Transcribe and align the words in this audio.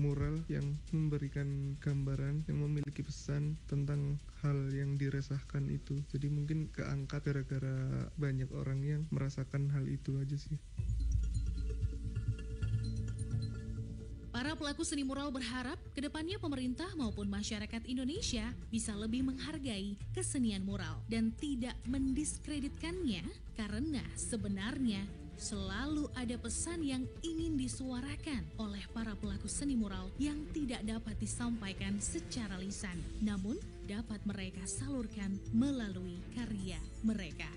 mural 0.00 0.40
yang 0.48 0.64
memberikan 0.90 1.76
gambaran 1.78 2.48
yang 2.48 2.58
memiliki 2.64 3.04
pesan 3.04 3.60
tentang 3.68 4.16
hal 4.40 4.56
yang 4.72 4.96
diresahkan 4.96 5.68
itu. 5.68 6.00
Jadi 6.08 6.32
mungkin 6.32 6.72
keangkat 6.72 7.24
gara-gara 7.24 8.08
banyak 8.16 8.48
orang 8.56 8.80
yang 8.84 9.02
merasakan 9.12 9.68
hal 9.72 9.84
itu 9.84 10.16
aja 10.16 10.36
sih. 10.36 10.56
Para 14.34 14.58
pelaku 14.58 14.82
seni 14.82 15.06
mural 15.06 15.30
berharap 15.30 15.78
ke 15.94 16.02
depannya 16.02 16.42
pemerintah 16.42 16.90
maupun 16.98 17.30
masyarakat 17.30 17.86
Indonesia 17.86 18.50
bisa 18.66 18.90
lebih 18.90 19.22
menghargai 19.22 19.94
kesenian 20.10 20.66
mural 20.66 20.98
dan 21.06 21.30
tidak 21.38 21.78
mendiskreditkannya 21.86 23.22
karena 23.54 24.02
sebenarnya 24.18 25.06
selalu 25.38 26.08
ada 26.14 26.36
pesan 26.38 26.82
yang 26.84 27.02
ingin 27.24 27.58
disuarakan 27.58 28.42
oleh 28.60 28.82
para 28.94 29.12
pelaku 29.18 29.50
seni 29.50 29.74
mural 29.74 30.10
yang 30.20 30.38
tidak 30.54 30.82
dapat 30.86 31.14
disampaikan 31.18 31.98
secara 31.98 32.58
lisan, 32.60 32.96
namun 33.20 33.58
dapat 33.84 34.20
mereka 34.24 34.64
salurkan 34.64 35.36
melalui 35.52 36.16
karya 36.32 36.80
mereka. 37.04 37.50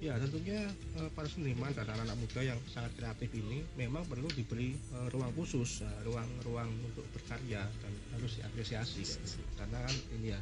Ya 0.00 0.16
tentunya 0.16 0.64
uh, 0.96 1.12
para 1.12 1.28
seniman 1.28 1.76
dan 1.76 1.84
anak-anak 1.84 2.16
muda 2.16 2.40
yang 2.40 2.56
sangat 2.72 2.88
kreatif 2.96 3.36
ini 3.36 3.60
memang 3.76 4.00
perlu 4.08 4.32
diberi 4.32 4.72
uh, 4.96 5.12
ruang 5.12 5.28
khusus, 5.36 5.84
ruang-ruang 6.08 6.72
uh, 6.72 6.88
untuk 6.88 7.04
berkarya 7.12 7.68
dan 7.68 7.92
harus 8.16 8.40
diapresiasi 8.40 9.04
gitu. 9.04 9.44
Karena 9.60 9.84
kan 9.84 9.96
ini 10.16 10.32
ya 10.32 10.40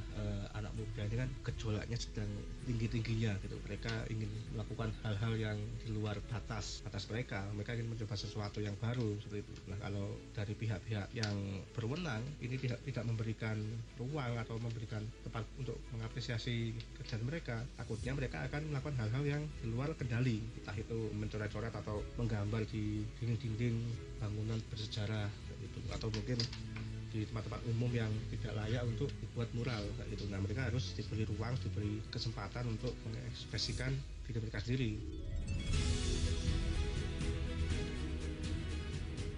anak 0.55 0.71
muda 0.79 1.03
ini 1.11 1.17
kan 1.27 1.31
gejolaknya 1.43 1.99
sedang 1.99 2.31
tinggi-tingginya 2.69 3.33
gitu. 3.41 3.57
Mereka 3.65 4.13
ingin 4.13 4.29
melakukan 4.53 4.93
hal-hal 5.01 5.33
yang 5.41 5.59
di 5.81 5.89
luar 5.97 6.21
batas 6.29 6.85
batas 6.85 7.09
mereka. 7.09 7.49
Mereka 7.57 7.81
ingin 7.81 7.89
mencoba 7.89 8.15
sesuatu 8.15 8.61
yang 8.61 8.77
baru 8.77 9.17
seperti 9.25 9.41
itu. 9.41 9.55
Nah 9.73 9.79
kalau 9.81 10.13
dari 10.37 10.53
pihak-pihak 10.53 11.09
yang 11.17 11.37
berwenang 11.73 12.21
ini 12.45 12.61
tidak 12.61 12.85
tidak 12.85 13.05
memberikan 13.09 13.57
ruang 13.97 14.37
atau 14.37 14.61
memberikan 14.61 15.01
tempat 15.25 15.49
untuk 15.57 15.81
mengapresiasi 15.97 16.77
kerjaan 17.01 17.25
mereka, 17.25 17.65
takutnya 17.81 18.13
mereka 18.13 18.45
akan 18.45 18.69
melakukan 18.69 18.97
hal-hal 19.01 19.25
yang 19.25 19.43
di 19.65 19.67
luar 19.73 19.97
kendali 19.97 20.45
entah 20.61 20.77
itu 20.77 21.09
mencoret-coret 21.17 21.73
atau 21.73 22.05
menggambar 22.21 22.69
di 22.69 23.01
dinding-dinding 23.19 23.77
bangunan 24.21 24.61
bersejarah 24.69 25.31
gitu 25.59 25.79
atau 25.91 26.09
mungkin 26.13 26.39
di 27.09 27.25
tempat-tempat 27.25 27.65
umum 27.73 27.89
yang 27.93 28.13
tidak 28.29 28.53
layak 28.59 28.83
untuk 28.85 29.09
dibuat 29.21 29.49
mural 29.57 29.83
kayak 29.97 30.09
gitu. 30.13 30.25
Nah 30.29 30.41
mereka 30.41 30.69
harus 30.69 30.93
diberi 30.93 31.25
ruang, 31.25 31.55
diberi 31.61 32.05
kesempatan 32.13 32.69
untuk 32.69 32.93
mengekspresikan 33.09 33.93
diri 34.29 34.39
mereka 34.45 34.59
sendiri. 34.61 34.91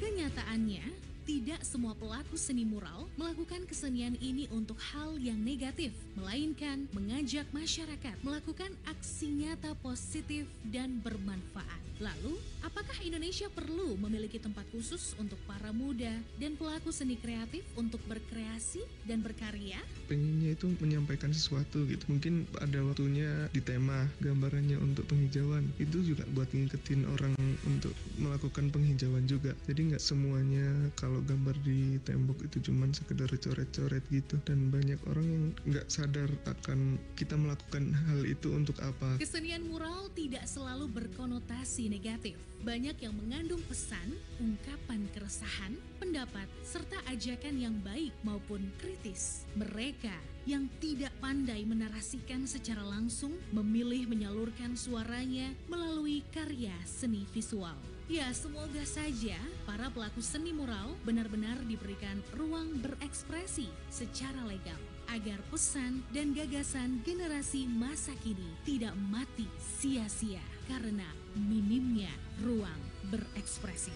Kenyataannya, 0.00 0.84
tidak 1.28 1.62
semua 1.62 1.94
pelaku 1.94 2.34
seni 2.34 2.66
mural 2.66 3.06
melakukan 3.14 3.62
kesenian 3.68 4.18
ini 4.18 4.50
untuk 4.50 4.74
hal 4.82 5.14
yang 5.22 5.38
negatif, 5.38 5.94
melainkan 6.18 6.90
mengajak 6.90 7.46
masyarakat 7.54 8.18
melakukan 8.26 8.74
aksi 8.90 9.30
nyata 9.38 9.78
positif 9.78 10.50
dan 10.66 10.98
bermanfaat. 10.98 11.89
Lalu, 12.00 12.34
apakah 12.64 12.96
Indonesia 13.04 13.46
perlu 13.52 13.94
memiliki 14.00 14.40
tempat 14.40 14.64
khusus 14.72 15.12
untuk 15.20 15.36
para 15.44 15.70
muda 15.70 16.10
dan 16.40 16.56
pelaku 16.56 16.90
seni 16.90 17.20
kreatif 17.20 17.62
untuk 17.76 18.00
berkreasi 18.08 18.82
dan 19.04 19.20
berkarya? 19.20 19.78
Pengennya 20.08 20.56
itu 20.56 20.72
menyampaikan 20.80 21.30
sesuatu 21.30 21.84
gitu. 21.84 22.02
Mungkin 22.08 22.48
ada 22.58 22.80
waktunya 22.82 23.52
di 23.52 23.60
tema 23.60 24.08
gambarannya 24.24 24.80
untuk 24.80 25.06
penghijauan. 25.12 25.68
Itu 25.76 26.00
juga 26.00 26.24
buat 26.32 26.48
ngingetin 26.56 27.04
orang 27.06 27.36
untuk 27.68 27.92
melakukan 28.16 28.72
penghijauan 28.72 29.28
juga. 29.28 29.52
Jadi 29.68 29.94
nggak 29.94 30.02
semuanya 30.02 30.66
kalau 30.96 31.20
kalau 31.20 31.36
gambar 31.36 31.58
di 31.68 32.00
tembok 32.08 32.38
itu 32.48 32.70
cuman 32.72 32.96
sekedar 32.96 33.28
coret-coret 33.28 34.00
gitu 34.08 34.40
dan 34.48 34.72
banyak 34.72 34.96
orang 35.04 35.26
yang 35.28 35.44
nggak 35.68 35.84
sadar 35.92 36.32
akan 36.48 36.96
kita 37.12 37.36
melakukan 37.36 37.92
hal 37.92 38.24
itu 38.24 38.48
untuk 38.56 38.80
apa. 38.80 39.20
Kesenian 39.20 39.68
mural 39.68 40.08
tidak 40.16 40.48
selalu 40.48 40.88
berkonotasi 40.88 41.89
negatif. 41.90 42.38
Banyak 42.62 43.02
yang 43.02 43.18
mengandung 43.18 43.58
pesan, 43.66 44.14
ungkapan 44.38 45.10
keresahan, 45.10 45.74
pendapat, 45.98 46.46
serta 46.62 47.02
ajakan 47.10 47.58
yang 47.58 47.76
baik 47.82 48.14
maupun 48.22 48.62
kritis. 48.78 49.42
Mereka 49.58 50.14
yang 50.46 50.70
tidak 50.78 51.10
pandai 51.18 51.66
menarasikan 51.66 52.46
secara 52.46 52.86
langsung 52.86 53.34
memilih 53.50 54.06
menyalurkan 54.06 54.78
suaranya 54.78 55.50
melalui 55.66 56.22
karya 56.30 56.74
seni 56.86 57.26
visual. 57.34 57.76
Ya, 58.10 58.26
semoga 58.34 58.82
saja 58.82 59.38
para 59.62 59.86
pelaku 59.90 60.18
seni 60.18 60.50
mural 60.50 60.98
benar-benar 61.06 61.62
diberikan 61.66 62.18
ruang 62.34 62.82
berekspresi 62.82 63.70
secara 63.86 64.42
legal 64.50 64.78
agar 65.10 65.38
pesan 65.50 66.02
dan 66.14 66.30
gagasan 66.30 67.02
generasi 67.02 67.66
masa 67.66 68.14
kini 68.22 68.50
tidak 68.62 68.94
mati 69.10 69.46
sia-sia 69.58 70.42
karena 70.70 71.06
minimnya 71.36 72.10
ruang 72.42 72.80
berekspresi. 73.10 73.92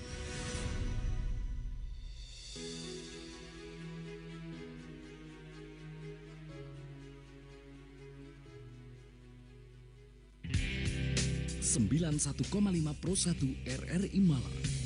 91,5 11.75 12.95
Pro 13.03 13.15
1 13.19 13.67
RRI 13.67 14.21
Malang. 14.23 14.84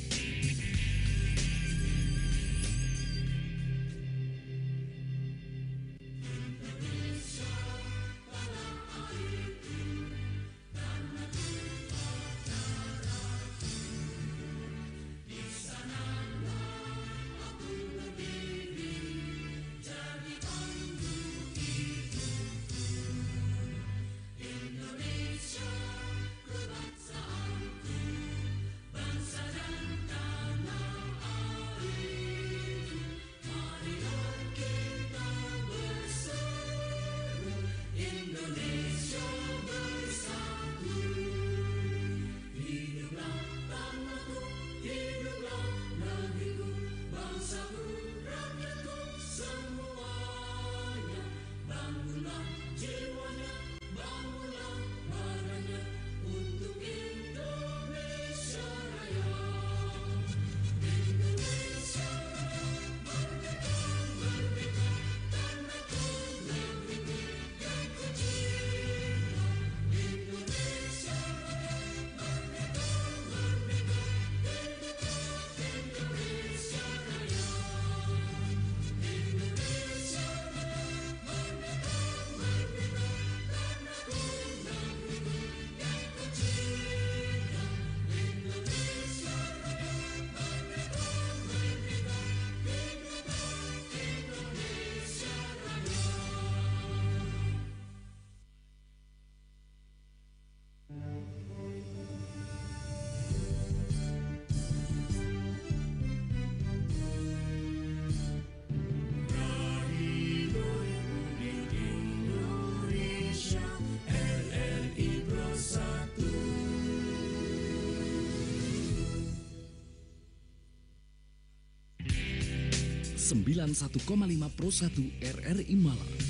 91,5 123.33 124.49
Pro 124.55 124.71
1 124.71 125.13
RRI 125.21 125.75
Malang. 125.75 126.28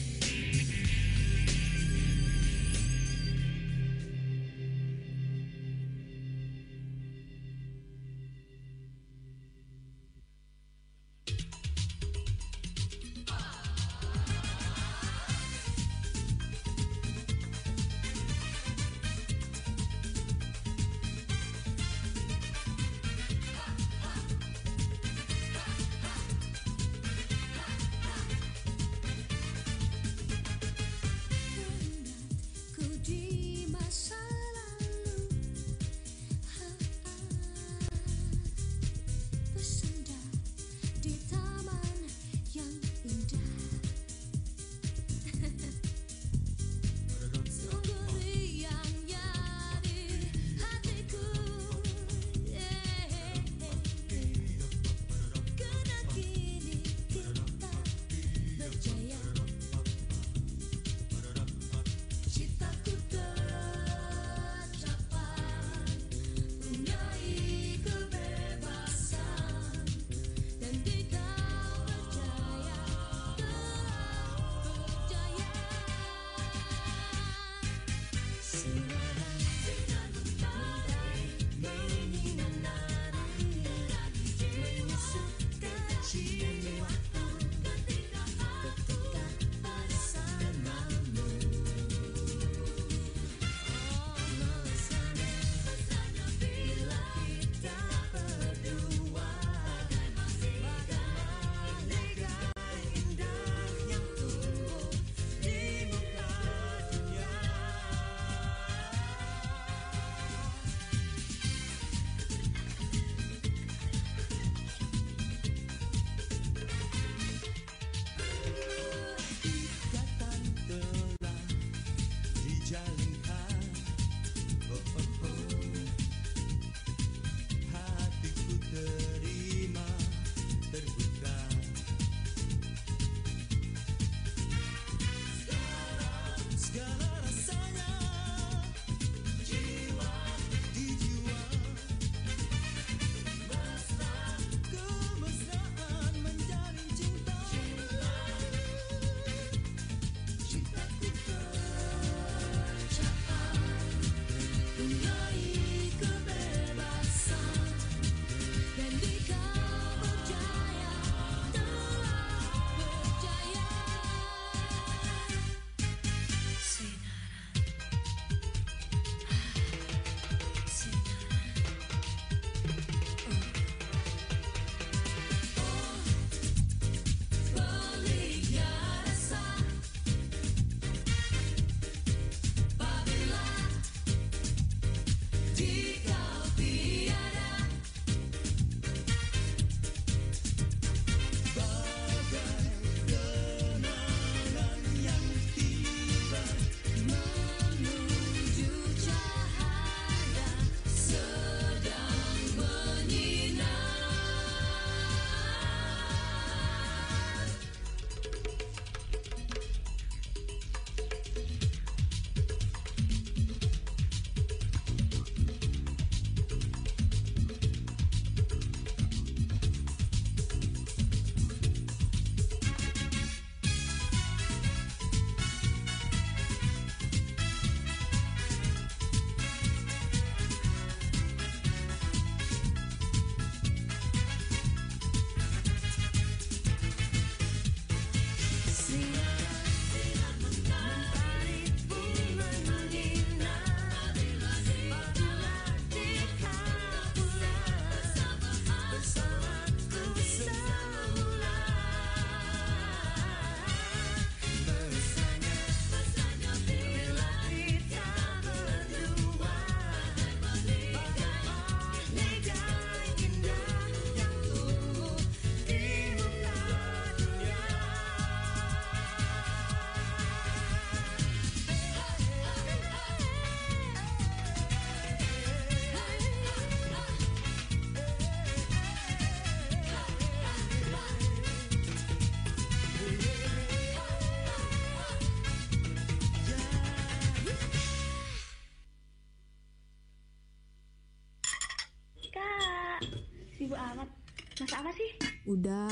Udah, 295.59 295.91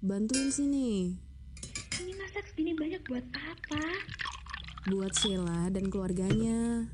bantuin 0.00 0.48
sini. 0.48 1.20
Ini 2.00 2.16
masak 2.16 2.48
segini 2.48 2.72
banyak 2.72 3.04
buat 3.04 3.20
apa? 3.36 3.84
Buat 4.88 5.12
Sheila 5.20 5.68
dan 5.68 5.92
keluarganya. 5.92 6.88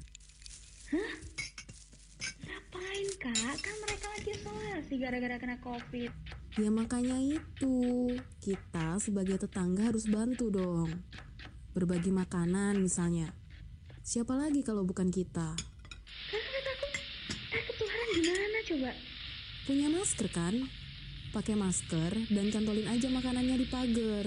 Ngapain 2.42 3.08
kak? 3.22 3.54
Kan 3.62 3.76
mereka 3.86 4.06
lagi 4.10 4.34
isolasi 4.34 4.94
gara-gara 4.98 5.38
kena 5.38 5.62
covid. 5.62 6.10
Ya 6.58 6.74
makanya 6.74 7.22
itu, 7.22 8.10
kita 8.42 8.98
sebagai 8.98 9.38
tetangga 9.38 9.86
harus 9.86 10.10
bantu 10.10 10.50
dong. 10.50 10.90
Berbagi 11.70 12.10
makanan 12.10 12.82
misalnya. 12.82 13.30
Siapa 14.02 14.34
lagi 14.34 14.66
kalau 14.66 14.82
bukan 14.82 15.14
kita? 15.14 15.54
Kan 15.54 16.42
aku 16.66 16.86
eh 17.54 17.62
ketularan 17.62 18.08
gimana 18.10 18.58
coba? 18.66 18.90
Punya 19.70 19.86
masker 19.86 20.26
kan? 20.34 20.66
Pakai 21.28 21.60
masker 21.60 22.12
dan 22.32 22.48
cantolin 22.48 22.88
aja 22.88 23.04
makanannya 23.12 23.60
di 23.60 23.66
pagar. 23.68 24.24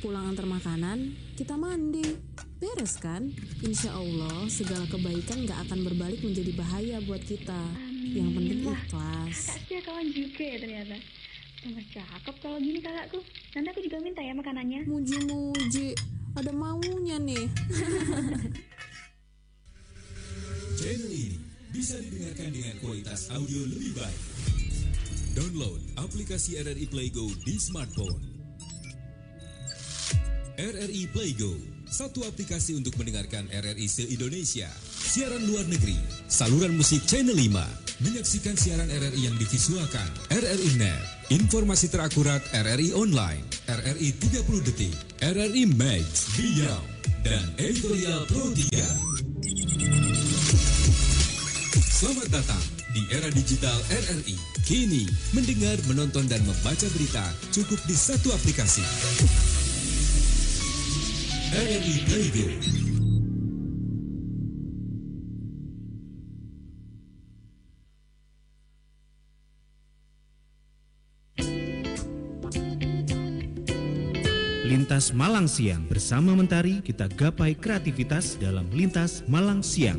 Pulang 0.00 0.32
antar 0.32 0.48
makanan, 0.48 1.12
kita 1.36 1.52
mandi. 1.52 2.16
Beres 2.56 2.96
kan? 2.96 3.28
Insya 3.60 3.92
Allah 3.92 4.48
segala 4.48 4.88
kebaikan 4.88 5.44
gak 5.44 5.68
akan 5.68 5.84
berbalik 5.84 6.24
menjadi 6.24 6.52
bahaya 6.56 6.96
buat 7.04 7.20
kita. 7.20 7.60
Yang 8.08 8.30
penting 8.40 8.60
ikhlas. 8.64 8.88
Kakak 8.88 9.32
setia 9.36 9.80
kawan 9.84 10.08
juga 10.16 10.44
ya 10.48 10.56
ternyata. 10.64 10.96
Tambah 11.60 11.84
cakep 11.92 12.34
kalau 12.40 12.58
gini 12.60 12.80
kakakku. 12.80 13.20
Nanti 13.56 13.68
aku 13.68 13.80
juga 13.84 13.96
minta 14.00 14.20
ya 14.24 14.32
makanannya. 14.32 14.80
Muji-muji, 14.88 15.92
ada 16.40 16.52
maunya 16.56 17.20
nih. 17.20 17.44
Channel 20.80 21.12
ini 21.12 21.36
bisa 21.68 22.00
didengarkan 22.00 22.48
dengan 22.48 22.76
kualitas 22.80 23.28
audio 23.28 23.60
lebih 23.68 23.92
baik. 23.92 24.53
Download 25.34 25.82
aplikasi 25.98 26.62
RRI 26.62 26.86
Playgo 26.86 27.26
di 27.42 27.58
smartphone. 27.58 28.22
RRI 30.54 31.10
Playgo, 31.10 31.50
satu 31.90 32.22
aplikasi 32.22 32.78
untuk 32.78 32.94
mendengarkan 32.94 33.50
RRI 33.50 33.82
se-Indonesia. 33.90 34.70
Siaran 34.94 35.42
luar 35.42 35.66
negeri, 35.66 35.98
saluran 36.30 36.78
musik 36.78 37.02
Channel 37.10 37.34
5, 37.34 37.50
menyaksikan 38.06 38.54
siaran 38.54 38.86
RRI 38.86 39.26
yang 39.26 39.34
divisualkan, 39.34 40.06
RRI 40.30 40.78
Net, 40.78 41.02
informasi 41.34 41.90
terakurat 41.90 42.38
RRI 42.54 42.94
Online, 42.94 43.42
RRI 43.66 44.14
30 44.14 44.62
Detik, 44.70 44.94
RRI 45.18 45.66
Max, 45.74 46.30
Beyond, 46.38 46.86
dan 47.26 47.42
editorial 47.58 48.22
Pro 48.30 48.54
3. 48.54 48.70
Selamat 51.90 52.30
datang 52.30 52.73
di 52.94 53.02
era 53.10 53.26
digital 53.34 53.74
RRI. 53.90 54.38
Kini, 54.62 55.02
mendengar, 55.34 55.74
menonton, 55.90 56.30
dan 56.30 56.38
membaca 56.46 56.86
berita 56.94 57.26
cukup 57.50 57.82
di 57.90 57.96
satu 57.98 58.30
aplikasi. 58.30 58.86
RRI 61.50 61.94
Playgo. 62.06 62.48
Lintas 74.64 75.10
Malang 75.10 75.50
Siang 75.50 75.86
bersama 75.90 76.38
Mentari 76.38 76.78
kita 76.78 77.10
gapai 77.10 77.58
kreativitas 77.58 78.38
dalam 78.38 78.70
Lintas 78.70 79.26
Malang 79.26 79.66
Siang. 79.66 79.98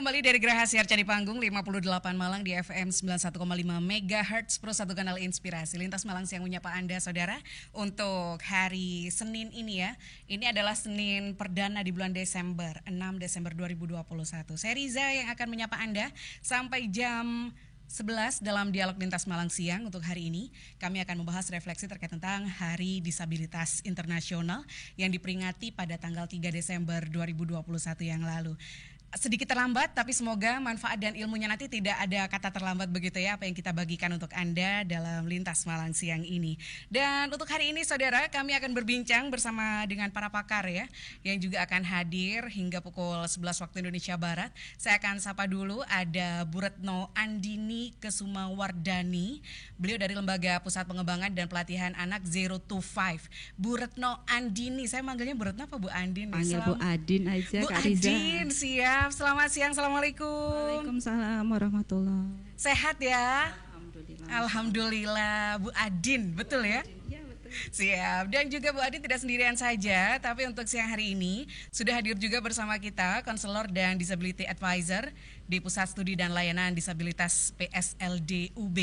Kembali 0.00 0.24
dari 0.24 0.40
Geraha 0.40 0.64
Siar 0.64 0.88
Candi 0.88 1.04
Panggung 1.04 1.36
58 1.36 1.84
Malang 2.16 2.40
di 2.40 2.56
FM 2.56 2.88
91,5 2.88 3.36
MHz 3.84 4.56
Pro 4.56 4.72
1 4.72 4.96
Kanal 4.96 5.20
Inspirasi. 5.20 5.76
Lintas 5.76 6.08
Malang 6.08 6.24
siang 6.24 6.40
menyapa 6.40 6.72
Anda 6.72 6.96
saudara 7.04 7.36
Untuk 7.76 8.40
hari 8.40 9.12
Senin 9.12 9.52
ini 9.52 9.84
ya. 9.84 9.92
Ini 10.24 10.56
adalah 10.56 10.72
Senin 10.72 11.36
perdana 11.36 11.84
di 11.84 11.92
bulan 11.92 12.16
Desember 12.16 12.80
6 12.88 12.96
Desember 13.20 13.52
2021 13.52 14.00
Saya 14.56 14.72
Riza 14.72 15.04
yang 15.04 15.28
akan 15.36 15.46
menyapa 15.52 15.76
Anda 15.76 16.08
Sampai 16.40 16.88
jam 16.88 17.52
11 17.90 18.40
dalam 18.46 18.70
dialog 18.70 18.94
lintas 18.94 19.26
Malang 19.26 19.50
siang 19.50 19.82
untuk 19.82 20.06
hari 20.06 20.30
ini. 20.30 20.54
Kami 20.78 21.02
akan 21.02 21.26
membahas 21.26 21.50
refleksi 21.50 21.90
terkait 21.90 22.06
tentang 22.06 22.46
Hari 22.46 23.02
Disabilitas 23.02 23.82
Internasional 23.82 24.62
yang 24.94 25.10
diperingati 25.10 25.74
pada 25.74 25.98
tanggal 25.98 26.30
3 26.30 26.54
Desember 26.54 27.02
2021 27.10 27.58
yang 28.06 28.22
lalu 28.22 28.54
sedikit 29.18 29.50
terlambat 29.50 29.90
tapi 29.90 30.14
semoga 30.14 30.62
manfaat 30.62 30.94
dan 31.02 31.18
ilmunya 31.18 31.50
nanti 31.50 31.66
tidak 31.66 31.98
ada 31.98 32.30
kata 32.30 32.54
terlambat 32.54 32.86
begitu 32.86 33.18
ya 33.18 33.34
apa 33.34 33.42
yang 33.42 33.58
kita 33.58 33.74
bagikan 33.74 34.14
untuk 34.14 34.30
Anda 34.30 34.86
dalam 34.86 35.26
lintas 35.26 35.66
Malang 35.66 35.90
siang 35.90 36.22
ini. 36.22 36.54
Dan 36.86 37.26
untuk 37.34 37.50
hari 37.50 37.74
ini 37.74 37.82
saudara 37.82 38.30
kami 38.30 38.54
akan 38.54 38.70
berbincang 38.70 39.26
bersama 39.26 39.82
dengan 39.90 40.14
para 40.14 40.30
pakar 40.30 40.70
ya 40.70 40.86
yang 41.26 41.42
juga 41.42 41.66
akan 41.66 41.82
hadir 41.82 42.46
hingga 42.54 42.78
pukul 42.78 43.26
11 43.26 43.64
waktu 43.66 43.76
Indonesia 43.82 44.14
Barat. 44.14 44.54
Saya 44.78 45.02
akan 45.02 45.18
sapa 45.18 45.50
dulu 45.50 45.82
ada 45.90 46.46
Bu 46.46 46.62
Retno 46.62 47.10
Andini 47.18 47.90
Kesumawardani. 47.98 49.42
Beliau 49.74 49.98
dari 49.98 50.14
Lembaga 50.14 50.62
Pusat 50.62 50.86
Pengembangan 50.86 51.34
dan 51.34 51.50
Pelatihan 51.50 51.98
Anak 51.98 52.22
Zero 52.30 52.62
to 52.62 52.78
Five. 52.78 53.26
Bu 53.58 53.74
Retno 53.74 54.22
Andini, 54.30 54.86
saya 54.86 55.02
manggilnya 55.02 55.34
Bu 55.34 55.50
Retno 55.50 55.66
apa 55.66 55.76
Bu 55.82 55.90
Andini? 55.90 56.30
Panggil 56.30 56.62
Bu 56.62 56.74
Adin 56.78 57.22
aja 57.26 57.58
Bu 57.58 57.68
Kak. 57.68 57.82
Adin, 57.82 58.46
Selamat 59.08 59.48
siang, 59.48 59.72
Assalamualaikum. 59.72 60.28
Waalaikumsalam 60.28 61.48
warahmatullahi 61.48 62.36
Sehat 62.52 63.00
ya? 63.00 63.48
Alhamdulillah. 64.28 65.56
Bu 65.56 65.72
Adin, 65.72 66.36
betul 66.36 66.68
ya? 66.68 66.84
Siap. 67.72 68.28
Dan 68.28 68.52
juga 68.52 68.76
Bu 68.76 68.84
Adin 68.84 69.00
tidak 69.00 69.24
sendirian 69.24 69.56
saja, 69.56 70.20
tapi 70.20 70.44
untuk 70.44 70.68
siang 70.68 70.92
hari 70.92 71.16
ini 71.16 71.48
sudah 71.72 71.96
hadir 71.96 72.12
juga 72.20 72.44
bersama 72.44 72.76
kita 72.76 73.24
konselor 73.24 73.72
dan 73.72 73.96
disability 73.96 74.44
advisor 74.44 75.08
di 75.50 75.58
Pusat 75.58 75.98
Studi 75.98 76.14
dan 76.14 76.30
Layanan 76.30 76.78
Disabilitas 76.78 77.50
PSLD 77.58 78.54
UB, 78.54 78.78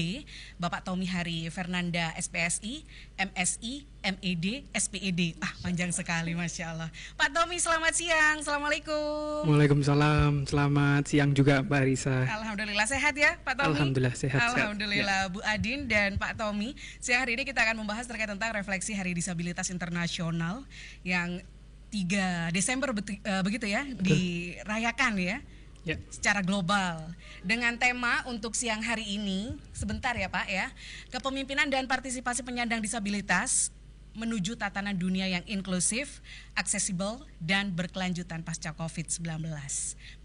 Bapak 0.60 0.84
Tommy 0.84 1.08
Hari 1.08 1.48
Fernanda 1.48 2.12
SPSI, 2.20 2.84
MSI, 3.16 3.88
MED, 4.04 4.68
SPED. 4.76 5.40
Ah, 5.40 5.56
panjang 5.64 5.96
sekali 5.96 6.36
Masya 6.36 6.76
Allah. 6.76 6.92
Pak 7.16 7.32
Tommy, 7.32 7.56
selamat 7.56 7.96
siang. 7.96 8.44
Assalamualaikum. 8.44 9.48
Waalaikumsalam, 9.48 10.44
selamat 10.44 11.08
siang 11.08 11.32
juga 11.32 11.64
Mbak 11.64 11.82
Risa. 11.88 12.28
Alhamdulillah 12.28 12.88
sehat 12.92 13.16
ya 13.16 13.40
Pak 13.48 13.64
Tommy. 13.64 13.72
Alhamdulillah 13.72 14.16
sehat, 14.20 14.36
sehat. 14.44 14.60
Alhamdulillah 14.60 15.32
Bu 15.32 15.40
Adin 15.48 15.88
dan 15.88 16.20
Pak 16.20 16.36
Tommy. 16.36 16.76
Siang 17.00 17.24
hari 17.24 17.40
ini 17.40 17.48
kita 17.48 17.64
akan 17.64 17.80
membahas 17.80 18.12
terkait 18.12 18.28
tentang 18.28 18.52
refleksi 18.52 18.92
Hari 18.92 19.16
Disabilitas 19.16 19.72
Internasional 19.72 20.68
yang 21.08 21.40
3 21.96 22.52
Desember 22.52 22.92
eh, 22.92 23.40
begitu 23.40 23.72
ya 23.72 23.88
dirayakan 24.04 25.16
ya. 25.16 25.40
Ya. 25.88 25.96
Secara 26.12 26.44
global 26.44 27.00
dengan 27.48 27.80
tema 27.80 28.28
untuk 28.28 28.52
siang 28.60 28.84
hari 28.84 29.16
ini 29.16 29.56
sebentar 29.72 30.12
ya 30.20 30.28
Pak 30.28 30.48
ya 30.52 30.68
kepemimpinan 31.16 31.72
dan 31.72 31.88
partisipasi 31.88 32.44
penyandang 32.44 32.84
disabilitas 32.84 33.72
menuju 34.18 34.58
tatanan 34.58 34.98
dunia 34.98 35.30
yang 35.30 35.46
inklusif, 35.46 36.26
aksesibel, 36.58 37.22
dan 37.38 37.70
berkelanjutan 37.70 38.42
pasca 38.42 38.74
COVID-19. 38.74 39.46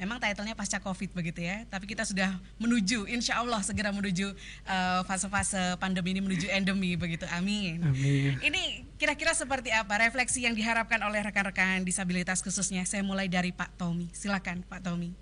Memang 0.01 0.17
titlenya 0.17 0.57
pasca 0.57 0.81
COVID 0.81 1.13
begitu 1.13 1.45
ya, 1.45 1.69
tapi 1.69 1.85
kita 1.85 2.09
sudah 2.09 2.41
menuju, 2.57 3.05
insya 3.05 3.45
Allah 3.45 3.61
segera 3.61 3.93
menuju 3.93 4.33
eh, 4.65 5.01
fase-fase 5.05 5.77
pandemi 5.77 6.17
ini 6.17 6.25
menuju 6.25 6.49
endemi 6.49 6.97
begitu, 6.97 7.29
amin. 7.29 7.85
Amin. 7.85 8.41
Ini 8.41 8.89
kira-kira 8.97 9.37
seperti 9.37 9.69
apa 9.69 10.01
refleksi 10.01 10.49
yang 10.49 10.57
diharapkan 10.57 11.05
oleh 11.05 11.21
rekan-rekan 11.21 11.85
disabilitas 11.85 12.41
khususnya? 12.41 12.89
Saya 12.89 13.05
mulai 13.05 13.29
dari 13.29 13.53
Pak 13.53 13.77
Tommy, 13.77 14.09
silakan 14.17 14.65
Pak 14.65 14.89
Tommy. 14.89 15.13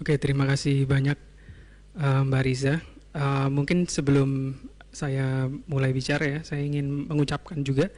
Oke, 0.00 0.16
terima 0.16 0.48
kasih 0.48 0.88
banyak 0.88 1.18
eh, 2.00 2.20
Mbak 2.24 2.42
Riza. 2.48 2.80
Eh, 3.12 3.48
mungkin 3.52 3.84
sebelum 3.84 4.56
saya 4.88 5.44
mulai 5.68 5.92
bicara 5.92 6.24
ya, 6.24 6.40
saya 6.40 6.64
ingin 6.64 7.04
mengucapkan 7.04 7.60
juga 7.60 7.92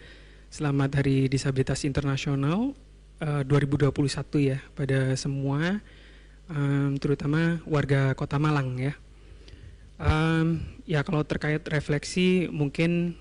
selamat 0.50 0.98
Hari 0.98 1.30
Disabilitas 1.30 1.86
Internasional 1.86 2.74
eh, 3.22 3.46
2021 3.46 3.94
ya 4.42 4.58
pada 4.74 5.14
semua, 5.14 5.78
em, 6.50 6.98
terutama 6.98 7.62
warga 7.70 8.18
Kota 8.18 8.34
Malang 8.34 8.82
ya. 8.82 8.98
Ya 10.82 11.06
kalau 11.06 11.22
terkait 11.22 11.62
refleksi 11.70 12.50
mungkin 12.50 13.14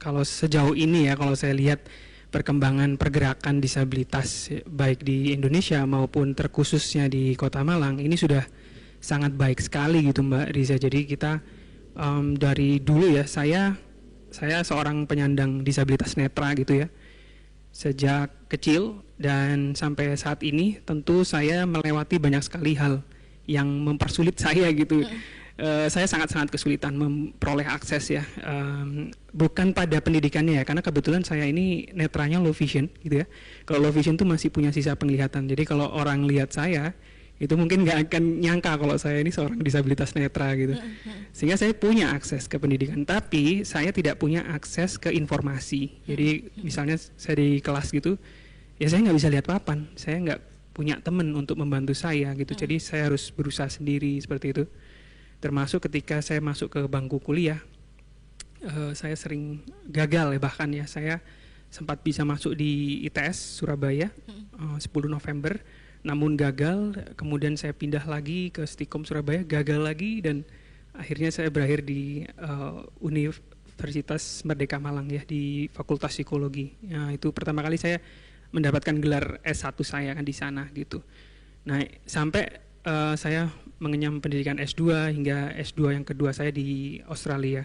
kalau 0.00 0.24
sejauh 0.24 0.72
ini 0.72 1.12
ya 1.12 1.20
kalau 1.20 1.36
saya 1.36 1.52
lihat 1.52 1.84
perkembangan 2.30 2.94
pergerakan 2.94 3.58
disabilitas 3.58 4.48
baik 4.64 5.02
di 5.02 5.34
Indonesia 5.34 5.82
maupun 5.82 6.32
terkhususnya 6.32 7.10
di 7.10 7.34
Kota 7.34 7.66
Malang 7.66 7.98
ini 7.98 8.14
sudah 8.14 8.46
sangat 9.02 9.34
baik 9.34 9.58
sekali 9.58 10.06
gitu 10.06 10.22
Mbak 10.22 10.46
Riza. 10.54 10.76
Jadi 10.78 11.10
kita 11.10 11.42
em, 11.98 12.38
dari 12.38 12.78
dulu 12.78 13.10
ya 13.10 13.26
saya 13.26 13.74
saya 14.30 14.62
seorang 14.62 15.10
penyandang 15.10 15.66
disabilitas 15.66 16.14
netra 16.14 16.54
gitu 16.54 16.86
ya. 16.86 16.88
Sejak 17.74 18.30
kecil 18.46 19.02
dan 19.18 19.74
sampai 19.74 20.14
saat 20.14 20.42
ini 20.46 20.78
tentu 20.86 21.26
saya 21.26 21.66
melewati 21.66 22.22
banyak 22.22 22.42
sekali 22.46 22.78
hal 22.78 23.02
yang 23.50 23.66
mempersulit 23.66 24.38
saya 24.44 24.70
gitu. 24.70 25.02
Eh, 25.60 25.92
saya 25.92 26.08
sangat-sangat 26.08 26.48
kesulitan 26.48 26.96
memperoleh 26.96 27.68
akses 27.68 28.08
ya. 28.08 28.24
Em, 28.40 29.12
bukan 29.28 29.76
pada 29.76 30.00
pendidikannya 30.00 30.56
ya, 30.56 30.64
karena 30.64 30.80
kebetulan 30.80 31.20
saya 31.20 31.44
ini 31.44 31.84
netranya 31.92 32.40
low 32.40 32.56
vision 32.56 32.88
gitu 33.04 33.20
ya. 33.20 33.26
Kalau 33.68 33.84
low 33.84 33.92
vision 33.92 34.16
tuh 34.16 34.24
masih 34.24 34.48
punya 34.48 34.72
sisa 34.72 34.96
penglihatan. 34.96 35.44
Jadi 35.44 35.68
kalau 35.68 35.92
orang 35.92 36.24
lihat 36.24 36.56
saya 36.56 36.96
itu 37.36 37.52
mungkin 37.60 37.84
nggak 37.84 38.08
akan 38.08 38.40
nyangka 38.40 38.72
kalau 38.80 38.96
saya 38.96 39.20
ini 39.20 39.28
seorang 39.28 39.60
disabilitas 39.60 40.16
netra 40.16 40.48
gitu. 40.56 40.80
Sehingga 41.36 41.60
saya 41.60 41.76
punya 41.76 42.16
akses 42.16 42.48
ke 42.48 42.56
pendidikan, 42.56 43.04
tapi 43.04 43.60
saya 43.68 43.92
tidak 43.92 44.16
punya 44.16 44.40
akses 44.48 44.96
ke 44.96 45.12
informasi. 45.12 45.92
Jadi 46.08 46.56
misalnya 46.64 46.96
saya 46.96 47.36
di 47.36 47.60
kelas 47.60 47.92
gitu, 47.92 48.16
ya 48.80 48.88
saya 48.88 49.04
nggak 49.04 49.16
bisa 49.16 49.28
lihat 49.28 49.44
papan, 49.44 49.92
saya 49.92 50.16
nggak 50.24 50.40
punya 50.72 50.96
teman 51.04 51.36
untuk 51.36 51.60
membantu 51.60 51.92
saya 51.92 52.32
gitu. 52.32 52.56
Jadi 52.56 52.80
saya 52.80 53.12
harus 53.12 53.28
berusaha 53.28 53.68
sendiri 53.68 54.16
seperti 54.16 54.56
itu. 54.56 54.64
Termasuk 55.40 55.88
ketika 55.88 56.20
saya 56.20 56.38
masuk 56.44 56.68
ke 56.68 56.80
bangku 56.84 57.18
kuliah, 57.20 57.60
eh, 58.60 58.92
saya 58.92 59.16
sering 59.16 59.64
gagal 59.88 60.36
ya 60.36 60.40
bahkan 60.40 60.68
ya 60.68 60.84
saya 60.84 61.24
sempat 61.70 62.02
bisa 62.02 62.26
masuk 62.26 62.58
di 62.58 63.02
ITS 63.06 63.62
Surabaya 63.62 64.10
eh, 64.28 64.78
10 64.78 64.84
November 65.08 65.56
namun 66.04 66.36
gagal. 66.36 66.96
Kemudian 67.16 67.56
saya 67.56 67.72
pindah 67.72 68.04
lagi 68.04 68.52
ke 68.52 68.64
Stikom 68.64 69.04
Surabaya 69.04 69.44
gagal 69.44 69.80
lagi 69.80 70.20
dan 70.20 70.44
akhirnya 70.92 71.32
saya 71.32 71.48
berakhir 71.48 71.84
di 71.88 72.24
eh, 72.28 72.80
Universitas 73.00 74.44
Merdeka 74.44 74.76
Malang 74.76 75.08
ya 75.08 75.24
di 75.24 75.72
Fakultas 75.72 76.12
Psikologi. 76.12 76.76
Nah, 76.84 77.16
itu 77.16 77.32
pertama 77.32 77.64
kali 77.64 77.80
saya 77.80 77.96
mendapatkan 78.50 78.98
gelar 78.98 79.38
S1 79.46 79.78
saya 79.86 80.10
kan 80.12 80.26
di 80.26 80.34
sana 80.34 80.66
gitu. 80.74 81.00
Nah 81.66 81.80
sampai 82.02 82.44
eh, 82.82 83.14
saya 83.14 83.46
mengenyam 83.80 84.20
pendidikan 84.20 84.60
S2 84.60 85.10
hingga 85.16 85.56
S2 85.56 85.96
yang 85.96 86.04
kedua 86.04 86.30
saya 86.36 86.52
di 86.52 87.00
Australia. 87.08 87.64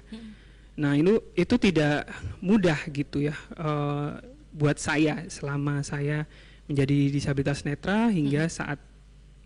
Nah 0.80 0.96
itu 0.96 1.20
itu 1.36 1.56
tidak 1.60 2.08
mudah 2.40 2.80
gitu 2.92 3.24
ya 3.24 3.36
eh, 3.56 4.10
buat 4.56 4.80
saya 4.80 5.28
selama 5.28 5.84
saya 5.84 6.24
menjadi 6.66 7.12
disabilitas 7.12 7.68
netra 7.68 8.08
hingga 8.10 8.48
saat 8.48 8.80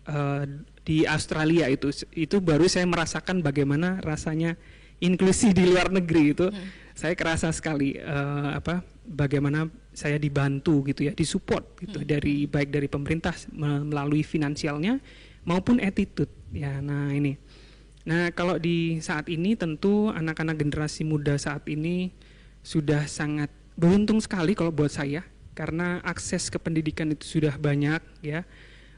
eh, 0.06 0.44
di 0.86 1.04
Australia 1.06 1.66
itu 1.66 1.90
itu 2.14 2.38
baru 2.38 2.66
saya 2.70 2.86
merasakan 2.86 3.42
bagaimana 3.42 3.98
rasanya 4.00 4.54
inklusi 5.02 5.50
di 5.50 5.66
luar 5.66 5.90
negeri 5.90 6.34
itu. 6.34 6.46
Saya 6.94 7.14
kerasa 7.18 7.50
sekali 7.50 7.98
eh, 7.98 8.50
apa 8.54 8.86
bagaimana 9.06 9.66
saya 9.90 10.22
dibantu 10.22 10.86
gitu 10.86 11.10
ya 11.10 11.12
disupport 11.14 11.66
gitu 11.82 12.06
dari 12.06 12.46
baik 12.46 12.70
dari 12.70 12.86
pemerintah 12.86 13.34
me- 13.50 13.82
melalui 13.82 14.22
finansialnya 14.22 15.02
maupun 15.42 15.82
attitude 15.82 16.30
ya 16.52 16.82
nah 16.82 17.10
ini 17.14 17.38
Nah, 18.08 18.32
kalau 18.32 18.56
di 18.56 18.96
saat 19.04 19.28
ini 19.28 19.52
tentu 19.54 20.08
anak-anak 20.08 20.56
generasi 20.56 21.04
muda 21.04 21.36
saat 21.36 21.68
ini 21.68 22.08
sudah 22.64 23.04
sangat 23.04 23.52
beruntung 23.76 24.20
sekali 24.20 24.56
kalau 24.56 24.72
buat 24.72 24.92
saya 24.92 25.24
karena 25.52 26.00
akses 26.00 26.48
ke 26.48 26.56
pendidikan 26.56 27.12
itu 27.12 27.38
sudah 27.38 27.60
banyak 27.60 28.00
ya. 28.24 28.40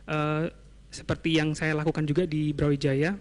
Eh, 0.06 0.44
seperti 0.92 1.34
yang 1.40 1.56
saya 1.56 1.74
lakukan 1.74 2.06
juga 2.06 2.28
di 2.28 2.52
Brawijaya, 2.54 3.16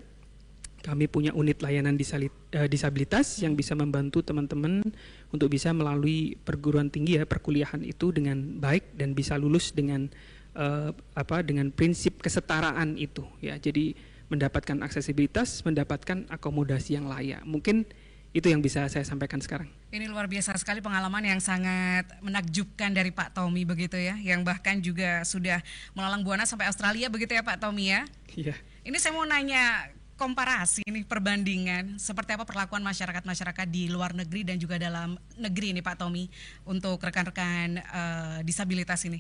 kami 0.86 1.10
punya 1.10 1.34
unit 1.34 1.66
layanan 1.66 1.98
eh, 1.98 2.68
disabilitas 2.70 3.42
yang 3.42 3.58
bisa 3.58 3.74
membantu 3.74 4.22
teman-teman 4.22 4.86
untuk 5.34 5.50
bisa 5.50 5.74
melalui 5.74 6.38
perguruan 6.46 6.94
tinggi 6.94 7.18
ya 7.18 7.26
perkuliahan 7.26 7.82
itu 7.82 8.14
dengan 8.14 8.38
baik 8.62 8.94
dan 8.98 9.18
bisa 9.18 9.34
lulus 9.34 9.74
dengan 9.74 10.06
eh, 10.54 10.90
apa 11.18 11.42
dengan 11.42 11.74
prinsip 11.74 12.22
kesetaraan 12.22 13.02
itu 13.02 13.26
ya. 13.42 13.58
Jadi 13.58 14.11
mendapatkan 14.32 14.80
aksesibilitas, 14.80 15.60
mendapatkan 15.68 16.24
akomodasi 16.32 16.96
yang 16.96 17.12
layak. 17.12 17.44
Mungkin 17.44 17.84
itu 18.32 18.48
yang 18.48 18.64
bisa 18.64 18.88
saya 18.88 19.04
sampaikan 19.04 19.44
sekarang. 19.44 19.68
Ini 19.92 20.08
luar 20.08 20.32
biasa 20.32 20.56
sekali 20.56 20.80
pengalaman 20.80 21.20
yang 21.28 21.44
sangat 21.44 22.08
menakjubkan 22.24 22.96
dari 22.96 23.12
Pak 23.12 23.36
Tommy 23.36 23.68
begitu 23.68 24.00
ya, 24.00 24.16
yang 24.16 24.48
bahkan 24.48 24.80
juga 24.80 25.28
sudah 25.28 25.60
melalang 25.92 26.24
buana 26.24 26.48
sampai 26.48 26.72
Australia 26.72 27.12
begitu 27.12 27.36
ya 27.36 27.44
Pak 27.44 27.60
Tommy 27.60 27.92
ya. 27.92 28.08
Iya. 28.32 28.56
Ini 28.88 28.96
saya 29.04 29.12
mau 29.12 29.28
nanya 29.28 29.92
komparasi 30.16 30.88
nih 30.88 31.04
perbandingan 31.04 32.00
seperti 32.00 32.38
apa 32.40 32.48
perlakuan 32.48 32.86
masyarakat-masyarakat 32.86 33.68
di 33.68 33.92
luar 33.92 34.16
negeri 34.16 34.48
dan 34.48 34.56
juga 34.62 34.80
dalam 34.80 35.20
negeri 35.36 35.76
ini 35.76 35.82
Pak 35.84 36.00
Tommy 36.00 36.32
untuk 36.64 37.04
rekan-rekan 37.04 37.84
eh, 37.84 38.40
disabilitas 38.48 39.04
ini. 39.12 39.20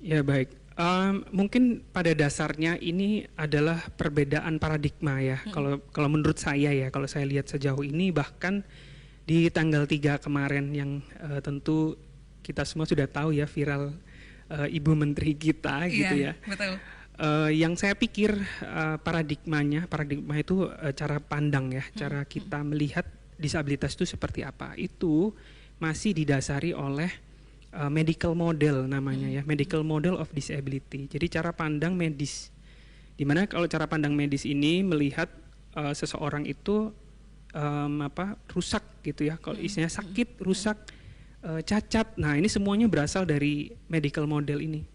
Ya 0.00 0.24
baik. 0.24 0.63
Em, 0.74 1.22
mungkin 1.30 1.86
pada 1.94 2.10
dasarnya 2.18 2.74
ini 2.82 3.22
adalah 3.38 3.78
perbedaan 3.94 4.58
paradigma 4.58 5.22
ya. 5.22 5.38
Kalau 5.54 5.78
kalau 5.94 6.10
menurut 6.10 6.34
saya 6.34 6.74
ya, 6.74 6.90
kalau 6.90 7.06
saya 7.06 7.22
lihat 7.30 7.46
sejauh 7.46 7.86
ini 7.86 8.10
bahkan 8.10 8.66
di 9.22 9.46
tanggal 9.54 9.86
3 9.86 10.18
kemarin 10.18 10.74
yang 10.74 10.90
eh, 11.22 11.38
tentu 11.38 11.94
kita 12.42 12.66
semua 12.66 12.90
sudah 12.90 13.06
tahu 13.06 13.32
ya 13.38 13.46
viral 13.46 13.94
eh, 14.50 14.76
Ibu 14.76 14.98
Menteri 14.98 15.38
kita 15.38 15.86
gitu 15.88 16.14
Iya, 16.18 16.34
ya. 16.34 16.42
betul. 16.42 16.74
Eh, 17.22 17.50
yang 17.62 17.78
saya 17.78 17.94
pikir 17.94 18.34
eh, 18.66 18.96
paradigmanya, 18.98 19.86
paradigma 19.86 20.34
itu 20.42 20.66
eh, 20.82 20.90
cara 20.90 21.22
pandang 21.22 21.70
ya, 21.70 21.86
cara 21.94 22.26
kita 22.26 22.66
melihat 22.66 23.06
disabilitas 23.38 23.94
itu 23.94 24.10
seperti 24.10 24.42
apa. 24.42 24.74
Itu 24.74 25.38
masih 25.78 26.18
didasari 26.18 26.74
oleh 26.74 27.14
eh, 27.74 27.90
medical 27.90 28.38
model 28.38 28.86
namanya 28.86 29.26
ya, 29.26 29.42
medical 29.42 29.82
model 29.82 30.16
of 30.22 30.30
disability. 30.30 31.10
Jadi 31.10 31.26
cara 31.26 31.50
pandang 31.50 31.98
medis. 31.98 32.54
Di 33.14 33.22
mana 33.26 33.46
kalau 33.50 33.66
cara 33.66 33.90
pandang 33.90 34.14
medis 34.14 34.46
ini 34.46 34.86
melihat 34.86 35.26
eh, 35.74 35.94
seseorang 35.94 36.46
itu 36.46 36.94
em, 37.54 37.94
apa 38.06 38.38
rusak 38.54 38.82
gitu 39.02 39.26
ya, 39.26 39.34
kalau 39.38 39.58
istilahnya 39.58 39.90
sakit, 39.90 40.38
rusak, 40.42 40.78
eh, 41.42 41.60
cacat. 41.66 42.14
Nah 42.18 42.38
ini 42.38 42.46
semuanya 42.46 42.86
berasal 42.86 43.26
dari 43.26 43.70
medical 43.90 44.26
model 44.30 44.62
ini. 44.62 44.86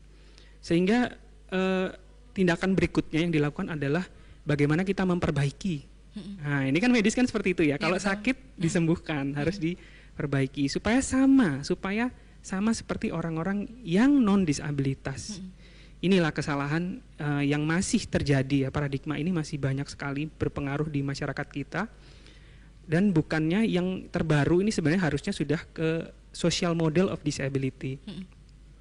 Sehingga 0.59 1.11
eh, 1.51 1.89
tindakan 2.35 2.71
berikutnya 2.75 3.19
yang 3.27 3.31
dilakukan 3.35 3.75
adalah 3.75 4.07
bagaimana 4.47 4.87
kita 4.87 5.03
memperbaiki. 5.03 5.99
Nah, 6.19 6.65
ini 6.67 6.77
kan 6.81 6.91
medis 6.91 7.15
kan 7.15 7.23
seperti 7.23 7.53
itu 7.55 7.63
ya. 7.69 7.77
Kalau 7.77 7.95
sakit 7.95 8.57
disembuhkan, 8.57 9.31
harus 9.37 9.61
diperbaiki 9.61 10.67
supaya 10.67 10.99
sama, 10.99 11.61
supaya 11.63 12.11
sama 12.39 12.71
seperti 12.71 13.11
orang-orang 13.11 13.67
yang 13.83 14.11
non 14.19 14.47
disabilitas. 14.47 15.43
Inilah 15.99 16.31
kesalahan 16.31 17.03
eh, 17.19 17.51
yang 17.51 17.67
masih 17.67 18.07
terjadi 18.07 18.67
ya. 18.67 18.69
Paradigma 18.71 19.19
ini 19.19 19.35
masih 19.35 19.59
banyak 19.59 19.85
sekali 19.91 20.31
berpengaruh 20.31 20.87
di 20.87 21.03
masyarakat 21.03 21.47
kita. 21.51 21.91
Dan 22.89 23.13
bukannya 23.13 23.69
yang 23.69 24.09
terbaru 24.09 24.65
ini 24.65 24.73
sebenarnya 24.73 25.05
harusnya 25.05 25.29
sudah 25.35 25.61
ke 25.75 26.09
social 26.33 26.73
model 26.73 27.11
of 27.13 27.21
disability. 27.21 28.01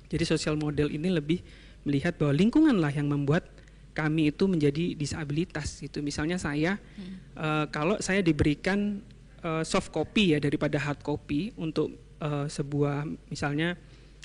Jadi 0.09 0.25
social 0.25 0.57
model 0.57 0.89
ini 0.89 1.13
lebih 1.13 1.45
melihat 1.85 2.17
bahwa 2.17 2.33
lingkunganlah 2.33 2.93
yang 2.95 3.11
membuat 3.11 3.45
kami 3.93 4.31
itu 4.31 4.47
menjadi 4.47 4.95
disabilitas 4.95 5.83
itu 5.83 5.99
misalnya 5.99 6.39
saya 6.39 6.79
eh, 7.35 7.67
kalau 7.75 7.99
saya 7.99 8.23
diberikan 8.23 9.03
eh, 9.43 9.63
soft 9.67 9.91
copy 9.91 10.37
ya 10.37 10.39
daripada 10.39 10.79
hard 10.79 11.03
copy 11.03 11.51
untuk 11.59 12.08
eh, 12.21 12.47
sebuah 12.47 13.07
misalnya 13.31 13.75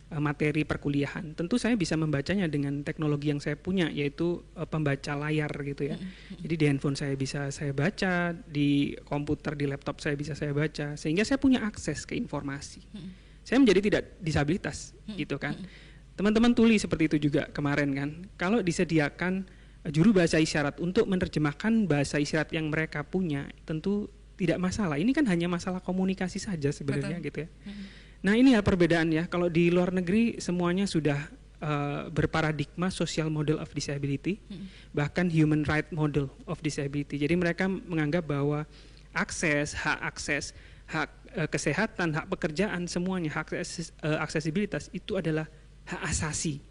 eh, 0.10 0.22
materi 0.22 0.66
perkuliahan. 0.66 1.38
Tentu 1.38 1.56
saya 1.62 1.78
bisa 1.78 1.94
membacanya 1.96 2.46
dengan 2.50 2.82
teknologi 2.82 3.30
yang 3.32 3.42
saya 3.42 3.58
punya 3.58 3.90
yaitu 3.90 4.42
eh, 4.58 4.68
pembaca 4.68 5.14
layar 5.18 5.50
gitu 5.64 5.94
ya. 5.94 5.98
Jadi 6.42 6.54
di 6.58 6.66
handphone 6.68 6.98
saya 6.98 7.14
bisa 7.18 7.50
saya 7.50 7.72
baca 7.72 8.34
di 8.34 8.98
komputer 9.06 9.58
di 9.58 9.66
laptop 9.70 10.02
saya 10.02 10.18
bisa 10.18 10.34
saya 10.34 10.52
baca 10.52 10.98
sehingga 10.98 11.24
saya 11.26 11.38
punya 11.38 11.64
akses 11.66 12.06
ke 12.06 12.18
informasi. 12.18 12.82
Saya 13.44 13.60
menjadi 13.60 13.80
tidak 13.84 14.04
disabilitas 14.24 14.96
gitu 15.20 15.36
kan. 15.36 15.58
Teman-teman 16.14 16.54
tuli 16.54 16.78
seperti 16.78 17.10
itu 17.10 17.18
juga 17.30 17.50
kemarin 17.50 17.90
kan. 17.92 18.10
Kalau 18.38 18.62
disediakan 18.62 19.50
juru 19.92 20.16
bahasa 20.16 20.40
isyarat 20.40 20.80
untuk 20.80 21.10
menerjemahkan 21.12 21.90
bahasa 21.92 22.16
isyarat 22.22 22.56
yang 22.56 22.72
mereka 22.72 23.04
punya 23.04 23.52
tentu 23.68 24.08
tidak 24.34 24.58
masalah. 24.58 24.98
Ini 24.98 25.12
kan 25.13 25.26
hanya 25.30 25.46
masalah 25.46 25.80
komunikasi 25.80 26.41
saja 26.41 26.74
sebenarnya 26.74 27.22
Betul. 27.22 27.28
gitu 27.30 27.38
ya. 27.46 27.50
Nah 28.24 28.34
ini 28.34 28.56
ya 28.56 28.62
perbedaan 28.63 29.12
ya. 29.12 29.28
Kalau 29.28 29.52
di 29.52 29.67
luar 29.69 29.91
negeri 29.91 30.39
semuanya 30.39 30.88
sudah 30.88 31.19
eh, 31.60 32.02
berparadigma 32.10 32.88
social 32.89 33.28
model 33.30 33.60
of 33.60 33.69
disability 33.72 34.39
bahkan 34.91 35.28
human 35.28 35.62
right 35.67 35.88
model 35.91 36.32
of 36.48 36.60
disability. 36.60 37.19
Jadi 37.19 37.36
mereka 37.36 37.67
menganggap 37.67 38.26
bahwa 38.26 38.63
akses 39.13 39.78
hak 39.78 40.00
akses 40.02 40.58
hak 40.89 41.10
eh, 41.36 41.48
kesehatan 41.48 42.15
hak 42.15 42.26
pekerjaan 42.32 42.89
semuanya 42.89 43.32
hak 43.32 43.54
akses- 43.54 43.93
eh, 44.02 44.17
aksesibilitas 44.19 44.89
itu 44.91 45.15
adalah 45.19 45.46
hak 45.84 46.02
asasi. 46.10 46.63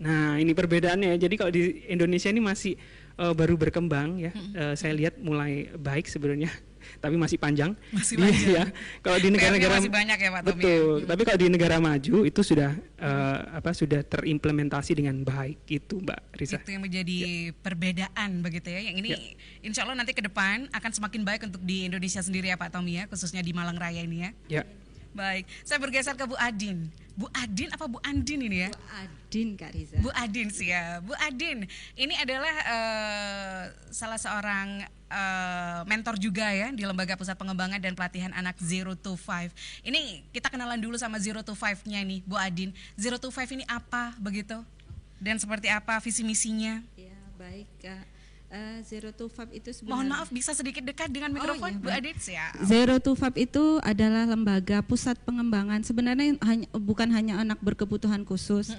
Nah, 0.00 0.36
ini 0.40 0.56
perbedaannya. 0.56 1.16
ya. 1.16 1.28
Jadi 1.28 1.34
kalau 1.36 1.52
di 1.52 1.84
Indonesia 1.88 2.28
ini 2.28 2.40
masih 2.40 2.76
eh, 3.16 3.32
baru 3.36 3.56
berkembang 3.56 4.20
ya. 4.20 4.32
Eh, 4.32 4.74
saya 4.76 4.92
lihat 4.92 5.16
mulai 5.20 5.72
baik 5.72 6.04
sebenarnya 6.04 6.52
tapi 6.98 7.14
masih 7.14 7.36
panjang. 7.36 7.76
Masih 7.92 8.16
Di- 8.16 8.22
panjang. 8.24 8.48
ya. 8.48 8.64
Kalau 9.00 9.18
di 9.18 9.28
negara-negara 9.28 9.74
masih 9.76 9.92
banyak 9.92 10.18
ya, 10.18 10.28
Pak 10.32 10.42
Tommy, 10.42 10.62
Betul. 10.64 10.96
ya? 10.98 11.06
Tapi 11.06 11.22
kalau 11.22 11.38
di 11.38 11.48
negara 11.48 11.76
maju 11.78 12.16
itu 12.24 12.40
sudah 12.40 12.70
eh, 12.78 13.38
apa 13.52 13.70
sudah 13.70 14.00
terimplementasi 14.02 14.92
dengan 14.94 15.20
baik 15.22 15.62
gitu, 15.64 16.00
Mbak 16.00 16.20
Risa. 16.34 16.58
Itu 16.58 16.70
yang 16.72 16.82
menjadi 16.82 17.18
perbedaan 17.54 18.40
begitu 18.40 18.68
ya. 18.68 18.80
Yang 18.82 18.96
ini 18.98 19.08
Ya. 19.08 19.18
insya 19.62 19.82
Allah 19.82 19.96
nanti 19.96 20.12
ke 20.12 20.20
depan 20.20 20.66
akan 20.70 20.90
semakin 20.90 21.22
baik 21.22 21.44
untuk 21.44 21.62
di 21.62 21.84
Indonesia 21.84 22.18
sendiri 22.18 22.48
ya 22.48 22.56
Pak 22.56 22.70
Tommy 22.70 22.98
ya, 22.98 23.04
khususnya 23.06 23.40
di 23.40 23.52
Malang 23.52 23.76
Raya 23.76 24.02
ini 24.02 24.24
ya. 24.24 24.30
Ya. 24.50 24.64
Baik, 25.08 25.48
saya 25.64 25.80
bergeser 25.80 26.14
ke 26.14 26.24
Bu 26.24 26.36
Adin. 26.36 26.92
Bu 27.18 27.26
Adin 27.34 27.66
apa 27.72 27.90
Bu 27.90 27.98
Andin 28.04 28.38
ini 28.38 28.62
ya? 28.62 28.70
Bu 28.70 28.78
Adin 28.94 29.48
Kak 29.56 29.70
Riza. 29.74 29.96
Bu 29.98 30.10
Adin 30.14 30.48
sih 30.48 30.70
ya. 30.70 31.02
Bu 31.02 31.10
Adin, 31.16 31.66
ini 31.96 32.14
adalah 32.14 32.54
eh, 32.62 33.62
salah 33.90 34.20
seorang 34.20 34.84
eh, 35.08 35.80
mentor 35.88 36.20
juga 36.20 36.46
ya 36.52 36.68
di 36.70 36.84
Lembaga 36.84 37.16
Pusat 37.16 37.36
Pengembangan 37.40 37.80
dan 37.80 37.92
Pelatihan 37.96 38.32
Anak 38.36 38.60
Zero 38.60 38.92
to 38.94 39.16
Five. 39.16 39.50
Ini 39.82 40.24
kita 40.30 40.52
kenalan 40.52 40.78
dulu 40.78 40.94
sama 41.00 41.16
Zero 41.18 41.40
to 41.40 41.56
Five-nya 41.56 42.04
nih, 42.04 42.20
Bu 42.24 42.36
Adin. 42.36 42.70
Zero 42.94 43.16
to 43.16 43.32
Five 43.32 43.48
ini 43.52 43.64
apa 43.68 44.14
begitu? 44.20 44.60
Dan 45.18 45.40
seperti 45.40 45.66
apa 45.66 45.98
visi 45.98 46.22
misinya? 46.22 46.78
Ya, 46.94 47.18
baik 47.34 47.68
Kak. 47.82 48.04
Eh, 48.48 48.80
Zero 48.80 49.12
to 49.12 49.28
Five 49.28 49.52
itu 49.52 49.68
sebenarnya 49.76 49.92
Mohon 49.92 50.08
maaf 50.08 50.28
bisa 50.32 50.56
sedikit 50.56 50.80
dekat 50.80 51.12
dengan 51.12 51.28
mikrofon, 51.36 51.68
iya, 51.68 51.84
Bu. 51.84 51.88
Adin 51.92 52.16
ya. 52.16 52.46
Zero 52.64 52.96
to 52.96 53.12
Five 53.12 53.36
itu 53.36 53.76
adalah 53.84 54.24
lembaga 54.24 54.80
pusat 54.80 55.20
pengembangan. 55.20 55.84
Sebenarnya 55.84 56.32
hanya 56.40 56.64
bukan 56.72 57.12
hanya 57.12 57.44
anak 57.44 57.60
berkebutuhan 57.60 58.24
khusus, 58.24 58.72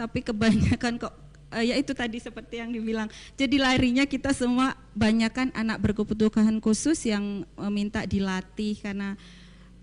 tapi 0.00 0.24
kebanyakan 0.24 0.96
kok 0.96 1.12
eh, 1.52 1.68
ya 1.68 1.76
itu 1.76 1.92
tadi 1.92 2.16
seperti 2.16 2.64
yang 2.64 2.72
dibilang. 2.72 3.12
Jadi 3.36 3.60
larinya 3.60 4.08
kita 4.08 4.32
semua 4.32 4.72
banyakkan 4.94 5.54
anak 5.54 5.78
berkebutuhan 5.78 6.58
khusus 6.58 6.98
yang 7.06 7.46
eh, 7.46 7.72
minta 7.72 8.02
dilatih 8.04 8.78
karena 8.78 9.14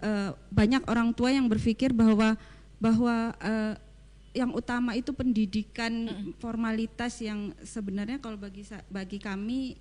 eh, 0.04 0.32
banyak 0.52 0.84
orang 0.88 1.16
tua 1.16 1.32
yang 1.32 1.48
berpikir 1.48 1.96
bahwa 1.96 2.36
bahwa 2.78 3.34
eh, 3.42 3.76
yang 4.38 4.54
utama 4.54 4.94
itu 4.94 5.10
pendidikan 5.18 6.14
formalitas 6.38 7.18
yang 7.26 7.58
sebenarnya 7.66 8.22
kalau 8.22 8.38
bagi 8.38 8.62
bagi 8.86 9.18
kami 9.18 9.74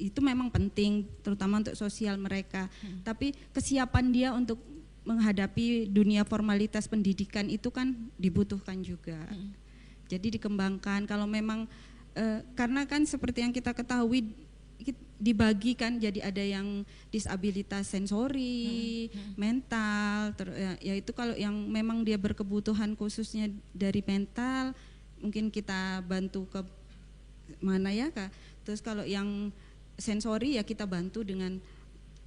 itu 0.00 0.20
memang 0.20 0.52
penting 0.52 1.08
terutama 1.24 1.60
untuk 1.64 1.76
sosial 1.76 2.16
mereka. 2.20 2.68
Tapi 3.04 3.36
kesiapan 3.56 4.04
dia 4.12 4.28
untuk 4.36 4.60
menghadapi 5.04 5.88
dunia 5.88 6.28
formalitas 6.28 6.88
pendidikan 6.88 7.48
itu 7.48 7.72
kan 7.72 7.96
dibutuhkan 8.20 8.80
juga. 8.84 9.20
Jadi 10.08 10.40
dikembangkan. 10.40 11.08
Kalau 11.08 11.28
memang 11.28 11.68
eh, 12.14 12.40
karena 12.54 12.86
kan 12.86 13.02
seperti 13.06 13.44
yang 13.44 13.52
kita 13.54 13.74
ketahui 13.74 14.32
kit- 14.80 15.08
dibagi 15.20 15.76
kan 15.76 16.00
jadi 16.00 16.32
ada 16.32 16.40
yang 16.40 16.82
disabilitas 17.12 17.92
sensori 17.92 19.12
mental 19.36 20.32
ter, 20.32 20.48
ya, 20.56 20.72
ya 20.80 20.94
itu 20.96 21.12
kalau 21.12 21.36
yang 21.36 21.52
memang 21.68 22.00
dia 22.00 22.16
berkebutuhan 22.16 22.96
khususnya 22.96 23.52
dari 23.76 24.00
mental 24.00 24.72
mungkin 25.20 25.52
kita 25.52 26.00
bantu 26.08 26.48
ke 26.48 26.60
mana 27.60 27.92
ya 27.92 28.08
kak? 28.08 28.32
Terus 28.64 28.80
kalau 28.80 29.04
yang 29.04 29.52
sensori 30.00 30.56
ya 30.56 30.64
kita 30.64 30.88
bantu 30.88 31.20
dengan 31.20 31.60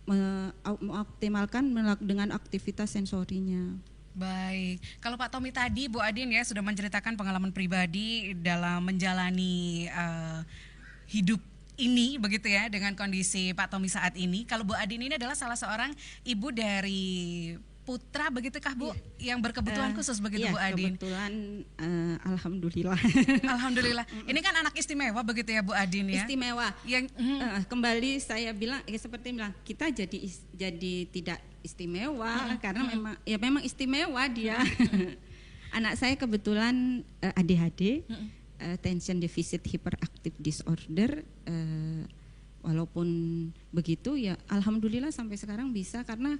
mengoptimalkan 0.05 1.73
dengan 2.03 2.29
aktivitas 2.35 2.91
sensorinya 2.91 3.79
Baik, 4.13 4.77
kalau 5.01 5.17
Pak 5.17 5.33
Tommy 5.33 5.49
tadi 5.49 5.89
Bu 5.89 5.97
Adin 5.97 6.29
ya 6.29 6.45
sudah 6.45 6.61
menceritakan 6.61 7.17
pengalaman 7.17 7.49
pribadi 7.49 8.37
dalam 8.37 8.85
menjalani 8.85 9.89
eh, 9.89 10.39
hidup 11.09 11.41
ini 11.81 12.21
begitu 12.21 12.45
ya 12.45 12.69
dengan 12.69 12.93
kondisi 12.93 13.57
Pak 13.57 13.73
Tommy 13.73 13.89
saat 13.89 14.13
ini. 14.13 14.45
Kalau 14.45 14.61
Bu 14.61 14.77
Adin 14.77 15.01
ini 15.01 15.17
adalah 15.17 15.33
salah 15.33 15.57
seorang 15.57 15.89
ibu 16.21 16.53
dari 16.53 17.57
putra 17.83 18.27
begitukah 18.27 18.71
Bu? 18.73 18.95
Yang 19.19 19.39
berkebutuhan 19.43 19.91
Eh, 19.91 19.95
khusus 19.95 20.17
begitu 20.17 20.43
iya, 20.43 20.51
Bu 20.51 20.59
Adin? 20.59 20.95
kebetulan 20.95 21.31
eh, 21.77 22.15
alhamdulillah. 22.23 22.99
Alhamdulillah. 23.55 24.05
Ini 24.23 24.39
kan 24.39 24.55
anak 24.57 24.73
istimewa 24.73 25.19
begitu 25.21 25.51
ya 25.51 25.59
Bu 25.59 25.71
Adin 25.71 26.07
ya? 26.07 26.23
istimewa. 26.23 26.71
Yang 26.83 27.11
Eh, 27.13 27.61
kembali 27.67 28.11
saya 28.17 28.49
bilang 28.51 28.79
ya 28.83 28.95
seperti 28.95 29.31
bilang 29.31 29.51
kita 29.61 29.87
jadi 29.89 30.17
is- 30.17 30.47
jadi 30.49 30.93
tidak 31.07 31.39
istimewa 31.59 32.31
karena 32.57 32.83
memang 32.85 33.15
ya 33.21 33.37
memang 33.37 33.61
istimewa 33.61 34.23
dia. 34.25 34.57
Anak 35.77 35.97
saya 35.97 36.13
kebetulan 36.13 37.01
eh, 37.19 37.33
ADHD 37.33 38.05
eh, 38.05 38.73
attention 38.73 39.17
deficit 39.17 39.59
hyperactive 39.65 40.35
disorder 40.37 41.19
eh, 41.43 42.03
walaupun 42.61 43.07
begitu 43.69 44.15
ya 44.15 44.39
alhamdulillah 44.47 45.11
sampai 45.11 45.35
sekarang 45.35 45.73
bisa 45.73 45.99
karena 46.03 46.39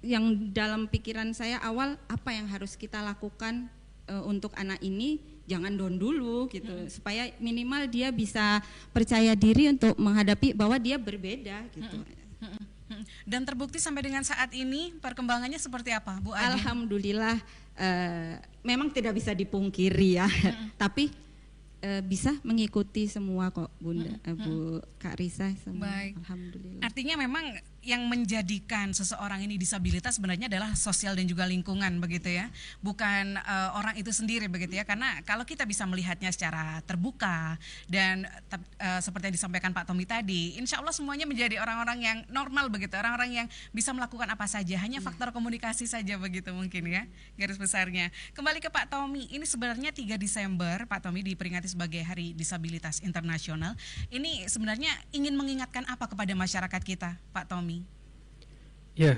yang 0.00 0.52
dalam 0.54 0.86
pikiran 0.86 1.34
saya 1.34 1.58
awal 1.64 1.98
apa 2.06 2.30
yang 2.32 2.46
harus 2.46 2.78
kita 2.78 3.02
lakukan 3.02 3.66
eh, 4.06 4.22
untuk 4.24 4.54
anak 4.54 4.78
ini 4.82 5.20
jangan 5.48 5.72
down 5.72 5.96
dulu 5.96 6.44
gitu 6.52 6.86
supaya 6.92 7.32
minimal 7.40 7.88
dia 7.88 8.12
bisa 8.12 8.60
percaya 8.92 9.32
diri 9.32 9.72
untuk 9.72 9.96
menghadapi 9.96 10.52
bahwa 10.52 10.76
dia 10.76 11.00
berbeda 11.00 11.64
gitu. 11.72 12.04
Dan 13.28 13.44
terbukti 13.44 13.76
sampai 13.76 14.00
dengan 14.04 14.24
saat 14.24 14.48
ini 14.56 14.96
perkembangannya 14.96 15.60
seperti 15.60 15.92
apa 15.92 16.16
Bu 16.24 16.32
Adin? 16.32 16.56
Alhamdulillah 16.56 17.36
eh, 17.76 18.40
memang 18.64 18.88
tidak 18.88 19.20
bisa 19.20 19.36
dipungkiri 19.36 20.16
ya, 20.16 20.28
tapi 20.82 21.12
eh, 21.84 22.00
bisa 22.00 22.32
mengikuti 22.40 23.04
semua 23.06 23.52
kok 23.52 23.68
Bunda 23.76 24.16
eh, 24.24 24.36
Bu 24.36 24.80
Kak 24.96 25.20
Risa 25.20 25.52
semua. 25.60 25.84
Baik. 25.84 26.16
Alhamdulillah. 26.24 26.80
Artinya 26.80 27.14
memang 27.20 27.44
yang 27.88 28.04
menjadikan 28.04 28.92
seseorang 28.92 29.40
ini 29.48 29.56
disabilitas 29.56 30.20
sebenarnya 30.20 30.52
adalah 30.52 30.76
sosial 30.76 31.16
dan 31.16 31.24
juga 31.24 31.48
lingkungan 31.48 31.96
begitu 32.04 32.36
ya, 32.36 32.52
bukan 32.84 33.40
eh, 33.40 33.70
orang 33.72 33.96
itu 33.96 34.12
sendiri 34.12 34.44
begitu 34.52 34.76
ya. 34.76 34.84
Karena 34.84 35.24
kalau 35.24 35.48
kita 35.48 35.64
bisa 35.64 35.88
melihatnya 35.88 36.28
secara 36.28 36.84
terbuka 36.84 37.56
dan 37.88 38.28
eh, 38.76 39.00
seperti 39.00 39.32
yang 39.32 39.36
disampaikan 39.40 39.72
Pak 39.72 39.88
Tommy 39.88 40.04
tadi, 40.04 40.60
insya 40.60 40.84
Allah 40.84 40.92
semuanya 40.92 41.24
menjadi 41.24 41.64
orang-orang 41.64 41.98
yang 42.04 42.18
normal 42.28 42.68
begitu, 42.68 42.92
orang-orang 43.00 43.32
yang 43.32 43.46
bisa 43.72 43.96
melakukan 43.96 44.28
apa 44.28 44.44
saja, 44.44 44.76
hanya 44.84 45.00
faktor 45.00 45.32
komunikasi 45.32 45.88
saja 45.88 46.20
begitu 46.20 46.52
mungkin 46.52 46.84
ya 46.92 47.08
garis 47.40 47.56
besarnya. 47.56 48.12
Kembali 48.36 48.60
ke 48.60 48.68
Pak 48.68 48.92
Tommy, 48.92 49.32
ini 49.32 49.48
sebenarnya 49.48 49.96
3 49.96 50.20
Desember 50.20 50.84
Pak 50.84 51.08
Tommy 51.08 51.24
diperingati 51.24 51.72
sebagai 51.72 52.04
Hari 52.04 52.36
Disabilitas 52.36 53.00
Internasional. 53.00 53.80
Ini 54.12 54.44
sebenarnya 54.44 54.92
ingin 55.16 55.32
mengingatkan 55.40 55.88
apa 55.88 56.04
kepada 56.04 56.36
masyarakat 56.36 56.82
kita, 56.84 57.16
Pak 57.32 57.48
Tommy? 57.48 57.77
Ya, 58.98 59.14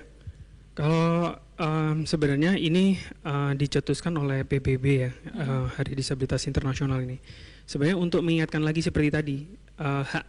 kalau 0.76 1.40
em, 1.56 2.04
sebenarnya 2.04 2.52
ini 2.60 3.00
eh, 3.00 3.52
dicetuskan 3.56 4.12
oleh 4.20 4.44
PBB 4.44 4.84
ya, 4.92 5.08
eh, 5.08 5.64
Hari 5.72 5.96
Disabilitas 5.96 6.44
Internasional 6.44 7.00
ini. 7.00 7.16
Sebenarnya 7.64 7.96
untuk 7.96 8.20
mengingatkan 8.20 8.60
lagi 8.60 8.84
seperti 8.84 9.08
tadi 9.08 9.38
eh, 9.80 10.04
hak 10.04 10.24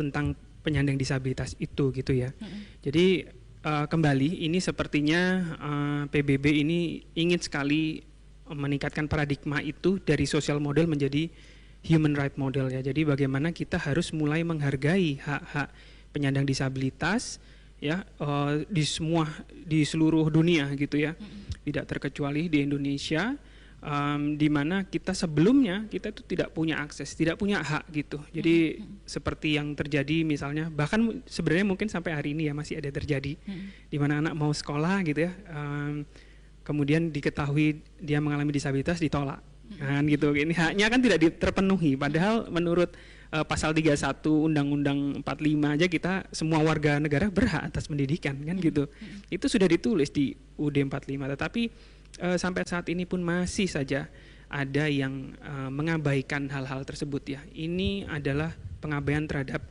tentang 0.00 0.32
penyandang 0.64 0.96
disabilitas 0.96 1.52
itu 1.60 1.92
gitu 1.92 2.16
ya. 2.16 2.32
Jadi 2.80 3.28
eh, 3.68 3.86
kembali 3.92 4.48
ini 4.48 4.64
sepertinya 4.64 5.22
eh, 5.60 6.02
PBB 6.08 6.64
ini 6.64 7.04
ingin 7.12 7.36
sekali 7.36 8.00
meningkatkan 8.48 9.12
paradigma 9.12 9.60
itu 9.60 10.00
dari 10.00 10.24
social 10.24 10.56
model 10.56 10.88
menjadi 10.88 11.28
human 11.84 12.16
right 12.16 12.40
model 12.40 12.72
ya. 12.72 12.80
Jadi 12.80 13.04
bagaimana 13.04 13.52
kita 13.52 13.76
harus 13.76 14.16
mulai 14.16 14.40
menghargai 14.40 15.20
hak-hak 15.20 15.68
penyandang 16.16 16.48
disabilitas 16.48 17.44
ya 17.80 18.02
eh, 18.04 18.52
di 18.68 18.84
semua 18.84 19.28
di 19.52 19.84
seluruh 19.84 20.28
dunia 20.32 20.72
gitu 20.74 20.96
ya. 20.96 21.12
Tidak 21.66 21.82
terkecuali 21.82 22.46
di 22.46 22.62
Indonesia 22.62 23.34
em, 23.82 24.38
di 24.38 24.46
mana 24.46 24.86
kita 24.86 25.10
sebelumnya 25.10 25.82
kita 25.90 26.14
itu 26.14 26.22
tidak 26.22 26.54
punya 26.54 26.78
akses 26.78 27.10
tidak 27.18 27.42
punya 27.42 27.58
hak 27.58 27.90
gitu. 27.90 28.22
Jadi 28.30 28.86
seperti 29.02 29.58
yang 29.58 29.74
terjadi 29.74 30.22
misalnya 30.22 30.70
bahkan 30.70 31.22
sebenarnya 31.26 31.66
mungkin 31.66 31.90
sampai 31.90 32.14
hari 32.14 32.38
ini 32.38 32.46
ya 32.46 32.54
masih 32.54 32.78
ada 32.78 32.90
terjadi. 32.94 33.34
Di 33.90 33.96
mana 33.98 34.22
anak 34.22 34.38
mau 34.38 34.54
sekolah 34.54 35.02
gitu 35.06 35.26
ya 35.26 35.32
em, 35.50 36.06
kemudian 36.62 37.10
diketahui 37.10 37.82
dia 37.98 38.22
mengalami 38.22 38.54
disabilitas 38.54 39.02
ditolak. 39.02 39.42
Kan 39.66 40.06
gitu 40.06 40.30
ini 40.38 40.54
haknya 40.54 40.86
kan 40.86 41.02
tidak 41.02 41.18
terpenuhi. 41.42 41.98
Padahal 41.98 42.46
menurut 42.46 42.94
eh, 43.32 43.44
pasal 43.46 43.74
31 43.74 43.96
Undang-Undang 44.26 45.22
45 45.24 45.74
aja 45.74 45.86
kita 45.86 46.12
semua 46.30 46.60
warga 46.62 46.98
negara 47.00 47.30
berhak 47.32 47.66
atas 47.72 47.90
pendidikan 47.90 48.36
kan 48.42 48.56
gitu. 48.58 48.86
Itu 49.32 49.46
sudah 49.46 49.66
ditulis 49.66 50.12
di 50.12 50.34
UUD 50.58 50.90
45 50.90 51.34
tetapi 51.34 51.62
eh, 52.22 52.36
sampai 52.38 52.62
saat 52.66 52.86
ini 52.92 53.04
pun 53.08 53.22
masih 53.22 53.66
saja 53.66 54.06
ada 54.46 54.84
yang 54.86 55.34
eh, 55.42 55.70
mengabaikan 55.70 56.46
hal-hal 56.50 56.86
tersebut 56.86 57.22
ya. 57.26 57.40
Ini 57.50 58.06
adalah 58.06 58.54
pengabaian 58.78 59.26
terhadap 59.26 59.64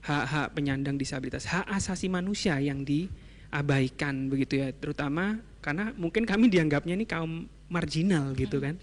hak-hak 0.00 0.56
penyandang 0.56 0.96
disabilitas 0.96 1.44
hak 1.44 1.68
asasi 1.76 2.08
manusia 2.08 2.56
yang 2.56 2.86
diabaikan 2.86 4.32
begitu 4.32 4.62
ya. 4.64 4.72
Terutama 4.72 5.40
karena 5.60 5.92
mungkin 5.96 6.24
kami 6.24 6.48
dianggapnya 6.48 6.96
ini 6.96 7.04
kaum 7.04 7.44
marginal 7.70 8.34
gitu 8.34 8.58
kan 8.58 8.74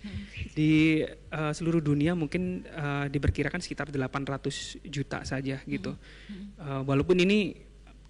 di 0.56 1.04
eh, 1.06 1.54
seluruh 1.54 1.84
dunia 1.84 2.15
mungkin 2.15 2.63
eh, 2.63 3.06
diperkirakan 3.12 3.60
sekitar 3.60 3.91
800 3.91 4.88
juta 4.88 5.28
saja 5.28 5.60
gitu 5.67 5.93
Eh, 6.58 6.82
walaupun 6.84 7.21
ini 7.21 7.54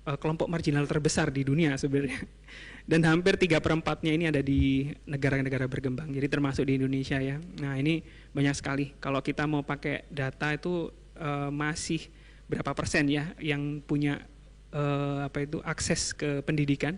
eh, 0.08 0.18
kelompok 0.18 0.48
marginal 0.48 0.88
terbesar 0.88 1.30
di 1.30 1.44
dunia 1.44 1.76
sebenarnya. 1.76 2.24
Dan 2.90 3.04
hampir 3.04 3.36
tiga 3.36 3.60
perempatnya 3.60 4.16
ini 4.16 4.32
ada 4.32 4.40
di 4.40 4.88
negara-negara 5.04 5.68
berkembang. 5.68 6.08
Jadi 6.08 6.28
termasuk 6.32 6.64
di 6.64 6.80
Indonesia 6.80 7.20
ya. 7.20 7.36
Nah 7.60 7.76
ini 7.76 8.00
banyak 8.32 8.56
sekali. 8.56 8.96
Kalau 9.04 9.20
kita 9.20 9.44
mau 9.44 9.68
pakai 9.68 10.08
data 10.08 10.56
itu 10.56 10.90
eh, 11.20 11.52
masih 11.52 12.08
berapa 12.48 12.72
persen 12.72 13.12
ya 13.12 13.36
yang 13.44 13.84
punya 13.84 14.24
eh, 14.72 15.20
apa 15.28 15.44
itu 15.44 15.60
akses 15.68 16.16
ke 16.16 16.40
pendidikan. 16.48 16.96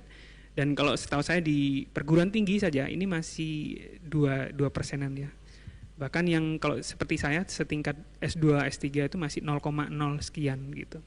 Dan 0.60 0.76
kalau 0.76 0.92
setahu 0.92 1.24
saya 1.24 1.40
di 1.40 1.88
perguruan 1.88 2.36
tinggi 2.36 2.60
saja 2.60 2.92
ini 2.92 3.08
masih 3.08 3.80
dua 4.04 4.52
dua 4.52 4.68
persenan 4.68 5.16
ya. 5.16 5.32
Bahkan 5.96 6.28
yang 6.28 6.60
kalau 6.60 6.76
seperti 6.84 7.16
saya 7.16 7.48
setingkat 7.48 7.96
S2, 8.20 8.68
S3 8.68 9.08
itu 9.08 9.16
masih 9.20 9.40
0,0 9.44 9.92
sekian 10.20 10.60
gitu. 10.76 11.00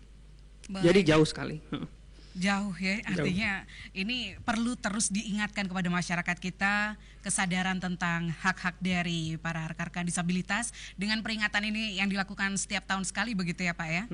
Jadi 0.69 1.01
Baik. 1.05 1.09
jauh 1.09 1.25
sekali. 1.29 1.61
Heeh. 1.69 1.89
Jauh 2.33 2.73
ya, 2.81 2.97
Jauh. 2.97 3.13
artinya 3.13 3.69
ini 3.93 4.41
perlu 4.41 4.73
terus 4.81 5.13
diingatkan 5.13 5.69
kepada 5.69 5.93
masyarakat 5.93 6.37
kita 6.41 6.97
kesadaran 7.21 7.77
tentang 7.77 8.33
hak-hak 8.33 8.81
dari 8.81 9.37
para 9.37 9.69
rekan-rekan 9.69 10.09
disabilitas 10.09 10.73
dengan 10.97 11.21
peringatan 11.21 11.69
ini 11.69 12.01
yang 12.01 12.09
dilakukan 12.09 12.57
setiap 12.57 12.89
tahun 12.89 13.05
sekali 13.05 13.37
begitu 13.37 13.69
ya 13.69 13.77
Pak 13.77 13.89
ya. 13.93 14.05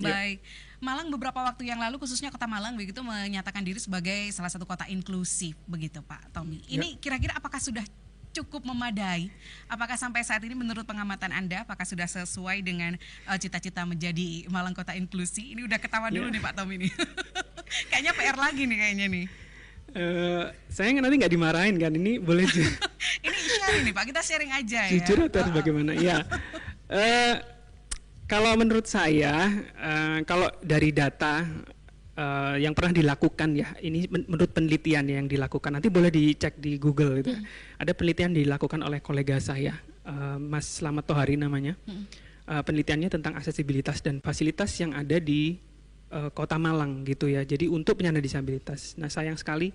Baik, 0.00 0.40
Malang 0.78 1.10
beberapa 1.10 1.42
waktu 1.42 1.66
yang 1.66 1.82
lalu 1.82 1.98
khususnya 1.98 2.30
Kota 2.30 2.46
Malang 2.46 2.78
begitu 2.78 3.02
menyatakan 3.02 3.60
diri 3.60 3.78
sebagai 3.78 4.30
salah 4.30 4.46
satu 4.46 4.62
kota 4.62 4.86
inklusif 4.86 5.58
begitu 5.66 5.98
Pak 6.00 6.30
Tommy. 6.30 6.62
Ini 6.64 6.96
kira-kira 6.96 7.34
apakah 7.34 7.58
sudah 7.58 7.82
cukup 8.30 8.62
memadai? 8.62 9.26
Apakah 9.66 9.98
sampai 9.98 10.22
saat 10.22 10.38
ini 10.46 10.54
menurut 10.54 10.86
pengamatan 10.86 11.34
Anda 11.34 11.66
apakah 11.66 11.82
sudah 11.82 12.06
sesuai 12.06 12.62
dengan 12.62 12.94
eh, 13.00 13.38
cita-cita 13.42 13.82
menjadi 13.82 14.46
Malang 14.46 14.70
kota 14.70 14.94
inklusi? 14.94 15.58
Ini 15.58 15.66
udah 15.66 15.82
ketawa 15.82 16.14
dulu 16.14 16.30
Ya. 16.30 16.34
nih 16.38 16.42
Pak 16.46 16.54
Tommy 16.54 16.74
nih. 16.78 16.92
kayaknya 17.90 18.12
PR 18.14 18.36
lagi 18.38 18.62
nih 18.64 18.78
kayaknya 18.78 19.06
nih. 19.10 19.26
Eh, 19.88 20.44
saya 20.68 20.92
nanti 20.94 21.16
nggak 21.16 21.32
dimarahin 21.32 21.74
kan 21.74 21.90
ini 21.90 22.20
boleh 22.20 22.44
Ini 23.26 23.34
sharing 23.34 23.82
nih 23.88 23.94
Pak, 23.96 24.04
kita 24.06 24.20
sharing 24.20 24.52
aja 24.52 24.84
ya. 24.84 24.92
jujur 24.94 25.26
atau 25.26 25.40
harus 25.42 25.54
bagaimana 25.56 25.96
ya 25.96 26.22
Eh, 26.86 27.34
kalau 28.28 28.52
menurut 28.54 28.84
saya 28.84 29.48
eh, 29.74 30.18
kalau 30.22 30.52
dari 30.60 30.92
data 30.92 31.42
eh, 32.14 32.54
yang 32.62 32.76
pernah 32.76 32.92
dilakukan 32.92 33.48
ya 33.56 33.72
ini 33.80 34.04
men- 34.06 34.28
menurut 34.28 34.52
penelitian 34.52 35.08
yang 35.08 35.26
dilakukan 35.26 35.80
nanti 35.80 35.88
boleh 35.88 36.12
dicek 36.12 36.60
di 36.60 36.76
Google 36.76 37.24
itu 37.24 37.32
ada 37.74 37.92
penelitian 37.96 38.36
dilakukan 38.36 38.84
oleh 38.84 39.00
kolega 39.00 39.40
saya 39.40 39.74
eh, 40.04 40.36
Mas 40.36 40.78
Slamet 40.78 41.08
Tohari 41.08 41.34
namanya 41.34 41.74
Eh, 42.48 42.64
penelitiannya 42.64 43.12
tentang 43.12 43.36
aksesibilitas 43.36 44.00
dan 44.00 44.24
fasilitas 44.24 44.72
yang 44.80 44.96
ada 44.96 45.20
di 45.20 45.60
eh, 46.08 46.30
Kota 46.32 46.56
Malang 46.56 47.04
gitu 47.04 47.28
ya. 47.28 47.44
Jadi 47.44 47.68
untuk 47.68 48.00
penyandang 48.00 48.24
disabilitas. 48.24 48.96
Nah 48.96 49.12
sayang 49.12 49.36
sekali 49.36 49.68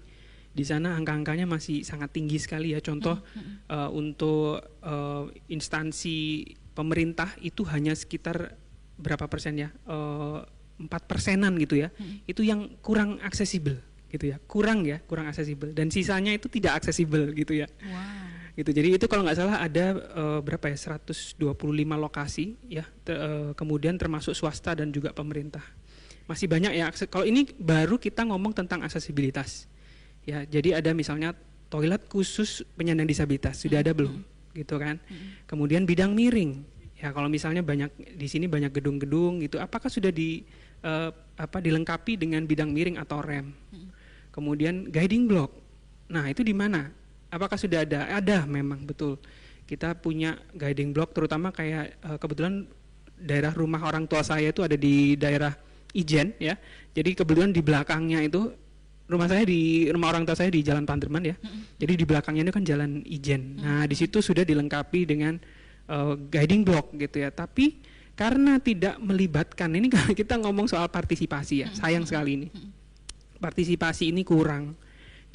di 0.49 0.65
sana 0.65 0.97
angka-angkanya 0.97 1.45
masih 1.45 1.85
sangat 1.85 2.09
tinggi 2.17 2.41
sekali 2.41 2.73
ya. 2.73 2.81
Contoh 2.81 3.21
eh, 3.69 3.89
untuk 3.93 4.57
eh, 4.81 5.53
instansi 5.53 6.49
pemerintah 6.73 7.31
itu 7.39 7.61
hanya 7.65 7.93
sekitar 7.93 8.57
berapa 8.95 9.25
persen 9.25 9.57
ya? 9.57 9.69
Eh, 9.85 10.39
Empat 10.73 11.05
persenan 11.05 11.53
gitu 11.55 11.77
ya. 11.77 11.93
Itu 12.25 12.41
yang 12.41 12.75
kurang 12.81 13.21
aksesibel 13.21 13.77
gitu 14.09 14.25
ya. 14.25 14.41
Kurang 14.43 14.81
ya, 14.83 14.97
kurang 14.99 15.25
aksesibel. 15.25 15.69
Dan 15.69 15.89
sisanya 15.89 16.33
itu 16.33 16.49
tidak 16.49 16.81
aksesibel 16.81 17.29
gitu 17.31 17.53
ya. 17.53 17.69
Gitu. 18.53 18.69
Jadi 18.69 18.87
itu 18.91 19.05
kalau 19.05 19.21
nggak 19.21 19.37
salah 19.37 19.61
ada 19.61 19.85
eh, 19.93 20.39
berapa 20.41 20.65
ya? 20.67 20.77
125 20.97 21.37
lokasi 21.95 22.57
ya. 22.65 22.85
Te- 23.01 23.13
eh, 23.13 23.51
kemudian 23.53 23.95
termasuk 23.95 24.33
swasta 24.33 24.73
dan 24.73 24.89
juga 24.89 25.09
pemerintah. 25.09 25.61
Masih 26.25 26.49
banyak 26.49 26.73
ya 26.73 26.89
akses- 26.89 27.07
kalau 27.07 27.23
ini 27.23 27.45
baru 27.53 27.97
kita 27.97 28.25
ngomong 28.25 28.53
tentang 28.53 28.81
aksesibilitas. 28.81 29.69
Ya 30.25 30.41
jadi 30.41 30.81
ada 30.81 30.89
misalnya 30.91 31.37
toilet 31.67 32.05
khusus 32.07 32.65
penyandang 32.73 33.05
disabilitas. 33.05 33.61
Sudah 33.61 33.81
ada 33.81 33.93
belum 33.93 34.25
gitu 34.53 34.77
kan. 34.77 35.01
Kemudian 35.49 35.83
bidang 35.83 36.13
miring. 36.13 36.63
Ya 36.97 37.11
kalau 37.11 37.27
misalnya 37.27 37.59
banyak 37.59 37.91
di 38.15 38.27
sini 38.31 38.47
banyak 38.47 38.71
gedung-gedung 38.71 39.43
gitu 39.43 39.59
apakah 39.59 39.91
sudah 39.91 40.07
di 40.07 40.47
eh, 40.79 41.09
apa 41.35 41.57
dilengkapi 41.59 42.15
dengan 42.15 42.47
bidang 42.47 42.71
miring 42.71 42.95
atau 43.01 43.19
rem? 43.19 43.51
Kemudian 44.31 44.87
guiding 44.87 45.27
block. 45.27 45.51
Nah 46.07 46.31
itu 46.31 46.45
di 46.45 46.55
mana? 46.55 46.89
Apakah 47.27 47.59
sudah 47.59 47.83
ada? 47.83 48.07
Ada 48.07 48.47
memang 48.47 48.87
betul. 48.87 49.19
Kita 49.67 49.97
punya 49.97 50.39
guiding 50.55 50.95
block 50.95 51.11
terutama 51.11 51.51
kayak 51.51 51.99
eh, 51.99 52.17
kebetulan 52.21 52.69
daerah 53.19 53.51
rumah 53.51 53.83
orang 53.83 54.07
tua 54.07 54.23
saya 54.23 54.51
itu 54.51 54.63
ada 54.63 54.79
di 54.79 55.19
daerah 55.19 55.51
Ijen 55.93 56.33
ya. 56.41 56.57
Jadi 56.97 57.13
kebetulan 57.13 57.53
di 57.53 57.61
belakangnya 57.61 58.25
itu 58.25 58.49
rumah 59.07 59.27
saya 59.27 59.43
di 59.43 59.91
rumah 59.91 60.15
orang 60.15 60.23
tua 60.23 60.35
saya 60.37 60.49
di 60.49 60.63
Jalan 60.63 60.87
Panderman 60.87 61.23
ya. 61.23 61.35
Jadi 61.79 61.93
di 61.99 62.05
belakangnya 62.07 62.49
itu 62.49 62.53
kan 62.55 62.63
Jalan 62.63 62.91
Ijen. 63.03 63.59
Nah 63.59 63.83
di 63.83 63.95
situ 63.95 64.23
sudah 64.23 64.47
dilengkapi 64.47 65.03
dengan 65.03 65.35
eh, 65.87 66.13
guiding 66.31 66.63
block 66.63 66.95
gitu 66.95 67.23
ya. 67.23 67.29
Tapi 67.29 67.79
karena 68.13 68.61
tidak 68.61 69.01
melibatkan 69.01 69.73
ini 69.73 69.89
kalau 69.89 70.13
kita 70.19 70.37
ngomong 70.39 70.69
soal 70.69 70.87
partisipasi 70.87 71.55
ya 71.65 71.69
sayang 71.75 72.07
sekali 72.07 72.31
ini. 72.39 72.47
Partisipasi 73.43 74.15
ini 74.15 74.23
kurang 74.23 74.79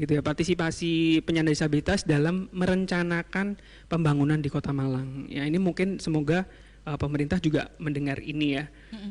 gitu 0.01 0.17
ya. 0.17 0.23
Partisipasi 0.25 1.21
penyandang 1.27 1.53
disabilitas 1.53 2.09
dalam 2.09 2.49
merencanakan 2.57 3.61
pembangunan 3.91 4.41
di 4.41 4.49
Kota 4.49 4.73
Malang. 4.73 5.29
Ya 5.29 5.45
ini 5.45 5.61
mungkin 5.61 6.01
semoga 6.01 6.49
uh, 6.89 6.97
pemerintah 6.97 7.37
juga 7.37 7.69
mendengar 7.77 8.17
ini 8.25 8.57
ya. 8.57 8.65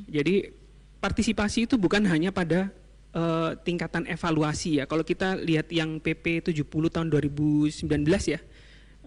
Jadi 0.10 0.50
partisipasi 0.98 1.70
itu 1.70 1.78
bukan 1.78 2.02
hanya 2.10 2.34
pada 2.34 2.74
uh, 3.18 3.52
tingkatan 3.66 4.06
evaluasi 4.06 4.80
ya. 4.80 4.86
Kalau 4.86 5.02
kita 5.02 5.34
lihat 5.42 5.74
yang 5.74 5.98
PP 5.98 6.54
70 6.54 6.70
tahun 6.70 7.08
2019 7.10 7.74
ya 8.30 8.40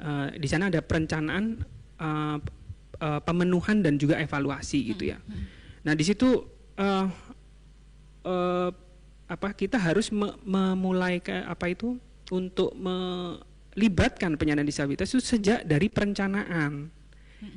uh, 0.02 0.28
di 0.34 0.48
sana 0.50 0.66
ada 0.68 0.82
perencanaan 0.82 1.62
uh, 2.00 2.38
uh, 2.98 3.20
pemenuhan 3.22 3.80
dan 3.84 3.94
juga 3.96 4.18
evaluasi 4.18 4.94
gitu 4.94 5.14
ya. 5.14 5.18
Nah 5.86 5.94
di 5.94 6.04
situ 6.04 6.44
uh, 6.76 7.06
eh, 8.20 8.70
apa 9.30 9.48
kita 9.56 9.80
harus 9.80 10.12
me- 10.12 10.36
memulai 10.44 11.24
ke 11.24 11.32
apa 11.32 11.72
itu 11.72 11.96
untuk 12.28 12.76
melibatkan 12.76 14.36
penyandang 14.36 14.68
disabilitas 14.68 15.08
itu 15.08 15.24
sejak 15.24 15.64
dari 15.64 15.88
perencanaan 15.88 16.92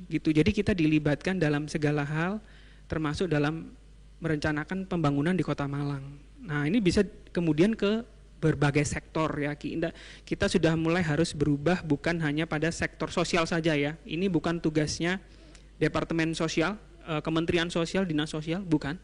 gitu. 0.08 0.32
Jadi 0.32 0.56
kita 0.56 0.72
dilibatkan 0.72 1.36
dalam 1.36 1.68
segala 1.68 2.08
hal 2.08 2.40
termasuk 2.88 3.28
dalam 3.28 3.76
merencanakan 4.24 4.88
pembangunan 4.88 5.36
di 5.36 5.44
kota 5.44 5.68
Malang 5.68 6.23
nah 6.44 6.68
ini 6.68 6.84
bisa 6.84 7.08
kemudian 7.32 7.74
ke 7.74 8.04
berbagai 8.44 8.84
sektor 8.84 9.32
ya 9.40 9.56
kita 10.28 10.52
sudah 10.52 10.76
mulai 10.76 11.00
harus 11.00 11.32
berubah 11.32 11.80
bukan 11.80 12.20
hanya 12.20 12.44
pada 12.44 12.68
sektor 12.76 13.08
sosial 13.08 13.48
saja 13.48 13.72
ya 13.72 13.96
ini 14.04 14.28
bukan 14.28 14.60
tugasnya 14.60 15.24
departemen 15.80 16.36
sosial 16.36 16.76
eh, 17.08 17.24
kementerian 17.24 17.72
sosial 17.72 18.04
dinas 18.04 18.36
sosial 18.36 18.60
bukan 18.60 19.00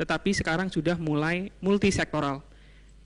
tetapi 0.00 0.32
sekarang 0.32 0.72
sudah 0.72 0.96
mulai 0.96 1.52
multisektoral. 1.60 2.40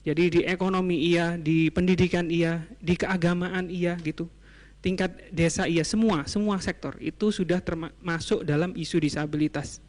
Jadi 0.07 0.39
di 0.39 0.41
ekonomi 0.47 1.11
iya, 1.11 1.35
di 1.35 1.67
pendidikan 1.67 2.31
iya, 2.31 2.63
di 2.79 2.95
keagamaan 2.95 3.67
iya 3.67 3.99
gitu. 3.99 4.31
Tingkat 4.79 5.11
desa 5.27 5.67
iya, 5.67 5.83
semua 5.83 6.23
semua 6.23 6.55
sektor 6.63 6.95
itu 7.03 7.35
sudah 7.35 7.59
termasuk 7.59 8.47
dalam 8.47 8.71
isu 8.79 9.03
disabilitas. 9.03 9.83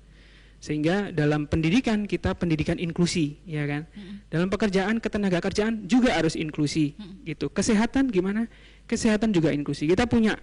Sehingga 0.59 1.13
dalam 1.15 1.47
pendidikan 1.47 2.09
kita 2.09 2.35
pendidikan 2.35 2.81
inklusi, 2.81 3.39
ya 3.47 3.69
kan. 3.69 3.87
Dalam 4.33 4.49
pekerjaan 4.51 4.99
ketenaga 4.99 5.39
kerjaan 5.39 5.87
juga 5.87 6.17
harus 6.17 6.35
inklusi 6.35 6.97
gitu. 7.23 7.53
Kesehatan 7.53 8.11
gimana? 8.11 8.49
Kesehatan 8.89 9.31
juga 9.31 9.53
inklusi. 9.53 9.87
Kita 9.87 10.09
punya 10.09 10.35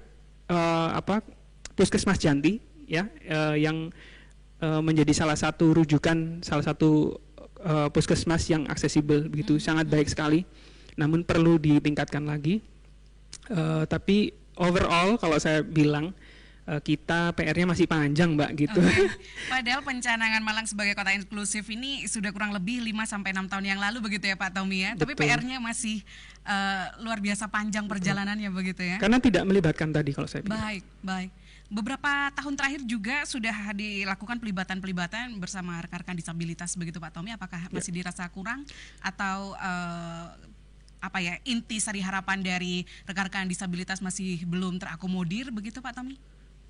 eh, 0.47 0.89
apa 0.93 1.26
Puskesmas 1.73 2.21
Janti 2.21 2.62
ya 2.86 3.10
eh, 3.26 3.58
yang 3.65 3.89
eh, 4.62 4.82
menjadi 4.86 5.12
salah 5.12 5.36
satu 5.36 5.73
rujukan 5.73 6.45
salah 6.45 6.62
satu 6.62 7.17
eh, 7.63 7.89
puskesmas 7.89 8.45
yang 8.52 8.69
aksesibel 8.69 9.26
begitu 9.26 9.58
sangat 9.58 9.89
baik 9.89 10.06
sekali 10.06 10.45
namun 10.93 11.26
perlu 11.26 11.58
ditingkatkan 11.58 12.21
lagi 12.30 12.62
Eh, 13.52 13.84
tapi 13.91 14.32
overall 14.56 15.19
kalau 15.19 15.36
saya 15.36 15.60
bilang 15.65 16.15
kita 16.63 17.36
PR-nya 17.36 17.67
masih 17.67 17.86
panjang 17.91 18.39
mbak 18.39 18.56
gitu. 18.56 18.80
Padahal 19.54 19.84
pencanangan 19.84 20.39
Malang 20.39 20.63
sebagai 20.63 20.95
kota 20.95 21.12
inklusif 21.12 21.67
ini 21.67 22.08
sudah 22.08 22.32
kurang 22.32 22.56
lebih 22.56 22.80
5 22.80 23.04
sampai 23.04 23.36
6 23.36 23.52
tahun 23.52 23.65
yang 23.67 23.80
lalu 23.84 23.99
begitu 23.99 24.32
ya 24.32 24.39
Pak 24.39 24.56
Tommy 24.56 24.88
ya. 24.88 24.91
Tapi 24.95 25.12
Betul. 25.12 25.28
PR-nya 25.28 25.60
masih 25.60 25.99
eh, 26.47 26.86
luar 27.04 27.19
biasa 27.19 27.52
panjang 27.52 27.84
perjalanannya 27.84 28.47
begitu 28.52 28.80
ya. 28.80 28.95
karena 28.95 29.19
tidak 29.19 29.43
melibatkan 29.43 29.91
tadi 29.91 30.15
kalau 30.15 30.28
saya 30.28 30.43
bilang 30.47 30.60
Baik, 30.60 30.84
baik. 31.04 31.32
Beberapa 31.73 32.30
tahun 32.38 32.54
terakhir 32.54 32.82
juga 32.86 33.26
sudah 33.26 33.73
dilakukan 33.73 34.38
pelibatan-pelibatan 34.38 35.41
bersama 35.41 35.82
rekan-rekan 35.82 36.13
disabilitas 36.13 36.78
begitu 36.78 37.02
Pak 37.02 37.17
Tommy. 37.17 37.34
Apakah 37.34 37.65
masih 37.73 37.91
dirasa 37.91 38.23
kurang 38.30 38.63
atau 39.02 39.58
eh, 39.58 40.28
apa 41.04 41.19
ya 41.19 41.36
inti 41.43 41.84
sari 41.84 41.99
harapan 41.99 42.39
dari 42.39 42.88
rekan-rekan 43.04 43.52
disabilitas 43.52 43.99
masih 43.99 44.47
belum 44.47 44.80
terakomodir 44.80 45.52
begitu 45.52 45.84
Pak 45.84 45.99
Tommy? 45.99 46.15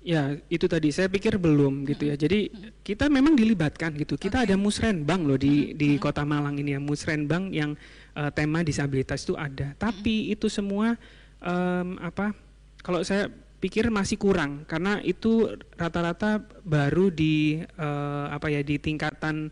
Ya, 0.04 0.36
itu 0.52 0.68
tadi 0.68 0.92
saya 0.92 1.08
pikir 1.08 1.40
belum 1.40 1.88
gitu 1.88 2.12
ya. 2.12 2.14
Jadi 2.20 2.52
kita 2.84 3.08
memang 3.08 3.32
dilibatkan 3.32 3.96
gitu. 3.96 4.20
Kita 4.20 4.44
ada 4.44 4.52
musrenbang 4.52 5.24
loh 5.24 5.40
di 5.40 5.72
di 5.72 5.96
Kota 5.96 6.28
Malang 6.28 6.60
ini 6.60 6.76
ya, 6.76 6.80
musrenbang 6.80 7.48
yang 7.48 7.72
eh, 8.12 8.28
tema 8.36 8.60
disabilitas 8.60 9.24
itu 9.24 9.32
ada. 9.32 9.72
Tapi 9.80 10.28
itu 10.28 10.52
semua 10.52 11.00
em, 11.40 11.96
apa? 12.04 12.36
Kalau 12.84 13.00
saya 13.00 13.32
pikir 13.64 13.88
masih 13.88 14.20
kurang 14.20 14.68
karena 14.68 15.00
itu 15.00 15.56
rata-rata 15.72 16.36
baru 16.60 17.08
di 17.08 17.64
eh, 17.64 18.26
apa 18.28 18.52
ya 18.52 18.60
di 18.60 18.76
tingkatan 18.76 19.48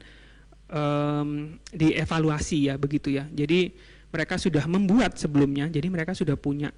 em, 0.68 1.28
dievaluasi 1.72 2.68
ya 2.68 2.76
begitu 2.76 3.08
ya. 3.08 3.24
Jadi 3.32 3.72
mereka 4.12 4.36
sudah 4.36 4.68
membuat 4.68 5.16
sebelumnya. 5.16 5.72
Jadi 5.72 5.88
mereka 5.88 6.12
sudah 6.12 6.36
punya 6.36 6.68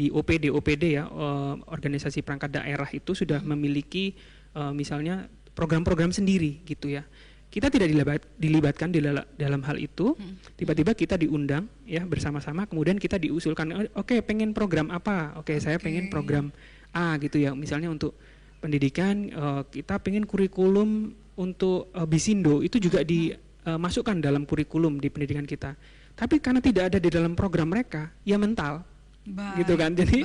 di 0.00 0.08
OPD 0.08 0.48
OPD 0.48 0.96
ya 0.96 1.04
eh, 1.04 1.54
organisasi 1.68 2.24
perangkat 2.24 2.56
daerah 2.56 2.88
itu 2.88 3.12
sudah 3.12 3.44
memiliki 3.44 4.16
eh, 4.56 4.72
misalnya 4.72 5.28
program-program 5.52 6.08
sendiri 6.08 6.64
gitu 6.64 6.88
ya. 6.88 7.04
Kita 7.50 7.66
tidak 7.66 7.90
dilibat, 7.90 8.22
dilibatkan 8.38 8.94
di 8.94 9.02
dalam 9.34 9.60
hal 9.66 9.74
itu. 9.74 10.14
Tiba-tiba 10.54 10.94
kita 10.94 11.18
diundang 11.18 11.66
ya 11.82 12.06
bersama-sama 12.06 12.62
kemudian 12.70 12.94
kita 12.94 13.18
diusulkan 13.18 13.74
"Oh, 13.74 14.06
oke 14.06 14.22
pengen 14.22 14.54
program 14.54 14.88
apa? 14.94 15.34
Oke 15.34 15.58
saya 15.58 15.76
pengen 15.82 16.06
program 16.14 16.54
A 16.94 17.18
gitu 17.18 17.42
ya. 17.42 17.50
Misalnya 17.52 17.90
untuk 17.90 18.14
pendidikan 18.62 19.26
eh, 19.26 19.62
kita 19.66 19.98
pengen 19.98 20.30
kurikulum 20.30 21.10
untuk 21.36 21.90
eh, 21.90 22.06
bisindo. 22.06 22.62
Itu 22.62 22.78
juga 22.78 23.02
dimasukkan 23.02 24.22
dalam 24.22 24.46
kurikulum 24.46 25.02
di 25.02 25.10
pendidikan 25.10 25.44
kita. 25.44 25.74
Tapi 26.14 26.38
karena 26.38 26.62
tidak 26.62 26.94
ada 26.94 26.98
di 27.02 27.10
dalam 27.10 27.34
program 27.34 27.74
mereka 27.74 28.14
ya 28.22 28.38
mental 28.38 28.86
Baik, 29.26 29.64
gitu 29.64 29.74
kan? 29.76 29.90
Jadi 29.92 30.24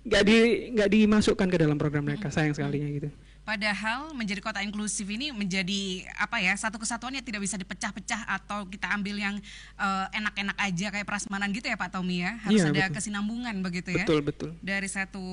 nggak 0.00 0.22
di 0.24 0.38
nggak 0.72 0.88
dimasukkan 0.88 1.48
ke 1.52 1.56
dalam 1.60 1.76
program 1.76 2.08
mereka 2.08 2.32
sayang 2.32 2.56
sekalinya 2.56 2.88
gitu 2.88 3.12
Padahal 3.50 4.14
menjadi 4.14 4.38
kota 4.38 4.62
inklusif 4.62 5.02
ini 5.10 5.34
menjadi 5.34 6.06
apa 6.14 6.38
ya 6.38 6.54
satu 6.54 6.78
kesatuan 6.78 7.18
yang 7.18 7.26
tidak 7.26 7.42
bisa 7.42 7.58
dipecah-pecah 7.58 8.22
atau 8.38 8.62
kita 8.70 8.86
ambil 8.94 9.18
yang 9.18 9.42
eh, 9.74 10.06
enak-enak 10.14 10.54
aja 10.54 10.86
kayak 10.94 11.02
prasmanan 11.02 11.50
gitu 11.50 11.66
ya 11.66 11.74
Pak 11.74 11.90
Tommy 11.90 12.22
ya 12.22 12.38
harus 12.46 12.62
Iya, 12.62 12.70
ada 12.70 12.86
betul. 12.86 12.94
kesinambungan 13.02 13.58
begitu 13.58 13.90
ya 13.90 14.06
Betul, 14.06 14.22
betul. 14.22 14.50
dari 14.62 14.86
satu 14.86 15.26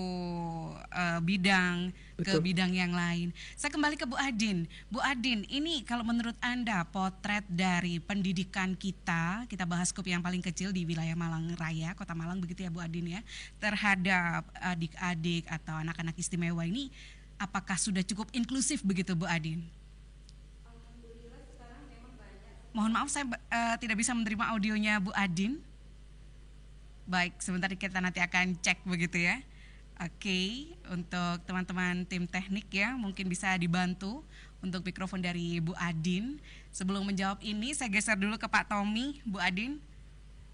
eh, 0.89 1.21
bidang 1.21 1.93
ke 2.17 2.33
Betul. 2.33 2.41
bidang 2.41 2.73
yang 2.73 2.97
lain. 2.97 3.29
Saya 3.53 3.69
kembali 3.69 3.93
ke 3.93 4.09
Bu 4.09 4.17
Adin. 4.17 4.65
Bu 4.89 4.97
Adin, 4.97 5.45
ini 5.53 5.85
kalau 5.85 6.01
menurut 6.01 6.33
Anda 6.41 6.81
potret 6.89 7.45
dari 7.45 8.01
pendidikan 8.01 8.73
kita, 8.73 9.45
kita 9.45 9.69
bahas 9.69 9.93
skup 9.93 10.09
yang 10.09 10.25
paling 10.25 10.41
kecil 10.41 10.73
di 10.73 10.81
wilayah 10.81 11.13
Malang 11.13 11.53
Raya, 11.53 11.93
Kota 11.93 12.17
Malang 12.17 12.41
begitu 12.41 12.65
ya 12.65 12.73
Bu 12.73 12.81
Adin 12.81 13.05
ya, 13.05 13.21
terhadap 13.61 14.49
adik-adik 14.57 15.45
atau 15.45 15.77
anak-anak 15.77 16.17
istimewa 16.17 16.65
ini 16.65 16.89
apakah 17.37 17.77
sudah 17.77 18.01
cukup 18.01 18.29
inklusif 18.33 18.81
begitu 18.81 19.13
Bu 19.13 19.29
Adin? 19.29 19.65
Mohon 22.75 22.91
maaf 22.93 23.09
saya 23.09 23.25
eh, 23.49 23.75
tidak 23.81 23.97
bisa 23.97 24.13
menerima 24.13 24.53
audionya 24.53 25.01
Bu 25.01 25.09
Adin. 25.17 25.57
Baik, 27.09 27.39
sebentar 27.41 27.71
kita 27.71 27.97
nanti 27.97 28.21
akan 28.21 28.59
cek 28.59 28.85
begitu 28.85 29.23
ya. 29.23 29.41
Oke, 29.97 30.69
untuk 30.93 31.41
teman-teman 31.49 32.05
tim 32.05 32.29
teknik 32.29 32.69
ya, 32.69 32.93
mungkin 32.93 33.25
bisa 33.25 33.57
dibantu 33.57 34.21
untuk 34.61 34.85
mikrofon 34.85 35.25
dari 35.25 35.57
Bu 35.57 35.73
Adin. 35.73 36.37
Sebelum 36.69 37.01
menjawab 37.01 37.41
ini, 37.41 37.73
saya 37.73 37.89
geser 37.89 38.13
dulu 38.13 38.37
ke 38.37 38.45
Pak 38.45 38.69
Tommy, 38.69 39.25
Bu 39.25 39.41
Adin. 39.41 39.81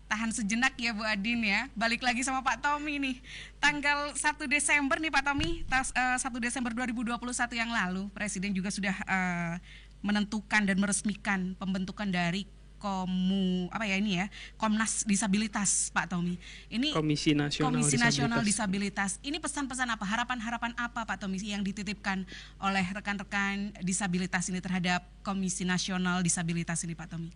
Tahan 0.07 0.29
sejenak 0.35 0.73
ya 0.77 0.93
Bu 0.93 1.01
Adin 1.03 1.41
ya. 1.41 1.67
Balik 1.73 2.05
lagi 2.05 2.21
sama 2.21 2.45
Pak 2.45 2.61
Tommy 2.61 3.01
nih. 3.01 3.17
Tanggal 3.57 4.13
1 4.13 4.45
Desember 4.45 5.01
nih 5.01 5.09
Pak 5.09 5.23
Tommy, 5.25 5.65
tas, 5.65 5.89
eh, 5.95 6.17
1 6.19 6.37
Desember 6.37 6.71
2021 6.75 7.55
yang 7.57 7.71
lalu, 7.71 8.07
Presiden 8.13 8.53
juga 8.53 8.69
sudah 8.69 8.93
eh, 8.93 9.55
menentukan 10.03 10.67
dan 10.67 10.77
meresmikan 10.77 11.55
pembentukan 11.55 12.11
dari 12.11 12.43
komu 12.83 13.71
apa 13.71 13.87
ya 13.87 13.95
ini 13.95 14.19
ya 14.19 14.27
Komnas 14.59 15.07
Disabilitas 15.07 15.87
Pak 15.95 16.11
Tommy. 16.11 16.35
Ini 16.67 16.91
Komisi 16.91 17.31
Nasional 17.31 17.71
Komisi 17.71 17.95
Nasional 17.95 18.43
Disabilitas. 18.43 19.15
Disabilitas. 19.15 19.31
Ini 19.31 19.37
pesan-pesan 19.39 19.87
apa? 19.87 20.03
Harapan-harapan 20.03 20.75
apa 20.75 21.07
Pak 21.07 21.23
Tommy 21.23 21.39
yang 21.39 21.63
dititipkan 21.63 22.27
oleh 22.59 22.83
rekan-rekan 22.91 23.71
disabilitas 23.79 24.51
ini 24.51 24.59
terhadap 24.59 25.07
Komisi 25.23 25.63
Nasional 25.63 26.19
Disabilitas 26.19 26.83
ini 26.83 26.91
Pak 26.91 27.15
Tommy? 27.15 27.31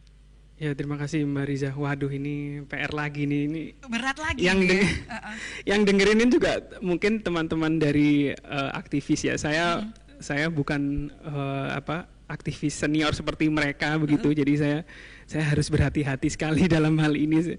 Ya 0.57 0.73
terima 0.73 0.97
kasih 0.97 1.21
Mbak 1.21 1.45
Riza. 1.45 1.69
Waduh 1.69 2.09
ini 2.09 2.65
PR 2.65 2.89
lagi 2.89 3.29
nih 3.29 3.41
ini. 3.45 3.61
Berat 3.85 4.17
lagi 4.17 4.41
yang 4.41 4.57
ya. 4.57 4.69
deng- 4.73 4.89
Uh-uh. 5.05 5.35
yang 5.69 5.81
dengerin 5.85 6.17
ini 6.17 6.31
juga 6.33 6.53
mungkin 6.81 7.21
teman-teman 7.21 7.77
dari 7.77 8.33
eh, 8.33 8.69
aktivis 8.73 9.21
ya. 9.21 9.37
Saya 9.37 9.85
saya 10.17 10.49
bukan 10.49 11.13
eh, 11.13 11.67
apa 11.77 12.09
aktivis 12.25 12.73
senior 12.73 13.13
seperti 13.13 13.53
mereka 13.53 14.01
begitu. 14.01 14.33
Jadi 14.33 14.53
saya 14.57 14.77
saya 15.29 15.45
harus 15.45 15.69
berhati-hati 15.69 16.25
sekali 16.27 16.65
dalam 16.75 16.97
hal 16.97 17.13
ini. 17.13 17.53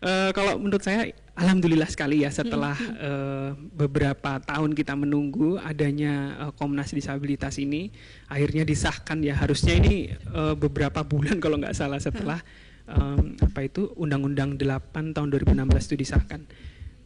Eh, 0.00 0.30
kalau 0.32 0.56
menurut 0.56 0.80
saya 0.80 1.12
alhamdulillah 1.38 1.86
sekali 1.86 2.26
ya 2.26 2.30
setelah 2.34 2.74
eh, 2.98 3.50
beberapa 3.54 4.42
tahun 4.42 4.74
kita 4.74 4.98
menunggu 4.98 5.56
adanya 5.62 6.34
eh, 6.48 6.52
Komnas 6.58 6.90
Disabilitas 6.90 7.62
ini 7.62 7.94
akhirnya 8.26 8.66
disahkan 8.66 9.22
ya. 9.22 9.38
Harusnya 9.38 9.78
ini 9.78 10.10
eh, 10.10 10.54
beberapa 10.58 11.06
bulan 11.06 11.38
kalau 11.38 11.62
nggak 11.62 11.76
salah 11.78 12.02
setelah 12.02 12.42
em, 12.90 13.38
apa 13.38 13.60
itu 13.62 13.94
Undang-Undang 13.94 14.58
8 14.58 15.14
tahun 15.14 15.28
2016 15.30 15.88
itu 15.92 15.96
disahkan. 16.02 16.42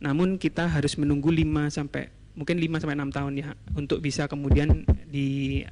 Namun 0.03 0.41
kita 0.41 0.67
harus 0.67 0.97
menunggu 0.97 1.31
5 1.31 1.71
sampai 1.71 2.11
mungkin 2.33 2.57
5 2.57 2.81
sampai 2.83 2.97
6 2.97 3.13
tahun 3.13 3.33
ya 3.37 3.49
untuk 3.77 4.01
bisa 4.01 4.25
kemudian 4.27 4.89
di 5.07 5.63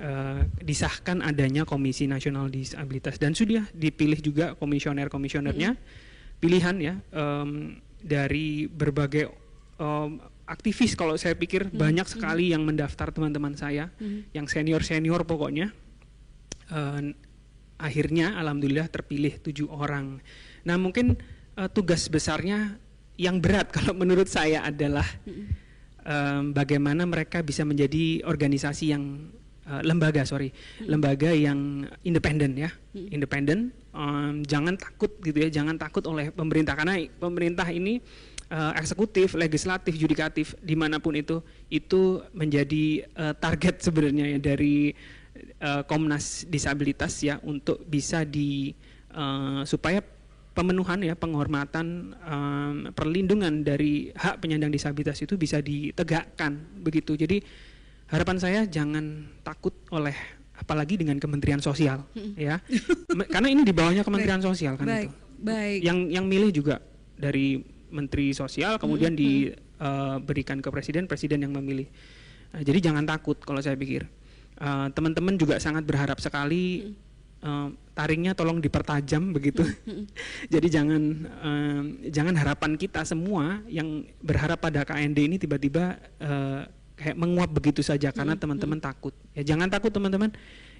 eh, 0.00 0.40
disahkan 0.64 1.20
adanya 1.20 1.68
Komisi 1.68 2.08
Nasional 2.08 2.48
Disabilitas. 2.48 3.20
Dan 3.20 3.36
sudah 3.36 3.68
dipilih 3.76 4.18
juga 4.24 4.56
komisioner-komisionernya 4.56 5.76
pilihan 6.42 6.74
ya 6.76 6.94
em, 7.14 7.78
dari 8.02 8.66
berbagai 8.66 9.30
em, 9.78 10.10
aktivis 10.42 10.92
kalau 10.92 11.14
saya 11.14 11.32
pikir 11.32 11.70
banyak 11.70 12.04
sekali 12.04 12.50
yang 12.50 12.66
mendaftar 12.66 13.08
teman-teman 13.08 13.54
saya 13.54 13.88
Mhm. 13.96 14.34
yang 14.34 14.46
senior-senior 14.50 15.22
pokoknya 15.22 15.70
Eh, 16.72 17.02
akhirnya 17.76 18.38
alhamdulillah 18.40 18.88
terpilih 18.88 19.36
tujuh 19.42 19.68
orang. 19.68 20.24
Nah 20.64 20.80
mungkin 20.80 21.20
eh, 21.52 21.68
tugas 21.68 22.08
besarnya 22.08 22.80
yang 23.20 23.44
berat 23.44 23.68
kalau 23.76 23.92
menurut 23.92 24.24
saya 24.24 24.64
adalah 24.64 25.04
em, 26.00 26.50
bagaimana 26.50 27.04
mereka 27.04 27.44
bisa 27.44 27.60
menjadi 27.62 28.24
organisasi 28.24 28.84
yang 28.88 29.28
eh, 29.68 29.82
lembaga 29.84 30.24
sorry. 30.24 30.50
Lembaga 30.82 31.30
yang 31.30 31.86
independen 32.02 32.56
ya. 32.56 32.70
Independen 32.92 33.72
Em, 33.92 34.40
jangan 34.48 34.72
takut 34.80 35.12
gitu 35.20 35.36
ya 35.36 35.52
jangan 35.52 35.76
takut 35.76 36.00
oleh 36.08 36.32
pemerintah. 36.32 36.72
Karena 36.72 36.96
pemerintah 37.20 37.68
ini 37.68 38.00
eh, 38.48 38.72
eksekutif 38.80 39.36
legislatif 39.36 39.92
yudikatif 39.92 40.56
di 40.64 40.72
mana 40.72 40.96
pun 40.96 41.12
itu 41.12 41.44
itu 41.68 42.24
menjadi 42.32 43.04
eh, 43.04 43.34
target 43.36 43.84
sebenarnya 43.84 44.36
ya 44.36 44.38
dari 44.40 44.96
eh, 45.60 45.82
Komnas 45.84 46.48
Disabilitas 46.48 47.20
ya 47.20 47.36
untuk 47.44 47.84
bisa 47.84 48.24
di 48.24 48.72
eh, 49.12 49.62
supaya 49.68 50.00
pemenuhan 50.56 51.00
ya 51.04 51.12
penghormatan 51.12 52.16
em, 52.16 52.76
perlindungan 52.96 53.60
dari 53.60 54.08
hak 54.16 54.40
penyandang 54.40 54.72
disabilitas 54.72 55.20
itu 55.20 55.36
bisa 55.36 55.60
ditegakkan 55.60 56.80
begitu. 56.80 57.12
Jadi 57.12 57.44
harapan 58.12 58.36
saya 58.36 58.60
jangan 58.68 59.24
takut 59.40 59.72
oleh 59.88 60.12
apalagi 60.52 61.00
dengan 61.00 61.16
Kementerian 61.16 61.58
Sosial 61.64 62.04
ya. 62.36 62.60
Karena 63.32 63.48
ini 63.48 63.64
di 63.64 63.72
bawahnya 63.72 64.04
Kementerian 64.04 64.44
Sosial 64.44 64.76
kan 64.76 64.86
Baik, 64.86 65.08
itu. 65.08 65.16
baik. 65.42 65.80
yang 65.80 65.98
yang 66.12 66.24
milih 66.28 66.52
juga 66.52 66.78
dari 67.16 67.58
Menteri 67.88 68.36
Sosial 68.36 68.76
kemudian 68.76 69.16
diberikan 69.16 70.60
ke 70.60 70.68
Presiden 70.68 71.08
Presiden 71.08 71.42
yang 71.42 71.56
memilih. 71.56 71.88
Nah, 72.52 72.60
jadi 72.60 72.92
jangan 72.92 73.08
takut 73.08 73.40
kalau 73.40 73.64
saya 73.64 73.74
pikir. 73.74 74.04
Eh, 74.62 74.88
teman-teman 74.92 75.34
juga 75.40 75.56
sangat 75.56 75.82
berharap 75.88 76.20
sekali 76.20 76.92
eh, 77.42 77.68
taringnya 77.96 78.36
tolong 78.36 78.60
dipertajam 78.60 79.32
begitu. 79.32 79.64
Jadi 80.54 80.68
jangan 80.68 81.02
jangan 82.08 82.34
harapan 82.36 82.76
kita 82.76 83.02
semua 83.02 83.64
yang 83.66 84.04
berharap 84.22 84.60
pada 84.60 84.84
KND 84.86 85.18
ini 85.26 85.36
tiba-tiba 85.40 85.98
eh, 86.20 86.62
kayak 87.02 87.18
menguap 87.18 87.50
begitu 87.50 87.82
saja 87.82 88.14
karena 88.14 88.38
teman-teman 88.38 88.78
takut. 88.78 89.12
Ya 89.34 89.42
jangan 89.42 89.66
takut 89.66 89.90
teman-teman. 89.90 90.30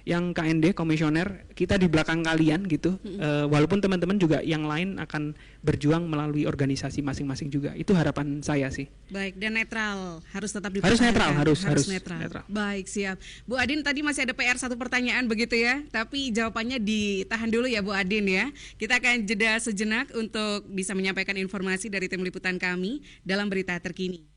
Yang 0.03 0.35
KND 0.35 0.65
komisioner 0.75 1.47
kita 1.55 1.79
di 1.79 1.87
belakang 1.87 2.27
kalian 2.27 2.67
gitu. 2.67 2.99
Eh, 3.07 3.47
walaupun 3.47 3.79
teman-teman 3.79 4.19
juga 4.19 4.43
yang 4.43 4.67
lain 4.67 4.99
akan 4.99 5.31
berjuang 5.63 6.03
melalui 6.11 6.43
organisasi 6.43 6.99
masing-masing 6.99 7.47
juga. 7.47 7.71
Itu 7.71 7.95
harapan 7.95 8.43
saya 8.43 8.67
sih. 8.67 8.91
Baik, 9.07 9.39
dan 9.39 9.55
netral 9.55 10.19
harus 10.35 10.51
tetap 10.51 10.75
Harus 10.75 10.99
netral, 10.99 11.31
harus, 11.39 11.63
harus 11.63 11.87
netral. 11.87 12.19
netral. 12.19 12.43
Baik, 12.51 12.91
siap. 12.91 13.15
Bu 13.47 13.55
Adin 13.55 13.79
tadi 13.79 14.03
masih 14.03 14.27
ada 14.27 14.35
PR 14.35 14.59
satu 14.59 14.75
pertanyaan 14.75 15.23
begitu 15.23 15.55
ya, 15.55 15.79
tapi 15.87 16.35
jawabannya 16.35 16.83
ditahan 16.83 17.47
dulu 17.47 17.71
ya 17.71 17.79
Bu 17.79 17.95
Adin 17.95 18.27
ya. 18.27 18.51
Kita 18.75 18.99
akan 18.99 19.23
jeda 19.23 19.55
sejenak 19.63 20.11
untuk 20.19 20.67
bisa 20.67 20.91
menyampaikan 20.91 21.39
informasi 21.39 21.87
dari 21.87 22.11
tim 22.11 22.19
liputan 22.27 22.59
kami 22.59 22.99
dalam 23.23 23.47
berita 23.47 23.79
terkini. 23.79 24.32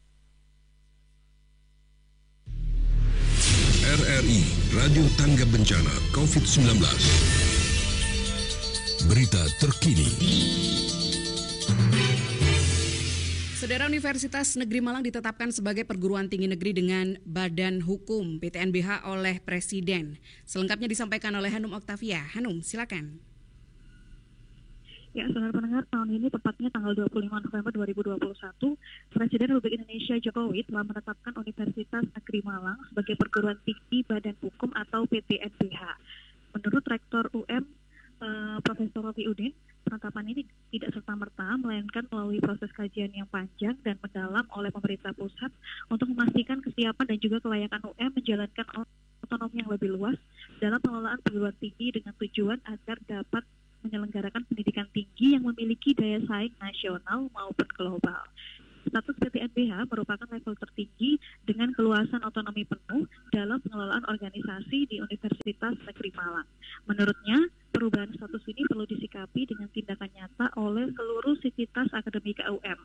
RRI 3.86 4.42
Radio 4.74 5.06
Tangga 5.14 5.46
Bencana 5.46 5.94
COVID-19 6.10 6.74
Berita 9.06 9.38
terkini 9.62 10.10
Saudara 13.54 13.86
Universitas 13.86 14.58
Negeri 14.58 14.82
Malang 14.82 15.06
ditetapkan 15.06 15.54
sebagai 15.54 15.86
perguruan 15.86 16.26
tinggi 16.26 16.50
negeri 16.50 16.74
dengan 16.74 17.14
Badan 17.22 17.78
Hukum 17.78 18.42
PTNBH 18.42 19.06
oleh 19.06 19.38
Presiden. 19.38 20.18
Selengkapnya 20.42 20.90
disampaikan 20.90 21.30
oleh 21.38 21.54
Hanum 21.54 21.70
Oktavia. 21.78 22.26
Hanum, 22.34 22.66
silakan. 22.66 23.22
Ya, 25.16 25.24
saudara 25.32 25.48
pendengar, 25.48 25.88
tahun 25.88 26.12
ini 26.12 26.28
tepatnya 26.28 26.68
tanggal 26.68 26.92
25 26.92 27.48
November 27.48 27.72
2021, 27.72 28.20
Presiden 29.16 29.48
Republik 29.48 29.80
Indonesia 29.80 30.20
Jokowi 30.20 30.60
telah 30.68 30.84
menetapkan 30.84 31.32
Universitas 31.40 32.04
Negeri 32.04 32.44
Malang 32.44 32.76
sebagai 32.92 33.16
perguruan 33.16 33.56
tinggi 33.64 34.04
Badan 34.04 34.36
Hukum 34.44 34.76
atau 34.76 35.08
PTNBH. 35.08 35.80
Menurut 36.52 36.84
Rektor 36.84 37.32
UM, 37.32 37.64
eh, 38.20 38.56
Profesor 38.60 39.08
Rofi 39.08 39.24
Udin, 39.24 39.56
penetapan 39.88 40.36
ini 40.36 40.44
tidak 40.68 41.00
serta-merta, 41.00 41.64
melainkan 41.64 42.04
melalui 42.12 42.36
proses 42.44 42.68
kajian 42.76 43.08
yang 43.16 43.28
panjang 43.32 43.72
dan 43.88 43.96
mendalam 44.04 44.44
oleh 44.52 44.68
pemerintah 44.68 45.16
pusat 45.16 45.48
untuk 45.88 46.12
memastikan 46.12 46.60
kesiapan 46.60 47.08
dan 47.08 47.18
juga 47.24 47.40
kelayakan 47.40 47.88
UM 47.88 48.12
menjalankan 48.12 48.84
otonomi 49.24 49.64
yang 49.64 49.72
lebih 49.72 49.96
luas 49.96 50.20
dalam 50.60 50.76
pengelolaan 50.76 51.24
perguruan 51.24 51.56
tinggi 51.56 51.96
dengan 51.96 52.12
tujuan 52.20 52.60
agar 52.68 53.00
dapat 53.08 53.48
menyelenggarakan 53.84 54.46
pendidikan 54.48 54.88
tinggi 54.94 55.36
yang 55.36 55.44
memiliki 55.44 55.92
daya 55.92 56.22
saing 56.24 56.54
nasional 56.62 57.28
maupun 57.34 57.68
global. 57.76 58.22
Status 58.86 59.18
PTNBH 59.18 59.90
merupakan 59.90 60.30
level 60.30 60.54
tertinggi 60.54 61.18
dengan 61.42 61.74
keluasan 61.74 62.22
otonomi 62.22 62.62
penuh 62.62 63.10
dalam 63.34 63.58
pengelolaan 63.58 64.06
organisasi 64.06 64.86
di 64.86 65.02
Universitas 65.02 65.74
Negeri 65.82 66.10
Malang. 66.14 66.46
Menurutnya, 66.86 67.50
perubahan 67.74 68.14
status 68.14 68.46
ini 68.46 68.62
perlu 68.70 68.86
disikapi 68.86 69.42
dengan 69.50 69.66
tindakan 69.74 70.10
nyata 70.14 70.54
oleh 70.54 70.86
seluruh 70.94 71.34
sivitas 71.42 71.90
akademika 71.90 72.46
UM. 72.46 72.78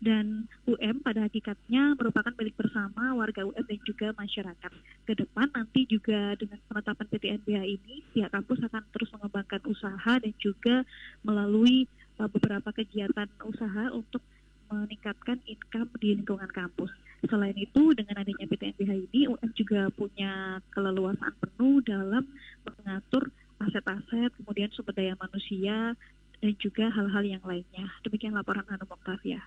Dan 0.00 0.48
UM 0.64 1.04
pada 1.04 1.28
hakikatnya 1.28 1.92
merupakan 1.92 2.32
milik 2.40 2.56
bersama 2.56 3.12
warga 3.12 3.44
UM 3.44 3.64
dan 3.68 3.80
juga 3.84 4.16
masyarakat. 4.16 4.72
Ke 5.04 5.12
depan 5.12 5.52
nanti 5.52 5.84
juga 5.84 6.32
dengan 6.40 6.56
penetapan 6.72 7.06
PTNBH 7.12 7.60
ini, 7.68 8.00
pihak 8.16 8.32
kampus 8.32 8.64
akan 8.64 8.80
terus 8.96 9.12
mengembangkan 9.12 9.60
usaha 9.68 10.12
dan 10.16 10.32
juga 10.40 10.88
melalui 11.20 11.84
uh, 12.16 12.32
beberapa 12.32 12.72
kegiatan 12.72 13.28
usaha 13.44 13.92
untuk 13.92 14.24
meningkatkan 14.72 15.36
income 15.44 15.92
di 16.00 16.16
lingkungan 16.16 16.48
kampus. 16.48 16.88
Selain 17.28 17.56
itu, 17.60 17.92
dengan 17.92 18.24
adanya 18.24 18.48
PTNBH 18.48 18.92
ini, 19.12 19.28
UM 19.28 19.50
juga 19.52 19.92
punya 19.92 20.64
keleluasaan 20.72 21.36
penuh 21.36 21.84
dalam 21.84 22.24
mengatur 22.64 23.28
aset-aset, 23.60 24.32
kemudian 24.40 24.72
sumber 24.72 24.96
daya 24.96 25.12
manusia, 25.20 25.92
dan 26.40 26.52
juga 26.56 26.88
hal-hal 26.88 27.24
yang 27.36 27.44
lainnya. 27.44 27.92
Demikian 28.00 28.32
laporan 28.32 28.64
Hanum 28.72 28.88
Oktavia. 28.88 29.44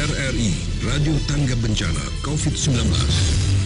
RRI 0.00 0.48
Radio 0.80 1.12
Tangga 1.28 1.52
Bencana 1.60 2.00
COVID-19 2.24 3.60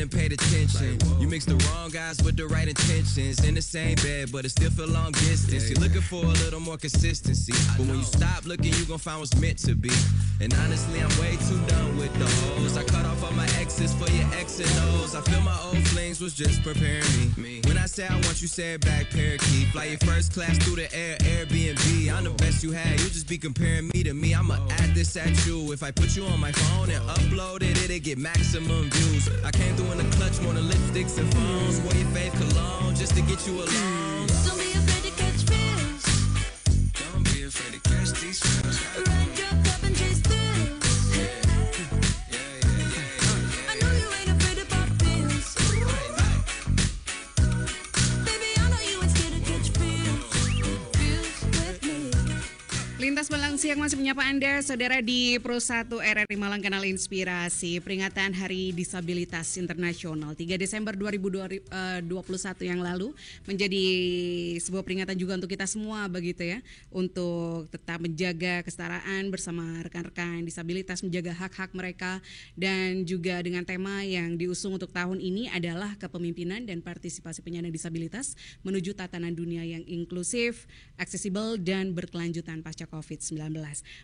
didn't 0.00 0.12
pay 0.12 0.26
attention. 0.26 0.98
You 1.20 1.28
mixed 1.28 1.48
the 1.48 1.56
wrong 1.68 1.89
guys 2.10 2.24
with 2.24 2.36
the 2.36 2.46
right 2.46 2.68
intentions. 2.68 3.44
In 3.44 3.54
the 3.54 3.62
same 3.62 3.94
bed, 3.96 4.32
but 4.32 4.44
it 4.44 4.50
still 4.50 4.70
feel 4.70 4.88
long 4.88 5.12
distance. 5.12 5.70
You're 5.70 5.80
looking 5.80 6.00
for 6.00 6.24
a 6.24 6.34
little 6.44 6.60
more 6.60 6.76
consistency. 6.76 7.52
But 7.76 7.86
when 7.86 7.98
you 7.98 8.04
stop 8.04 8.46
looking, 8.46 8.72
you 8.74 8.84
gon' 8.84 8.98
find 8.98 9.20
what's 9.20 9.36
meant 9.36 9.58
to 9.66 9.74
be. 9.74 9.90
And 10.40 10.52
honestly, 10.64 11.00
I'm 11.00 11.10
way 11.20 11.36
too 11.48 11.60
done 11.66 11.96
with 11.96 12.12
the 12.18 12.26
hoes. 12.26 12.76
I 12.76 12.84
cut 12.84 13.04
off 13.06 13.22
all 13.22 13.32
my 13.32 13.48
exes 13.60 13.92
for 13.94 14.10
your 14.10 14.26
X 14.34 14.58
and 14.58 14.70
O's. 14.94 15.14
I 15.14 15.20
feel 15.20 15.40
my 15.42 15.58
old 15.66 15.86
flings 15.88 16.20
was 16.20 16.34
just 16.34 16.62
preparing 16.62 17.04
me. 17.36 17.60
When 17.66 17.76
I 17.76 17.86
say 17.86 18.06
I 18.06 18.14
want 18.14 18.40
you, 18.40 18.48
say 18.48 18.74
it 18.74 18.80
back, 18.80 19.10
parakeet. 19.10 19.68
Fly 19.68 19.84
your 19.84 19.98
first 19.98 20.32
class 20.32 20.56
through 20.64 20.76
the 20.76 20.88
air, 20.94 21.16
Airbnb. 21.18 22.12
I'm 22.12 22.24
the 22.24 22.30
best 22.30 22.62
you 22.64 22.72
had. 22.72 22.92
You 23.00 23.08
just 23.10 23.28
be 23.28 23.38
comparing 23.38 23.90
me 23.94 24.02
to 24.02 24.14
me. 24.14 24.34
I'ma 24.34 24.56
add 24.80 24.94
this 24.94 25.16
at 25.16 25.46
you. 25.46 25.72
If 25.72 25.82
I 25.82 25.90
put 25.90 26.16
you 26.16 26.24
on 26.24 26.40
my 26.40 26.52
phone 26.52 26.90
and 26.90 27.04
upload 27.08 27.62
it, 27.62 27.76
it'll 27.84 27.98
get 28.00 28.18
maximum 28.18 28.90
views. 28.90 29.28
I 29.44 29.50
came 29.50 29.76
through 29.76 29.92
in 29.92 29.98
the 29.98 30.16
clutch 30.16 30.40
more 30.40 30.54
than 30.54 30.64
lipsticks 30.64 31.18
and 31.18 31.32
phones. 31.34 31.80
Faith 32.08 32.32
cologne, 32.34 32.94
just 32.94 33.14
to 33.14 33.22
get 33.22 33.46
you 33.46 33.54
along. 33.54 34.09
Siang 53.60 53.76
masih 53.76 54.00
menyapa 54.00 54.24
Anda, 54.24 54.64
saudara 54.64 55.04
di 55.04 55.36
Pro 55.36 55.60
1 55.60 55.92
RRI 55.92 56.32
Malang 56.40 56.64
Kanal 56.64 56.80
Inspirasi. 56.88 57.76
Peringatan 57.84 58.32
Hari 58.32 58.72
Disabilitas 58.72 59.52
Internasional 59.60 60.32
3 60.32 60.56
Desember 60.56 60.96
2021 60.96 61.68
yang 62.64 62.80
lalu 62.80 63.12
menjadi 63.44 63.84
sebuah 64.64 64.80
peringatan 64.80 65.12
juga 65.12 65.36
untuk 65.36 65.52
kita 65.52 65.68
semua 65.68 66.08
begitu 66.08 66.40
ya. 66.40 66.64
Untuk 66.88 67.68
tetap 67.68 68.00
menjaga 68.00 68.64
kesetaraan 68.64 69.28
bersama 69.28 69.84
rekan-rekan 69.84 70.40
disabilitas, 70.40 71.04
menjaga 71.04 71.36
hak-hak 71.36 71.76
mereka 71.76 72.24
dan 72.56 73.04
juga 73.04 73.44
dengan 73.44 73.68
tema 73.68 74.00
yang 74.08 74.40
diusung 74.40 74.80
untuk 74.80 74.88
tahun 74.88 75.20
ini 75.20 75.52
adalah 75.52 76.00
kepemimpinan 76.00 76.64
dan 76.64 76.80
partisipasi 76.80 77.44
penyandang 77.44 77.76
disabilitas 77.76 78.40
menuju 78.64 78.96
tatanan 78.96 79.36
dunia 79.36 79.68
yang 79.68 79.84
inklusif, 79.84 80.64
aksesibel 80.96 81.60
dan 81.60 81.92
berkelanjutan 81.92 82.64
pasca 82.64 82.88
COVID-19. 82.88 83.49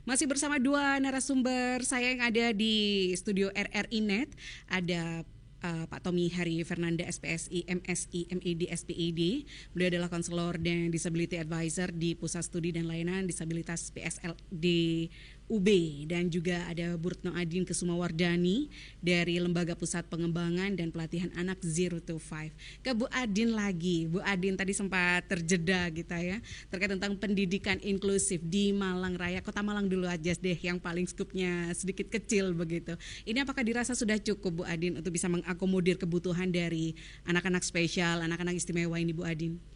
Masih 0.03 0.26
bersama 0.26 0.59
dua 0.59 0.99
narasumber 0.99 1.86
saya 1.86 2.11
yang 2.11 2.22
ada 2.26 2.51
di 2.51 3.11
studio 3.14 3.53
RRI 3.55 4.01
Net, 4.03 4.30
ada 4.66 5.22
uh, 5.62 5.84
Pak 5.88 6.01
Tommy 6.03 6.28
Hari 6.30 6.62
Fernanda 6.66 7.07
SPSI 7.07 7.66
MSI 7.66 8.30
MED 8.34 8.62
SPID. 8.70 9.47
Beliau 9.72 9.88
adalah 9.94 10.11
konselor 10.11 10.59
dan 10.61 10.90
disability 10.90 11.38
advisor 11.40 11.90
di 11.94 12.14
Pusat 12.18 12.42
Studi 12.47 12.70
dan 12.74 12.86
Layanan 12.90 13.24
Disabilitas 13.24 13.90
PSL 13.94 14.36
di 14.51 15.09
UB 15.47 15.68
dan 16.11 16.26
juga 16.26 16.66
ada 16.66 16.99
Bu 16.99 17.14
Retno 17.14 17.30
Adin 17.30 17.62
Kesumawardani 17.62 18.66
dari 18.99 19.38
Lembaga 19.38 19.78
Pusat 19.78 20.11
Pengembangan 20.11 20.74
dan 20.74 20.90
Pelatihan 20.90 21.30
Anak 21.38 21.62
Zero 21.62 22.03
to 22.03 22.18
Five. 22.18 22.51
Ke 22.82 22.90
Bu 22.90 23.07
Adin 23.14 23.55
lagi, 23.55 24.11
Bu 24.11 24.18
Adin 24.26 24.59
tadi 24.59 24.74
sempat 24.74 25.22
terjeda 25.30 25.86
gitu 25.94 26.14
ya 26.18 26.42
terkait 26.66 26.90
tentang 26.90 27.14
pendidikan 27.14 27.78
inklusif 27.78 28.42
di 28.42 28.74
Malang 28.74 29.14
Raya, 29.14 29.38
Kota 29.38 29.62
Malang 29.62 29.86
dulu 29.86 30.11
aja 30.11 30.34
deh 30.34 30.59
yang 30.59 30.82
paling 30.82 31.07
skupnya 31.07 31.70
sedikit 31.78 32.11
kecil 32.11 32.51
begitu. 32.51 32.99
Ini 33.22 33.47
apakah 33.47 33.62
dirasa 33.62 33.94
sudah 33.94 34.18
cukup 34.18 34.62
Bu 34.62 34.62
Adin 34.66 34.99
untuk 34.99 35.14
bisa 35.14 35.30
mengakomodir 35.30 35.94
kebutuhan 35.94 36.51
dari 36.51 36.99
anak-anak 37.22 37.62
spesial, 37.62 38.26
anak-anak 38.26 38.59
istimewa 38.59 38.99
ini 38.99 39.14
Bu 39.14 39.22
Adin? 39.22 39.75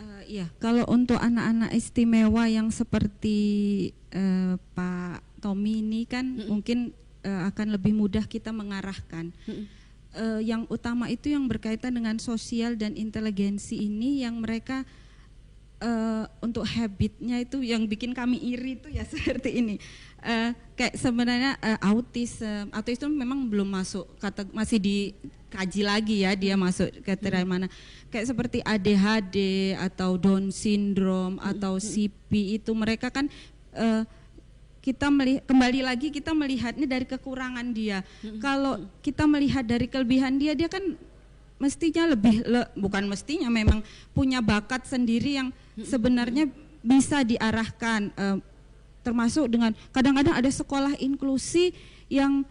Eh, 0.00 0.40
Iya, 0.40 0.46
kalau 0.62 0.86
untuk 0.86 1.18
anak-anak 1.18 1.74
istimewa 1.74 2.46
yang 2.46 2.70
seperti 2.70 3.38
eh, 4.14 4.54
Pak 4.72 5.20
Tommy 5.42 5.82
ini 5.82 6.06
kan 6.06 6.24
mungkin 6.46 6.94
eh, 7.20 7.42
akan 7.50 7.74
lebih 7.76 7.92
mudah 7.92 8.24
kita 8.24 8.54
mengarahkan. 8.54 9.34
Eh, 10.10 10.40
yang 10.46 10.64
utama 10.70 11.10
itu 11.10 11.30
yang 11.30 11.44
berkaitan 11.50 11.94
dengan 11.94 12.16
sosial 12.22 12.78
dan 12.78 12.94
inteligensi 12.94 13.76
ini 13.76 14.22
yang 14.22 14.38
mereka 14.40 14.86
eh, 15.82 16.24
untuk 16.40 16.62
habitnya 16.64 17.42
itu 17.42 17.60
yang 17.60 17.84
bikin 17.90 18.14
kami 18.14 18.38
iri 18.38 18.78
itu 18.78 18.88
ya 18.88 19.04
seperti 19.12 19.60
ini. 19.60 19.76
Eh, 20.22 20.54
kayak 20.78 20.94
sebenarnya 20.96 21.58
eh, 21.60 21.78
autis, 21.84 22.38
eh, 22.40 22.70
autis 22.70 22.96
itu 23.02 23.08
memang 23.10 23.50
belum 23.50 23.66
masuk 23.66 24.06
kata 24.22 24.46
masih 24.54 24.78
dikaji 25.50 25.82
lagi 25.82 26.16
ya 26.22 26.38
dia 26.38 26.54
masuk 26.54 26.86
kriteria 27.02 27.42
mana. 27.42 27.66
Kayak 28.06 28.30
seperti 28.30 28.62
ADHD 28.62 29.36
atau 29.74 30.14
Down 30.14 30.54
syndrome 30.54 31.42
atau 31.42 31.82
CP 31.82 32.62
itu 32.62 32.70
mereka 32.70 33.10
kan 33.10 33.26
eh, 33.74 34.06
kita 34.78 35.10
melihat 35.10 35.42
kembali 35.50 35.80
lagi 35.82 36.14
kita 36.14 36.30
melihatnya 36.30 36.86
dari 36.86 37.02
kekurangan 37.02 37.66
dia. 37.74 38.06
Kalau 38.38 38.78
kita 39.02 39.26
melihat 39.26 39.66
dari 39.66 39.90
kelebihan 39.90 40.38
dia, 40.38 40.54
dia 40.54 40.70
kan 40.70 40.80
mestinya 41.60 42.14
lebih 42.14 42.46
le- 42.46 42.70
bukan 42.78 43.04
mestinya 43.10 43.50
memang 43.50 43.84
punya 44.16 44.40
bakat 44.40 44.86
sendiri 44.86 45.36
yang 45.36 45.48
sebenarnya 45.76 46.48
bisa 46.80 47.26
diarahkan 47.26 48.14
eh, 48.14 48.38
termasuk 49.02 49.50
dengan 49.50 49.74
kadang-kadang 49.90 50.38
ada 50.38 50.48
sekolah 50.48 50.94
inklusi 51.02 51.74
yang 52.06 52.46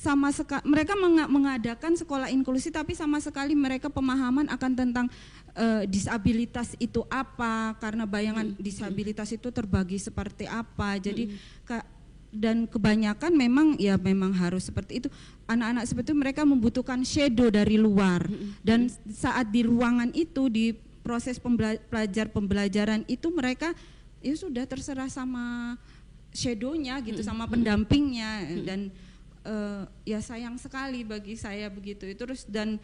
sama 0.00 0.32
sekali 0.32 0.64
mereka 0.64 0.96
menga- 0.96 1.28
mengadakan 1.28 1.92
sekolah 1.92 2.32
inklusi 2.32 2.72
tapi 2.72 2.96
sama 2.96 3.20
sekali 3.20 3.52
mereka 3.52 3.92
pemahaman 3.92 4.48
akan 4.48 4.72
tentang 4.72 5.06
eh, 5.52 5.84
disabilitas 5.84 6.72
itu 6.80 7.04
apa 7.12 7.76
karena 7.76 8.08
bayangan 8.08 8.56
disabilitas 8.56 9.28
itu 9.28 9.52
terbagi 9.52 10.00
seperti 10.00 10.48
apa. 10.48 10.96
Jadi 10.96 11.36
ka- 11.68 11.84
dan 12.32 12.64
kebanyakan 12.64 13.34
memang 13.36 13.76
ya 13.76 14.00
memang 14.00 14.32
harus 14.32 14.72
seperti 14.72 15.04
itu. 15.04 15.08
Anak-anak 15.44 15.84
seperti 15.84 16.08
itu 16.08 16.16
mereka 16.16 16.48
membutuhkan 16.48 17.04
shadow 17.04 17.52
dari 17.52 17.76
luar. 17.76 18.24
Dan 18.64 18.88
saat 19.04 19.52
di 19.52 19.68
ruangan 19.68 20.08
itu 20.16 20.48
di 20.48 20.72
proses 21.04 21.36
pembela- 21.36 21.82
pelajar 21.92 22.32
pembelajaran 22.32 23.04
itu 23.04 23.28
mereka 23.28 23.76
ya 24.24 24.32
sudah 24.32 24.64
terserah 24.64 25.12
sama 25.12 25.76
shadownya 26.32 26.96
gitu 27.04 27.20
sama 27.20 27.44
pendampingnya. 27.44 28.48
Dan 28.64 28.88
eh, 29.44 29.82
ya 30.04 30.20
sayang 30.20 30.56
sekali 30.56 31.04
bagi 31.04 31.36
saya 31.36 31.68
begitu. 31.68 32.06
Itu 32.08 32.28
terus 32.28 32.44
dan 32.48 32.80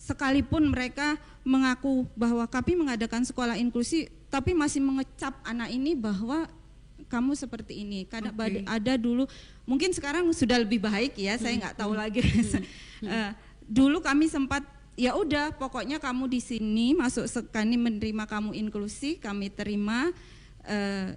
sekalipun 0.00 0.72
mereka 0.72 1.20
mengaku 1.44 2.08
bahwa 2.16 2.48
kami 2.48 2.72
mengadakan 2.72 3.20
sekolah 3.20 3.60
inklusi 3.60 4.08
tapi 4.32 4.56
masih 4.56 4.80
mengecap 4.80 5.36
anak 5.44 5.68
ini 5.68 5.92
bahwa 5.92 6.48
kamu 7.10 7.36
seperti 7.36 7.84
ini. 7.84 8.06
Karena 8.08 8.32
Oke. 8.32 8.64
ada 8.64 8.94
dulu 8.96 9.28
mungkin 9.68 9.92
sekarang 9.92 10.24
sudah 10.32 10.62
lebih 10.62 10.80
baik 10.80 11.18
ya 11.20 11.36
saya 11.36 11.56
nggak 11.58 11.76
tahu 11.76 11.92
lagi. 11.96 12.22
Eh, 13.00 13.32
dulu 13.64 14.04
kami 14.04 14.28
sempat 14.28 14.60
ya 14.92 15.16
udah 15.16 15.56
pokoknya 15.56 15.96
kamu 15.96 16.28
di 16.28 16.36
sini 16.44 16.92
masuk 16.92 17.24
sekali 17.24 17.80
menerima 17.80 18.28
kamu 18.28 18.52
inklusi 18.52 19.16
kami 19.16 19.48
terima 19.48 20.12
eh, 20.68 21.16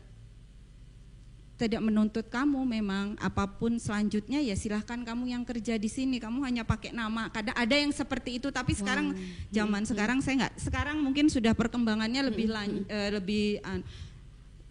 tidak 1.64 1.80
menuntut 1.80 2.28
kamu 2.28 2.60
memang 2.68 3.16
apa 3.16 3.48
pun 3.48 3.80
selanjutnya 3.80 4.44
ya 4.44 4.52
silahkan 4.52 5.00
kamu 5.00 5.32
yang 5.32 5.44
kerja 5.48 5.80
di 5.80 5.88
sini. 5.88 6.20
Kamu 6.20 6.44
hanya 6.44 6.68
pakai 6.68 6.92
nama. 6.92 7.32
Kadang 7.32 7.56
ada 7.56 7.72
yang 7.72 7.96
seperti 7.96 8.44
itu 8.44 8.52
tapi 8.52 8.76
sekarang 8.76 9.16
zaman 9.48 9.88
sekarang 9.88 10.20
saya 10.20 10.44
nggak. 10.44 10.54
Sekarang 10.60 11.00
mungkin 11.00 11.32
sudah 11.32 11.56
perkembangannya 11.56 12.28
lebih 12.28 12.52
lan- 12.52 12.84
eh, 12.86 13.10
lebih 13.16 13.64
an- 13.64 13.88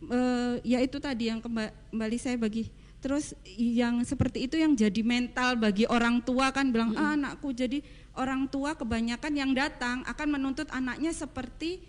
eh, 0.05 0.55
ya 0.68 0.78
itu 0.84 1.01
tadi 1.01 1.32
yang 1.32 1.40
kemba- 1.40 1.72
kembali 1.88 2.16
saya 2.20 2.36
bagi. 2.36 2.68
Terus 3.03 3.34
yang 3.59 4.05
seperti 4.07 4.47
itu 4.47 4.55
yang 4.55 4.78
jadi 4.78 5.03
mental 5.03 5.59
bagi 5.59 5.90
orang 5.90 6.22
tua 6.22 6.55
kan 6.55 6.70
bilang 6.70 6.95
ah, 6.95 7.18
anakku 7.18 7.51
jadi 7.51 7.82
orang 8.14 8.47
tua 8.47 8.78
kebanyakan 8.78 9.32
yang 9.34 9.51
datang 9.51 10.07
akan 10.07 10.28
menuntut 10.30 10.70
anaknya 10.70 11.11
seperti 11.11 11.82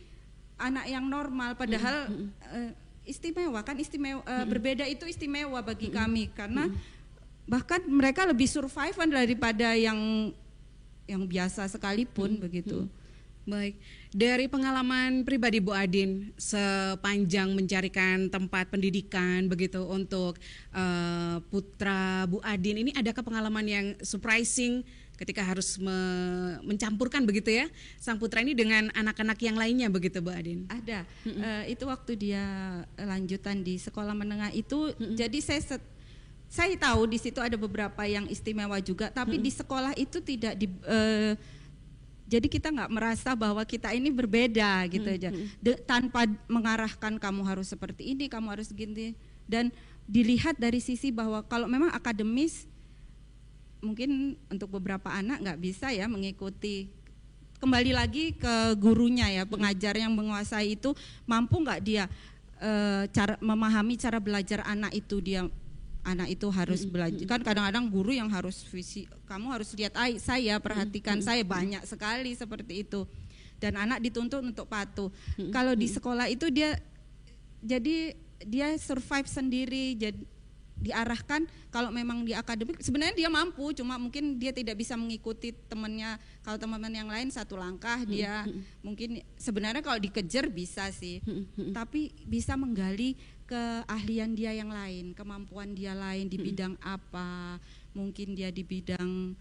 anak 0.58 0.88
yang 0.88 1.06
normal. 1.06 1.54
Padahal 1.54 2.10
eh, 2.50 2.72
istimewa 3.04 3.60
kan 3.64 3.76
istimewa 3.80 4.24
eh, 4.24 4.46
berbeda 4.48 4.88
itu 4.88 5.08
istimewa 5.08 5.60
bagi 5.60 5.92
kami. 5.92 6.32
Karena 6.32 6.68
bahkan 7.44 7.84
mereka 7.88 8.24
lebih 8.24 8.48
survive 8.48 8.96
daripada 9.12 9.76
yang 9.76 10.32
yang 11.08 11.24
biasa 11.28 11.68
sekalipun 11.68 12.40
begitu. 12.40 12.88
Baik, 13.44 13.76
dari 14.16 14.48
pengalaman 14.48 15.28
pribadi 15.28 15.60
Bu 15.60 15.76
Adin 15.76 16.32
sepanjang 16.40 17.52
mencarikan 17.52 18.32
tempat 18.32 18.72
pendidikan 18.72 19.52
begitu 19.52 19.84
untuk 19.84 20.40
eh, 20.72 21.44
putra 21.52 22.24
Bu 22.24 22.40
Adin 22.40 22.88
ini 22.88 22.92
adakah 22.96 23.20
pengalaman 23.20 23.66
yang 23.68 23.86
surprising 24.00 24.88
ketika 25.14 25.46
harus 25.46 25.78
me- 25.78 26.58
mencampurkan 26.66 27.22
begitu 27.22 27.54
ya 27.54 27.66
sang 28.02 28.18
putra 28.18 28.42
ini 28.42 28.52
dengan 28.52 28.90
anak-anak 28.92 29.38
yang 29.40 29.54
lainnya 29.54 29.88
begitu 29.88 30.20
Bu 30.20 30.34
Adin? 30.34 30.66
Ada. 30.68 31.06
Eh, 31.24 31.78
itu 31.78 31.86
waktu 31.86 32.18
dia 32.18 32.44
lanjutan 32.98 33.62
di 33.62 33.78
sekolah 33.78 34.12
menengah 34.12 34.50
itu, 34.52 34.90
jadi 35.14 35.38
saya 35.38 35.62
set- 35.62 35.90
saya 36.50 36.74
tahu 36.76 37.08
di 37.08 37.18
situ 37.18 37.38
ada 37.38 37.54
beberapa 37.54 38.06
yang 38.06 38.26
istimewa 38.28 38.78
juga, 38.78 39.10
tapi 39.10 39.38
di 39.40 39.50
sekolah 39.50 39.94
itu 39.96 40.18
tidak 40.20 40.54
di 40.54 40.66
eh, 40.86 41.34
jadi 42.24 42.48
kita 42.48 42.74
nggak 42.74 42.90
merasa 42.90 43.34
bahwa 43.34 43.62
kita 43.62 43.94
ini 43.94 44.10
berbeda 44.10 44.86
gitu 44.88 45.06
aja, 45.08 45.30
De- 45.60 45.78
tanpa 45.84 46.26
mengarahkan 46.48 47.18
kamu 47.18 47.42
harus 47.44 47.70
seperti 47.70 48.14
ini, 48.14 48.26
kamu 48.26 48.50
harus 48.50 48.70
gini, 48.70 49.14
dan 49.46 49.70
dilihat 50.04 50.58
dari 50.58 50.78
sisi 50.78 51.10
bahwa 51.10 51.42
kalau 51.44 51.66
memang 51.66 51.90
akademis 51.90 52.66
mungkin 53.84 54.40
untuk 54.48 54.80
beberapa 54.80 55.12
anak 55.12 55.44
nggak 55.44 55.60
bisa 55.60 55.92
ya 55.92 56.08
mengikuti. 56.08 56.88
Kembali 57.60 57.92
lagi 57.96 58.36
ke 58.36 58.76
gurunya 58.80 59.28
ya 59.32 59.44
pengajar 59.44 59.96
yang 59.96 60.16
menguasai 60.16 60.76
itu 60.80 60.96
mampu 61.28 61.60
nggak 61.60 61.82
dia 61.84 62.08
eh, 62.64 63.04
cara 63.12 63.36
memahami 63.44 64.00
cara 64.00 64.18
belajar 64.24 64.64
anak 64.64 64.96
itu? 64.96 65.20
Dia 65.20 65.44
anak 66.04 66.36
itu 66.36 66.48
harus 66.52 66.84
belajar 66.84 67.24
kan 67.24 67.40
kadang-kadang 67.40 67.88
guru 67.88 68.12
yang 68.12 68.28
harus 68.28 68.60
visi 68.68 69.08
kamu 69.24 69.56
harus 69.56 69.72
lihat 69.72 69.96
"Ai, 69.96 70.20
saya 70.20 70.60
perhatikan 70.60 71.24
saya 71.24 71.48
banyak 71.48 71.84
sekali 71.88 72.36
seperti 72.36 72.84
itu. 72.84 73.08
Dan 73.64 73.80
anak 73.80 74.04
dituntut 74.04 74.44
untuk 74.44 74.68
patuh. 74.68 75.08
Kalau 75.56 75.72
di 75.72 75.88
sekolah 75.88 76.28
itu 76.28 76.52
dia 76.52 76.76
jadi 77.64 78.12
dia 78.44 78.76
survive 78.76 79.24
sendiri 79.24 79.96
jadi 79.96 80.20
diarahkan 80.78 81.48
kalau 81.72 81.94
memang 81.94 82.28
di 82.28 82.36
akademik 82.36 82.82
sebenarnya 82.84 83.16
dia 83.16 83.30
mampu 83.32 83.72
cuma 83.72 83.96
mungkin 83.96 84.36
dia 84.36 84.52
tidak 84.52 84.76
bisa 84.78 85.00
mengikuti 85.00 85.56
temannya 85.70 86.20
kalau 86.44 86.60
teman-teman 86.60 86.94
yang 86.94 87.10
lain 87.10 87.30
satu 87.32 87.56
langkah 87.56 88.04
dia 88.04 88.44
mungkin 88.84 89.24
sebenarnya 89.40 89.84
kalau 89.84 90.00
dikejar 90.00 90.52
bisa 90.52 90.90
sih. 90.94 91.20
Tapi 91.72 92.14
bisa 92.28 92.54
menggali 92.60 93.16
keahlian 93.48 94.34
dia 94.34 94.56
yang 94.56 94.72
lain 94.72 95.12
kemampuan 95.14 95.76
dia 95.76 95.96
lain 95.96 96.28
di 96.30 96.38
bidang 96.40 96.78
apa. 96.84 97.60
Mungkin 97.94 98.34
dia 98.34 98.50
di 98.50 98.64
bidang 98.66 99.38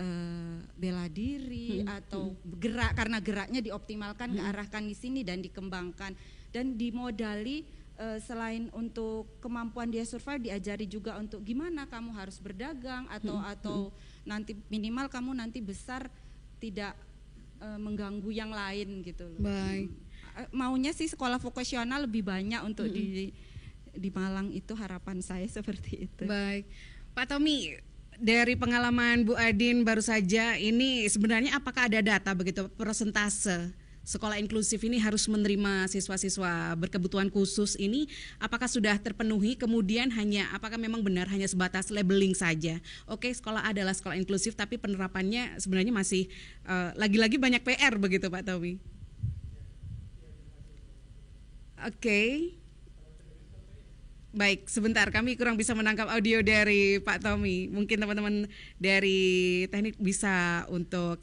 eh, 0.00 0.58
bela 0.74 1.06
diri 1.06 1.82
Hmm, 1.82 1.88
atau 1.88 2.34
gerak 2.58 2.94
karena 2.98 3.18
geraknya 3.22 3.60
dioptimalkan 3.62 4.34
kearahkan 4.34 4.82
di 4.86 4.96
sini 4.96 5.20
dan 5.22 5.40
dikembangkan. 5.40 6.14
Dan 6.52 6.76
dimodali 6.76 7.64
eh, 8.02 8.18
selain 8.18 8.66
untuk 8.74 9.30
kemampuan 9.38 9.86
dia 9.86 10.02
survive 10.02 10.50
diajari 10.50 10.90
juga 10.90 11.14
untuk 11.22 11.46
gimana 11.46 11.86
kamu 11.86 12.10
harus 12.18 12.42
berdagang 12.42 13.06
atau 13.06 13.38
Hmm, 13.38 13.52
atau 13.54 13.78
nanti 14.26 14.58
minimal 14.66 15.06
kamu 15.06 15.38
nanti 15.38 15.62
besar 15.62 16.10
tidak 16.58 16.98
eh, 17.62 17.78
mengganggu 17.78 18.30
yang 18.34 18.50
lain 18.50 19.06
gitu 19.06 19.30
loh. 19.30 19.46
Baik. 19.46 19.88
Eh, 20.34 20.48
Maunya 20.50 20.90
sih 20.90 21.06
sekolah 21.06 21.38
vokasional 21.38 22.10
lebih 22.10 22.26
banyak 22.26 22.60
untuk 22.66 22.90
di 22.90 23.30
di 23.92 24.08
Malang 24.08 24.50
itu 24.50 24.72
harapan 24.74 25.22
saya 25.22 25.46
seperti 25.62 26.10
itu. 26.10 26.24
Baik, 26.26 26.66
Pak 27.12 27.28
Tommy, 27.30 27.76
dari 28.16 28.56
pengalaman 28.56 29.24
Bu 29.24 29.36
Adin 29.36 29.84
baru 29.84 30.00
saja 30.00 30.56
ini 30.56 31.04
sebenarnya 31.08 31.56
apakah 31.56 31.88
ada 31.88 32.00
data 32.00 32.30
begitu 32.32 32.68
persentase 32.74 33.81
sekolah 34.02 34.38
inklusif 34.42 34.82
ini 34.82 34.98
harus 34.98 35.30
menerima 35.30 35.86
siswa-siswa 35.86 36.74
berkebutuhan 36.74 37.30
khusus 37.30 37.78
ini 37.78 38.10
apakah 38.42 38.66
sudah 38.66 38.98
terpenuhi? 38.98 39.54
Kemudian 39.54 40.10
hanya 40.14 40.50
apakah 40.50 40.78
memang 40.78 41.06
benar 41.06 41.30
hanya 41.30 41.46
sebatas 41.46 41.90
labeling 41.90 42.34
saja? 42.34 42.82
Oke 43.06 43.30
sekolah 43.30 43.62
adalah 43.62 43.94
sekolah 43.94 44.18
inklusif 44.18 44.58
tapi 44.58 44.78
penerapannya 44.78 45.58
sebenarnya 45.62 45.94
masih 45.94 46.26
eh, 46.66 46.90
lagi-lagi 46.98 47.38
banyak 47.38 47.62
PR 47.62 47.94
begitu 47.98 48.26
Pak 48.26 48.42
Tommy 48.46 48.92
oke. 51.86 52.22
Baik, 54.32 54.64
sebentar 54.64 55.04
kami 55.12 55.36
kurang 55.36 55.60
bisa 55.60 55.76
menangkap 55.76 56.08
audio 56.08 56.40
dari 56.40 56.96
Pak 57.04 57.20
Tommy. 57.20 57.68
Mungkin 57.68 58.00
teman-teman 58.00 58.48
dari 58.80 59.64
teknik 59.68 60.00
bisa 60.00 60.64
untuk 60.72 61.20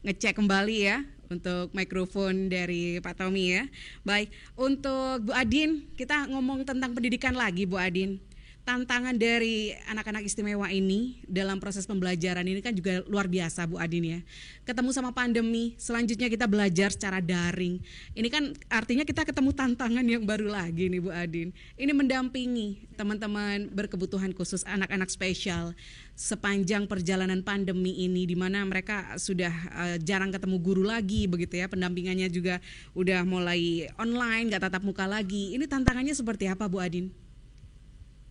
ngecek 0.00 0.40
kembali 0.40 0.76
ya 0.80 1.04
untuk 1.32 1.72
mikrofon 1.72 2.52
dari 2.52 3.00
Pak 3.00 3.16
Tommy 3.16 3.56
ya. 3.56 3.64
Baik, 4.04 4.28
untuk 4.54 5.24
Bu 5.24 5.32
Adin, 5.32 5.88
kita 5.96 6.28
ngomong 6.28 6.68
tentang 6.68 6.92
pendidikan 6.92 7.32
lagi 7.32 7.64
Bu 7.64 7.80
Adin. 7.80 8.20
Tantangan 8.62 9.18
dari 9.18 9.74
anak-anak 9.90 10.22
istimewa 10.22 10.70
ini 10.70 11.18
dalam 11.26 11.58
proses 11.58 11.82
pembelajaran 11.82 12.46
ini 12.46 12.62
kan 12.62 12.70
juga 12.70 13.02
luar 13.10 13.26
biasa 13.26 13.66
Bu 13.66 13.74
Adin 13.74 14.06
ya. 14.06 14.20
Ketemu 14.62 14.94
sama 14.94 15.10
pandemi, 15.10 15.74
selanjutnya 15.82 16.30
kita 16.30 16.46
belajar 16.46 16.94
secara 16.94 17.18
daring. 17.18 17.82
Ini 18.14 18.28
kan 18.30 18.54
artinya 18.70 19.02
kita 19.02 19.26
ketemu 19.26 19.50
tantangan 19.50 20.06
yang 20.06 20.22
baru 20.22 20.46
lagi 20.46 20.86
nih 20.86 21.02
Bu 21.02 21.10
Adin. 21.10 21.50
Ini 21.74 21.90
mendampingi 21.90 22.86
teman-teman 22.94 23.66
berkebutuhan 23.74 24.30
khusus 24.30 24.62
anak-anak 24.62 25.10
spesial 25.10 25.74
sepanjang 26.14 26.86
perjalanan 26.86 27.42
pandemi 27.42 28.06
ini 28.06 28.30
di 28.30 28.38
mana 28.38 28.62
mereka 28.62 29.18
sudah 29.18 29.50
eh, 29.74 29.96
jarang 29.98 30.30
ketemu 30.30 30.62
guru 30.62 30.86
lagi 30.86 31.26
begitu 31.26 31.58
ya. 31.58 31.66
Pendampingannya 31.66 32.30
juga 32.30 32.62
udah 32.94 33.26
mulai 33.26 33.90
online, 33.98 34.54
nggak 34.54 34.70
tatap 34.70 34.86
muka 34.86 35.10
lagi. 35.10 35.50
Ini 35.58 35.66
tantangannya 35.66 36.14
seperti 36.14 36.46
apa 36.46 36.70
Bu 36.70 36.78
Adin? 36.78 37.21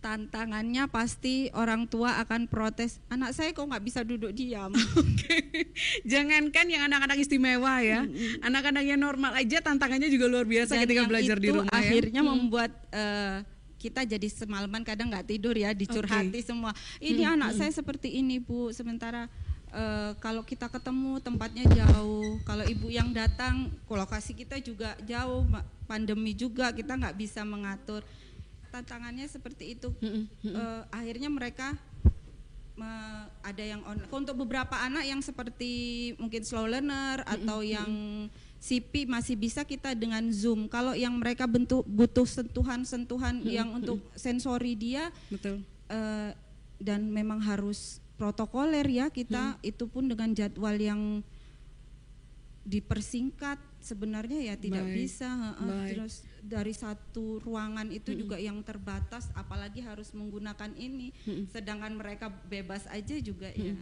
Tantangannya 0.02 0.90
pasti 0.90 1.46
orang 1.54 1.86
tua 1.86 2.18
akan 2.18 2.50
protes. 2.50 2.98
Anak 3.06 3.38
saya 3.38 3.54
kok 3.54 3.62
nggak 3.62 3.84
bisa 3.86 4.02
duduk 4.02 4.34
diam. 4.34 4.74
Jangankan 6.10 6.66
yang 6.66 6.90
anak-anak 6.90 7.22
istimewa 7.22 7.78
ya, 7.78 8.02
anak-anak 8.42 8.82
yang 8.82 8.98
normal 8.98 9.30
aja 9.38 9.62
tantangannya 9.62 10.10
juga 10.10 10.26
luar 10.26 10.42
biasa 10.42 10.74
Dan 10.74 10.82
ketika 10.84 11.06
belajar 11.06 11.36
di 11.38 11.48
rumah 11.54 11.70
ya. 11.70 11.78
akhirnya 11.86 12.20
Hmm. 12.20 12.30
membuat 12.34 12.70
eh, 12.90 13.46
kita 13.78 14.02
jadi 14.02 14.26
semalaman 14.30 14.82
kadang 14.82 15.10
nggak 15.10 15.26
tidur 15.26 15.54
ya 15.54 15.74
dicurhati 15.74 16.38
semua 16.42 16.70
ini 16.98 17.22
Hmm, 17.22 17.34
anak 17.34 17.50
hmm. 17.54 17.58
saya 17.58 17.70
seperti 17.74 18.14
ini 18.14 18.38
bu 18.38 18.70
sementara 18.70 19.26
eh, 19.70 20.14
kalau 20.18 20.46
kita 20.46 20.70
ketemu 20.70 21.18
tempatnya 21.18 21.66
jauh 21.66 22.38
kalau 22.42 22.62
ibu 22.62 22.90
yang 22.90 23.10
datang 23.10 23.70
lokasi 23.86 24.34
kita 24.34 24.62
juga 24.62 24.94
jauh 25.02 25.42
pandemi 25.86 26.30
juga 26.30 26.70
kita 26.70 26.94
nggak 26.94 27.18
bisa 27.18 27.42
mengatur 27.42 28.06
tantangannya 28.72 29.28
seperti 29.28 29.76
itu. 29.76 29.92
Eh, 30.00 30.82
akhirnya 30.88 31.28
mereka 31.28 31.76
me- 32.72 33.28
ada 33.44 33.60
yang 33.60 33.84
on 33.84 34.00
untuk 34.08 34.32
beberapa 34.38 34.72
anak 34.74 35.04
yang 35.04 35.20
seperti 35.20 35.72
mungkin 36.16 36.40
slow 36.40 36.64
learner 36.64 37.20
atau 37.28 37.60
yang 37.60 37.90
CP 38.56 39.04
masih 39.04 39.36
bisa 39.36 39.66
kita 39.66 39.92
dengan 39.92 40.24
Zoom. 40.32 40.70
Kalau 40.70 40.94
yang 40.94 41.12
mereka 41.12 41.44
bentuk 41.44 41.84
butuh 41.84 42.24
sentuhan-sentuhan 42.24 43.42
yang 43.44 43.68
untuk 43.74 44.00
sensori 44.14 44.72
dia 44.72 45.12
betul. 45.28 45.60
eh, 45.86 46.30
dan 46.80 47.10
memang 47.10 47.38
harus 47.38 47.98
protokoler 48.14 48.86
ya 48.86 49.10
kita 49.10 49.58
itu 49.60 49.84
pun 49.84 50.06
dengan 50.06 50.30
jadwal 50.30 50.74
yang 50.74 51.20
dipersingkat 52.62 53.58
sebenarnya 53.82 54.38
ya 54.40 54.54
tidak 54.54 54.86
Baik, 54.86 54.94
bisa 54.94 55.30
baik. 55.58 55.90
terus 55.92 56.14
dari 56.38 56.70
satu 56.70 57.42
ruangan 57.42 57.90
itu 57.90 58.14
Mm-mm. 58.14 58.22
juga 58.22 58.36
yang 58.38 58.62
terbatas 58.62 59.28
apalagi 59.34 59.82
harus 59.82 60.14
menggunakan 60.14 60.70
ini. 60.78 61.10
Sedangkan 61.50 61.92
mereka 61.98 62.30
bebas 62.46 62.86
aja 62.88 63.18
juga 63.18 63.50
ya. 63.52 63.74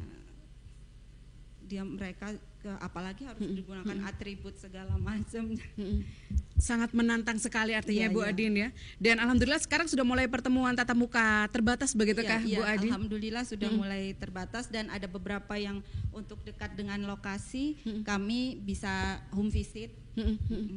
Dia 1.69 1.85
mereka 1.85 2.35
apalagi 2.81 3.25
harus 3.25 3.41
digunakan 3.41 3.97
atribut 4.05 4.55
segala 4.61 4.97
macam. 5.01 5.57
Sangat 6.61 6.93
menantang 6.93 7.41
sekali 7.41 7.73
artinya 7.73 8.09
Iya, 8.09 8.13
Bu 8.13 8.21
iya. 8.21 8.37
Adin 8.37 8.53
ya. 8.53 8.69
Dan 9.01 9.17
alhamdulillah 9.17 9.65
sekarang 9.65 9.89
sudah 9.89 10.05
mulai 10.05 10.29
pertemuan 10.29 10.77
tatap 10.77 10.93
muka 10.93 11.49
terbatas 11.49 11.97
begitu 11.97 12.21
kah 12.21 12.37
Iya, 12.45 12.61
Bu 12.61 12.63
Adin? 12.69 12.91
Alhamdulillah 12.93 13.45
sudah 13.49 13.73
Mm-mm. 13.73 13.81
mulai 13.81 14.13
terbatas 14.13 14.69
dan 14.69 14.93
ada 14.93 15.09
beberapa 15.09 15.57
yang 15.57 15.81
untuk 16.13 16.45
dekat 16.45 16.77
dengan 16.77 17.01
lokasi 17.09 17.81
kami 18.05 18.61
bisa 18.61 19.25
home 19.33 19.49
visit. 19.49 19.97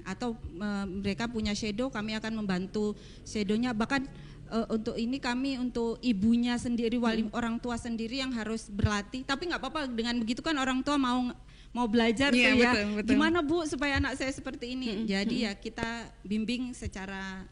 Atau 0.08 0.40
eh, 0.40 0.86
mereka 0.88 1.28
punya 1.28 1.52
shadow 1.52 1.92
kami 1.92 2.16
akan 2.16 2.32
membantu 2.40 2.96
shadownya. 3.28 3.76
Bahkan 3.76 4.08
eh, 4.56 4.68
untuk 4.72 4.96
ini 4.96 5.20
kami 5.20 5.60
untuk 5.60 6.00
ibunya 6.00 6.56
sendiri 6.56 6.96
wali 6.96 7.28
orang 7.36 7.60
tua 7.60 7.76
sendiri 7.76 8.24
yang 8.24 8.32
harus 8.32 8.72
berlatih. 8.72 9.28
Tapi 9.28 9.52
nggak 9.52 9.60
apa-apa 9.60 9.92
dengan 9.92 10.16
begitu 10.24 10.40
kan 10.40 10.56
orang 10.56 10.80
tua 10.80 10.96
mau 10.96 11.28
mau 11.74 11.90
belajar 11.90 12.30
Iya, 12.32 12.54
tuh 12.54 12.62
ya. 12.62 12.72
betul, 12.72 12.88
betul. 13.02 13.12
gimana 13.18 13.40
bu 13.42 13.58
supaya 13.66 13.98
anak 13.98 14.14
saya 14.16 14.30
seperti 14.30 14.78
ini? 14.78 15.10
Jadi 15.10 15.50
ya 15.50 15.52
kita 15.58 16.08
bimbing 16.22 16.72
secara 16.78 17.44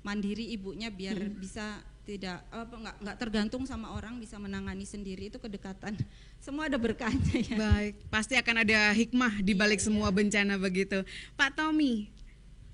mandiri 0.00 0.48
ibunya 0.48 0.88
biar 0.88 1.20
bisa 1.36 1.84
tidak 2.08 2.40
apa 2.48 2.72
nggak 2.72 2.96
nggak 3.04 3.16
tergantung 3.20 3.68
sama 3.68 3.92
orang 3.92 4.16
bisa 4.16 4.40
menangani 4.40 4.88
sendiri. 4.88 5.28
Itu 5.28 5.36
kedekatan. 5.36 6.00
Semua 6.44 6.72
ada 6.72 6.80
berkahnya 6.80 7.44
ya. 7.44 7.56
Baik, 7.60 7.94
pasti 8.08 8.32
akan 8.40 8.64
ada 8.64 8.88
hikmah 8.96 9.44
di 9.44 9.52
balik 9.52 9.82
semua 9.82 10.08
bencana 10.08 10.56
begitu. 10.56 11.02
Pak 11.36 11.58
Tommy, 11.58 12.08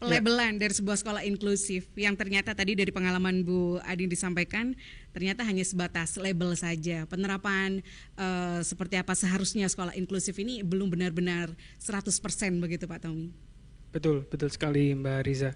pelabelan 0.05 0.61
dari 0.61 0.75
sebuah 0.77 1.01
sekolah 1.01 1.23
inklusif 1.25 1.89
yang 1.97 2.15
ternyata 2.15 2.53
tadi 2.53 2.77
dari 2.77 2.93
pengalaman 2.93 3.43
Bu 3.43 3.81
Adin 3.83 4.13
disampaikan 4.13 4.77
ternyata 5.17 5.43
hanya 5.43 5.65
sebatas 5.65 6.21
label 6.21 6.53
saja. 6.55 7.09
Penerapan 7.09 7.81
eh, 8.21 8.61
seperti 8.61 9.01
apa 9.01 9.17
seharusnya 9.17 9.65
sekolah 9.67 9.97
inklusif 9.97 10.37
ini 10.37 10.61
belum 10.61 10.93
benar-benar 10.93 11.53
100% 11.81 12.13
begitu 12.61 12.85
Pak 12.85 13.01
Tommy. 13.05 13.33
Betul, 13.95 14.27
betul 14.27 14.51
sekali 14.51 14.91
Mbak 14.91 15.21
Riza. 15.23 15.55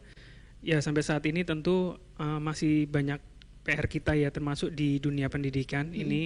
Ya 0.63 0.79
sampai 0.79 1.03
saat 1.03 1.27
ini 1.27 1.43
tentu 1.43 1.99
uh, 2.19 2.39
masih 2.43 2.87
banyak 2.87 3.19
PR 3.67 3.87
kita 3.91 4.15
ya 4.15 4.31
termasuk 4.31 4.75
di 4.75 5.03
dunia 5.03 5.27
pendidikan 5.27 5.91
Hmm. 5.91 6.03
ini 6.07 6.23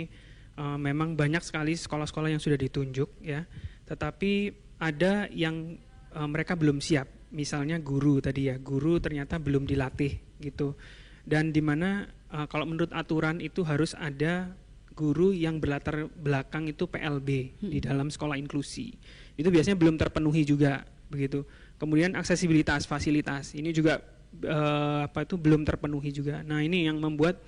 uh, 0.61 0.77
memang 0.77 1.17
banyak 1.17 1.41
sekali 1.41 1.73
sekolah-sekolah 1.73 2.33
yang 2.33 2.41
sudah 2.41 2.61
ditunjuk 2.61 3.09
ya. 3.25 3.49
Tetapi 3.89 4.33
ada 4.77 5.29
yang 5.33 5.81
uh, 6.13 6.29
mereka 6.29 6.53
belum 6.53 6.85
siap. 6.85 7.22
Misalnya 7.33 7.81
guru 7.81 8.21
tadi 8.21 8.53
ya, 8.53 8.61
guru 8.61 9.01
ternyata 9.01 9.41
belum 9.41 9.65
dilatih 9.65 10.21
gitu. 10.39 10.77
Dan 11.25 11.51
di 11.51 11.65
mana 11.65 12.05
uh, 12.29 12.45
kalau 12.47 12.69
menurut 12.69 12.93
aturan 12.93 13.41
itu 13.41 13.65
harus 13.65 13.97
ada 13.97 14.53
guru 14.93 15.33
yang 15.33 15.57
berlatar 15.57 16.05
belakang 16.13 16.69
itu 16.69 16.85
PLB 16.85 17.57
di 17.65 17.81
dalam 17.81 18.13
sekolah 18.13 18.37
inklusi. 18.37 18.93
Itu 19.41 19.49
biasanya 19.49 19.81
belum 19.81 19.97
terpenuhi 19.97 20.45
juga 20.45 20.85
begitu. 21.09 21.49
Kemudian 21.81 22.13
aksesibilitas 22.15 22.85
fasilitas 22.85 23.57
ini 23.57 23.73
juga 23.73 24.05
eh, 24.45 25.01
apa 25.09 25.25
itu 25.25 25.41
belum 25.41 25.65
terpenuhi 25.65 26.13
juga. 26.13 26.45
Nah, 26.45 26.61
ini 26.61 26.85
yang 26.85 27.01
membuat 27.01 27.41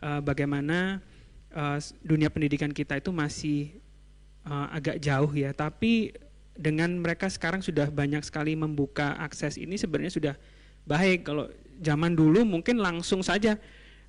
eh, 0.00 0.20
bagaimana 0.24 1.04
s- 1.76 1.92
dunia 2.00 2.28
pendidikan 2.32 2.72
kita 2.72 2.96
itu 2.96 3.12
masih 3.12 3.76
eh, 4.48 4.66
agak 4.72 4.96
jauh 4.96 5.32
ya, 5.36 5.52
tapi 5.52 6.16
dengan 6.56 6.88
mereka 6.98 7.28
sekarang 7.28 7.60
sudah 7.60 7.88
banyak 7.92 8.24
sekali 8.24 8.56
membuka 8.56 9.16
akses 9.20 9.60
ini 9.60 9.76
sebenarnya 9.76 10.12
sudah 10.12 10.34
baik. 10.88 11.28
Kalau 11.28 11.48
zaman 11.80 12.16
dulu 12.16 12.42
mungkin 12.42 12.80
langsung 12.80 13.20
saja 13.20 13.60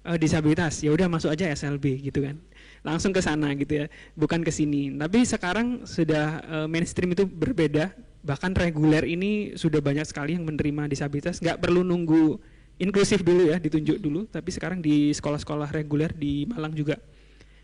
eh, 0.08 0.18
disabilitas, 0.18 0.80
ya 0.82 0.96
udah 0.96 1.12
masuk 1.12 1.34
aja 1.34 1.52
SLB 1.52 2.02
gitu 2.08 2.24
kan. 2.24 2.40
Langsung 2.86 3.12
ke 3.12 3.20
sana 3.20 3.52
gitu 3.58 3.84
ya, 3.84 3.86
bukan 4.16 4.46
ke 4.46 4.52
sini. 4.54 4.96
Tapi 4.96 5.28
sekarang 5.28 5.84
sudah 5.84 6.42
eh, 6.44 6.68
mainstream 6.72 7.12
itu 7.12 7.28
berbeda. 7.28 7.92
Bahkan 8.24 8.56
reguler 8.60 9.08
ini 9.08 9.56
sudah 9.56 9.80
banyak 9.80 10.04
sekali 10.04 10.36
yang 10.36 10.44
menerima 10.44 10.92
disabilitas, 10.92 11.40
nggak 11.40 11.64
perlu 11.64 11.84
nunggu 11.84 12.40
inklusif 12.78 13.24
dulu 13.24 13.52
ya, 13.52 13.58
ditunjuk 13.60 13.98
dulu. 14.00 14.28
Tapi 14.28 14.50
sekarang 14.54 14.80
di 14.80 15.12
sekolah-sekolah 15.12 15.72
reguler 15.72 16.12
di 16.14 16.48
Malang 16.48 16.76
juga 16.76 17.00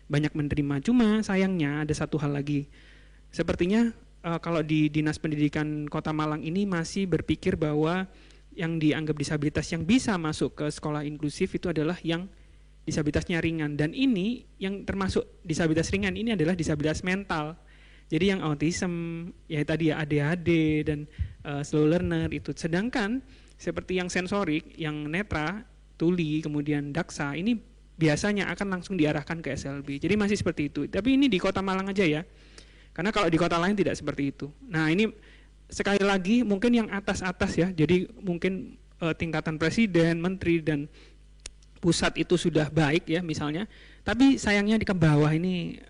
banyak 0.08 0.32
menerima. 0.36 0.84
Cuma 0.84 1.20
sayangnya 1.24 1.84
ada 1.86 1.94
satu 1.96 2.20
hal 2.20 2.36
lagi. 2.36 2.68
Sepertinya 3.34 3.90
eh, 4.24 4.40
kalau 4.40 4.64
di 4.64 4.88
Dinas 4.88 5.20
Pendidikan 5.20 5.84
Kota 5.86 6.10
Malang 6.16 6.40
ini 6.40 6.64
masih 6.64 7.04
berpikir 7.04 7.60
bahwa 7.60 8.08
yang 8.56 8.80
dianggap 8.80 9.18
disabilitas 9.18 9.66
yang 9.74 9.84
bisa 9.84 10.16
masuk 10.16 10.56
ke 10.56 10.66
sekolah 10.70 11.04
inklusif 11.04 11.52
itu 11.52 11.68
adalah 11.68 11.98
yang 12.06 12.30
disabilitasnya 12.86 13.40
ringan 13.40 13.74
dan 13.74 13.90
ini 13.96 14.46
yang 14.60 14.84
termasuk 14.86 15.26
disabilitas 15.42 15.90
ringan 15.90 16.14
ini 16.14 16.32
adalah 16.32 16.56
disabilitas 16.56 17.04
mental. 17.04 17.58
Jadi 18.04 18.36
yang 18.36 18.44
autism 18.44 19.26
ya 19.48 19.64
tadi 19.64 19.88
ya 19.88 20.00
ADHD 20.04 20.50
dan 20.84 21.08
eh, 21.44 21.62
slow 21.64 21.88
learner 21.88 22.28
itu. 22.32 22.52
Sedangkan 22.56 23.20
seperti 23.56 23.96
yang 23.96 24.12
sensorik, 24.12 24.76
yang 24.76 25.08
netra, 25.08 25.64
tuli, 25.96 26.44
kemudian 26.44 26.92
daksa 26.92 27.32
ini 27.32 27.56
biasanya 27.94 28.50
akan 28.50 28.78
langsung 28.78 28.98
diarahkan 28.98 29.38
ke 29.38 29.54
SLB. 29.54 30.02
Jadi 30.02 30.14
masih 30.18 30.36
seperti 30.36 30.68
itu. 30.68 30.86
Tapi 30.90 31.14
ini 31.14 31.30
di 31.30 31.38
Kota 31.38 31.62
Malang 31.62 31.88
aja 31.90 32.02
ya. 32.02 32.22
Karena 32.94 33.10
kalau 33.10 33.26
di 33.26 33.34
kota 33.34 33.58
lain 33.58 33.74
tidak 33.74 33.98
seperti 33.98 34.30
itu. 34.30 34.46
Nah, 34.70 34.86
ini 34.86 35.10
sekali 35.66 35.98
lagi 35.98 36.46
mungkin 36.46 36.70
yang 36.70 36.88
atas-atas 36.94 37.58
ya. 37.58 37.68
Jadi 37.74 38.06
mungkin 38.22 38.78
eh, 39.02 39.14
tingkatan 39.18 39.58
presiden, 39.58 40.22
menteri 40.22 40.62
dan 40.62 40.86
pusat 41.82 42.16
itu 42.16 42.38
sudah 42.38 42.70
baik 42.70 43.10
ya 43.10 43.20
misalnya. 43.20 43.66
Tapi 44.06 44.38
sayangnya 44.38 44.78
di 44.78 44.86
ke 44.86 44.94
bawah 44.94 45.28
ini 45.34 45.82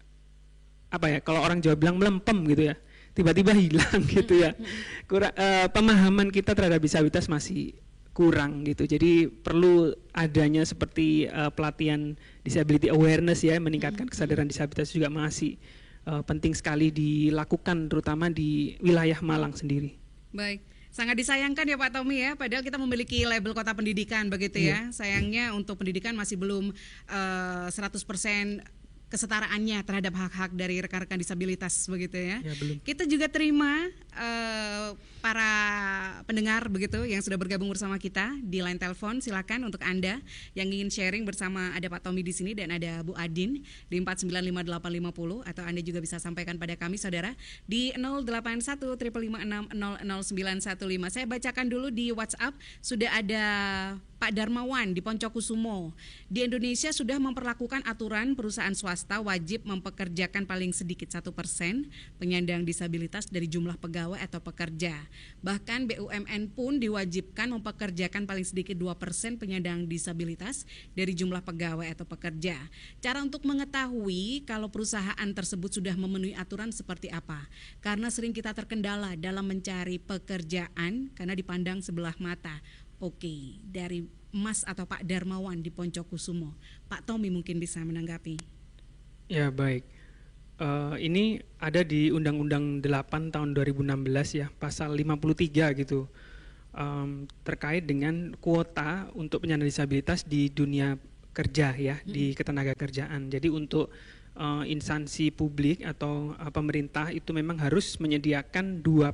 apa 0.89 1.13
ya? 1.13 1.19
Kalau 1.21 1.45
orang 1.45 1.61
Jawa 1.61 1.77
bilang 1.77 2.01
melempem 2.01 2.41
gitu 2.49 2.73
ya. 2.73 2.75
Tiba-tiba 3.13 3.53
hilang 3.61 4.01
gitu 4.09 4.41
ya. 4.41 4.57
Kurang 5.05 5.37
eh, 5.37 5.69
pemahaman 5.69 6.33
kita 6.33 6.57
terhadap 6.57 6.81
disabilitas 6.81 7.29
masih 7.29 7.77
kurang 8.17 8.65
gitu. 8.65 8.89
Jadi 8.89 9.29
perlu 9.29 9.93
adanya 10.17 10.65
seperti 10.65 11.29
eh, 11.29 11.51
pelatihan 11.53 12.17
disability 12.41 12.89
awareness 12.89 13.45
ya, 13.45 13.61
meningkatkan 13.61 14.09
kesadaran 14.09 14.49
disabilitas 14.49 14.89
juga 14.97 15.13
masih 15.13 15.61
eh, 16.07 16.23
penting 16.25 16.53
sekali 16.53 16.93
dilakukan 16.93 17.89
terutama 17.89 18.29
di 18.31 18.79
wilayah 18.81 19.19
Malang 19.25 19.57
sendiri. 19.57 19.97
Baik. 20.35 20.63
Sangat 20.95 21.19
disayangkan 21.19 21.67
ya 21.67 21.75
Pak 21.75 21.91
Tommy 21.91 22.23
ya, 22.23 22.39
padahal 22.39 22.63
kita 22.63 22.79
memiliki 22.79 23.27
label 23.27 23.51
kota 23.51 23.75
pendidikan 23.75 24.31
begitu 24.31 24.63
ya. 24.63 24.95
Sayangnya 24.95 25.51
untuk 25.51 25.83
pendidikan 25.83 26.15
masih 26.15 26.39
belum 26.39 26.71
eh, 27.11 27.67
100% 27.67 28.63
kesetaraannya 29.11 29.79
terhadap 29.87 30.15
hak-hak 30.15 30.51
dari 30.59 30.83
rekan-rekan 30.83 31.19
disabilitas 31.19 31.87
begitu 31.91 32.19
ya. 32.19 32.39
Ya, 32.43 32.55
belum. 32.59 32.79
Kita 32.83 33.07
juga 33.11 33.27
terima 33.27 33.91
eh, 34.15 34.89
para 35.25 35.49
pendengar 36.29 36.69
begitu 36.69 37.01
yang 37.09 37.25
sudah 37.25 37.41
bergabung 37.41 37.73
bersama 37.73 37.97
kita 37.97 38.37
di 38.45 38.61
line 38.61 38.77
telepon. 38.77 39.25
Silakan 39.25 39.65
untuk 39.65 39.81
Anda 39.81 40.21
yang 40.53 40.69
ingin 40.69 40.93
sharing 40.93 41.25
bersama 41.25 41.73
ada 41.73 41.89
Pak 41.89 42.05
Tommy 42.05 42.21
di 42.21 42.37
sini 42.37 42.53
dan 42.53 42.69
ada 42.69 43.01
Bu 43.01 43.17
Adin 43.17 43.65
di 43.89 43.97
4955850 44.05 45.49
atau 45.49 45.65
Anda 45.65 45.81
juga 45.81 46.05
bisa 46.05 46.21
sampaikan 46.21 46.61
pada 46.61 46.77
kami 46.77 47.01
saudara 47.01 47.33
di 47.65 47.89
081 47.97 49.01
00915. 49.01 49.73
Saya 51.09 51.25
bacakan 51.25 51.73
dulu 51.73 51.89
di 51.89 52.13
WhatsApp 52.13 52.53
sudah 52.85 53.17
ada 53.17 53.45
Pak 54.25 54.33
Darmawan 54.33 54.97
di 54.97 55.05
Poncokusumo. 55.05 55.93
Di 56.33 56.49
Indonesia 56.49 56.89
sudah 56.93 57.21
memperlakukan 57.21 57.85
aturan 57.85 58.33
perusahaan 58.33 58.73
swasta 58.73 59.21
wajib 59.21 59.69
mempekerjakan 59.69 60.49
paling 60.49 60.73
sedikit 60.73 61.13
satu 61.13 61.33
persen 61.33 61.93
penyandang 62.17 62.65
disabilitas 62.65 63.29
dari 63.29 63.49
jumlah 63.49 63.77
pegawai 63.77 64.21
atau 64.21 64.41
pekerja. 64.41 64.97
Bahkan 65.45 65.91
BUMN 65.91 66.57
pun 66.57 66.81
diwajibkan 66.81 67.53
mempekerjakan 67.53 68.25
paling 68.25 68.47
sedikit 68.47 68.79
2 68.79 68.97
persen 68.97 69.37
penyandang 69.37 69.85
disabilitas 69.85 70.65
dari 70.97 71.13
jumlah 71.13 71.45
pegawai 71.45 71.87
atau 71.93 72.07
pekerja. 72.09 72.57
Cara 73.05 73.21
untuk 73.21 73.45
mengetahui 73.45 74.49
kalau 74.49 74.73
perusahaan 74.73 75.31
tersebut 75.31 75.81
sudah 75.81 75.95
memenuhi 75.95 76.33
aturan 76.35 76.73
seperti 76.73 77.13
apa? 77.13 77.47
Karena 77.85 78.09
sering 78.09 78.33
kita 78.33 78.57
terkendala 78.57 79.15
dalam 79.19 79.45
mencari 79.45 80.01
pekerjaan 80.01 81.13
karena 81.13 81.35
dipandang 81.37 81.85
sebelah 81.85 82.17
mata. 82.23 82.63
Oke, 83.03 83.61
dari 83.67 84.07
Mas 84.35 84.67
atau 84.67 84.83
Pak 84.83 85.07
Darmawan 85.07 85.63
di 85.63 85.71
Poncokusumo. 85.71 86.59
Pak 86.91 87.07
Tommy 87.07 87.31
mungkin 87.31 87.63
bisa 87.63 87.79
menanggapi. 87.85 88.35
Ya 89.31 89.53
baik. 89.53 89.87
Eh, 90.55 90.97
ini 91.11 91.43
ada 91.59 91.83
di 91.83 92.15
Undang-Undang 92.15 92.79
8 92.79 93.35
tahun 93.35 93.59
2016 93.59 94.39
ya, 94.39 94.47
pasal 94.55 94.95
53 94.95 95.75
gitu. 95.75 96.07
Em, 96.75 97.27
terkait 97.43 97.83
dengan 97.83 98.35
kuota 98.39 99.11
untuk 99.19 99.43
penyandang 99.43 99.67
disabilitas 99.67 100.23
di 100.23 100.51
dunia 100.55 100.95
kerja 101.35 101.75
ya, 101.75 101.99
di 102.07 102.39
ketenaga 102.39 102.79
kerjaan. 102.79 103.35
Jadi 103.35 103.51
untuk 103.51 103.91
eh, 104.39 104.65
instansi 104.71 105.35
publik 105.35 105.83
atau 105.83 106.39
eh, 106.39 106.51
pemerintah 106.55 107.11
itu 107.11 107.35
memang 107.35 107.59
harus 107.59 107.99
menyediakan 107.99 108.79
2% 108.79 109.11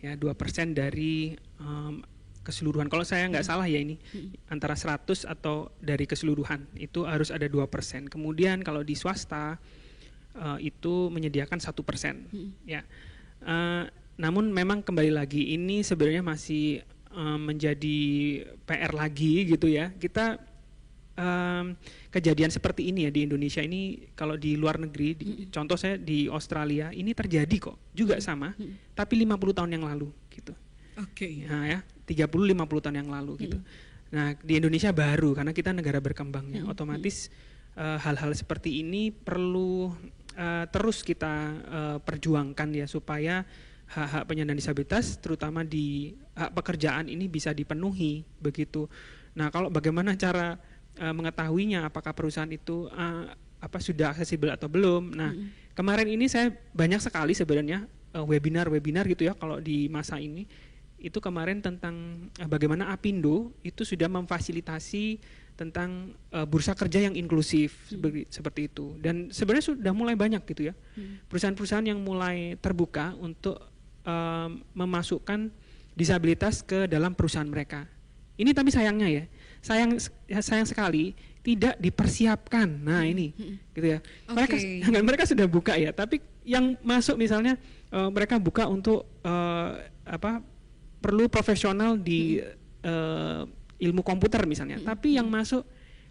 ya, 0.00 0.16
2% 0.16 0.72
dari 0.72 1.36
em, 1.60 2.00
keseluruhan. 2.40 2.88
Kalau 2.88 3.04
saya 3.04 3.28
nggak 3.28 3.44
salah 3.44 3.68
ya 3.68 3.76
ini 3.76 4.00
antara 4.48 4.72
100 4.72 5.28
atau 5.28 5.68
dari 5.84 6.08
keseluruhan 6.08 6.64
itu 6.80 7.04
harus 7.04 7.28
ada 7.28 7.44
2%. 7.44 8.08
Kemudian 8.08 8.64
kalau 8.64 8.80
di 8.80 8.96
swasta 8.96 9.60
eh, 10.34 10.68
itu 10.68 11.08
menyediakan 11.08 11.58
satu 11.58 11.80
persen. 11.80 12.26
Ya. 12.64 12.82
Eh, 13.40 13.84
namun 14.14 14.50
memang 14.50 14.78
kembali 14.78 15.10
lagi 15.10 15.54
ini 15.54 15.82
sebenarnya 15.82 16.22
masih 16.22 16.82
eh, 17.10 17.38
menjadi 17.38 17.98
PR 18.62 18.92
lagi 18.92 19.46
gitu 19.46 19.66
ya. 19.66 19.90
Kita 19.94 20.38
em, 21.14 21.78
kejadian 22.10 22.50
seperti 22.50 22.90
ini 22.90 23.06
ya 23.06 23.10
di 23.14 23.22
Indonesia 23.22 23.62
ini 23.62 24.10
kalau 24.18 24.34
di 24.34 24.58
luar 24.58 24.82
negeri 24.82 25.14
di- 25.14 25.46
contoh 25.46 25.78
saya 25.78 25.94
di 25.94 26.26
Australia 26.26 26.90
ini 26.90 27.14
terjadi 27.14 27.70
kok 27.70 27.78
juga 27.94 28.18
sama 28.18 28.50
tapi 28.94 29.22
50 29.22 29.54
tahun 29.54 29.70
yang 29.78 29.86
lalu 29.86 30.10
gitu. 30.30 30.50
Oke. 30.98 31.46
Nah 31.46 31.70
ya, 31.70 31.78
30 32.06 32.26
50 32.50 32.82
tahun 32.82 32.96
yang 33.02 33.10
lalu 33.10 33.46
gitu. 33.46 33.58
Nah, 34.14 34.30
di 34.38 34.58
Indonesia 34.58 34.94
baru 34.94 35.34
karena 35.34 35.50
kita 35.50 35.74
negara 35.74 35.98
berkembang 35.98 36.46
ya. 36.50 36.62
Otomatis 36.66 37.30
hal-hal 37.74 38.30
seperti 38.34 38.82
ini 38.82 39.10
perlu 39.10 39.90
eh, 40.34 40.64
terus 40.68 41.00
kita 41.06 41.34
eh, 41.64 41.98
perjuangkan 42.02 42.68
ya 42.74 42.86
supaya 42.90 43.46
hak-hak 43.84 44.24
penyandang 44.26 44.58
disabilitas 44.58 45.20
terutama 45.20 45.62
di 45.62 46.16
hak 46.34 46.56
pekerjaan 46.56 47.06
ini 47.06 47.28
bisa 47.28 47.52
dipenuhi 47.52 48.24
begitu. 48.40 48.88
Nah, 49.36 49.52
kalau 49.52 49.70
bagaimana 49.70 50.18
cara 50.18 50.58
eh, 50.98 51.14
mengetahuinya 51.14 51.88
apakah 51.88 52.12
perusahaan 52.12 52.50
itu 52.50 52.90
eh, 52.90 53.24
apa 53.64 53.78
sudah 53.80 54.12
aksesibel 54.12 54.52
atau 54.52 54.68
belum. 54.68 55.16
Nah, 55.16 55.32
kemarin 55.72 56.04
ini 56.04 56.28
saya 56.28 56.52
banyak 56.76 57.00
sekali 57.00 57.32
sebenarnya 57.32 57.88
webinar-webinar 58.14 59.10
gitu 59.10 59.26
ya 59.26 59.34
kalau 59.34 59.58
di 59.58 59.90
masa 59.90 60.22
ini 60.22 60.46
itu 61.04 61.20
kemarin 61.20 61.60
tentang 61.60 62.26
eh, 62.40 62.48
bagaimana 62.48 62.88
Apindo 62.88 63.52
itu 63.60 63.84
sudah 63.84 64.08
memfasilitasi 64.08 65.20
tentang 65.54 66.14
eh, 66.34 66.46
bursa 66.46 66.74
kerja 66.74 67.06
yang 67.06 67.14
inklusif 67.14 67.74
seperti, 67.86 68.26
seperti 68.30 68.60
itu. 68.66 68.98
Dan 68.98 69.30
sebenarnya 69.30 69.74
sudah 69.74 69.92
mulai 69.94 70.18
banyak 70.18 70.42
gitu 70.50 70.70
ya. 70.70 70.74
Perusahaan-perusahaan 71.30 71.86
yang 71.86 72.02
mulai 72.02 72.58
terbuka 72.58 73.14
untuk 73.22 73.58
eh, 74.02 74.48
memasukkan 74.74 75.50
disabilitas 75.94 76.66
ke 76.66 76.90
dalam 76.90 77.14
perusahaan 77.14 77.46
mereka. 77.46 77.86
Ini 78.34 78.50
tapi 78.50 78.74
sayangnya 78.74 79.06
ya. 79.06 79.24
Sayang 79.62 79.96
sayang 80.42 80.66
sekali 80.66 81.14
tidak 81.46 81.78
dipersiapkan. 81.78 82.66
Nah 82.66 83.06
ini 83.06 83.30
gitu 83.72 83.86
ya. 83.94 83.98
Mereka 84.26 84.56
Oke. 84.58 85.00
mereka 85.08 85.24
sudah 85.24 85.46
buka 85.46 85.78
ya 85.78 85.94
tapi 85.94 86.18
yang 86.42 86.74
masuk 86.82 87.14
misalnya 87.14 87.54
eh, 87.94 88.08
mereka 88.10 88.42
buka 88.42 88.66
untuk 88.66 89.06
eh, 89.22 89.70
apa 90.02 90.42
perlu 90.98 91.30
profesional 91.30 91.94
di 92.00 92.40
ilmu 93.78 94.02
komputer 94.06 94.44
misalnya. 94.46 94.78
Tapi 94.82 95.16
yang 95.16 95.26
masuk 95.30 95.64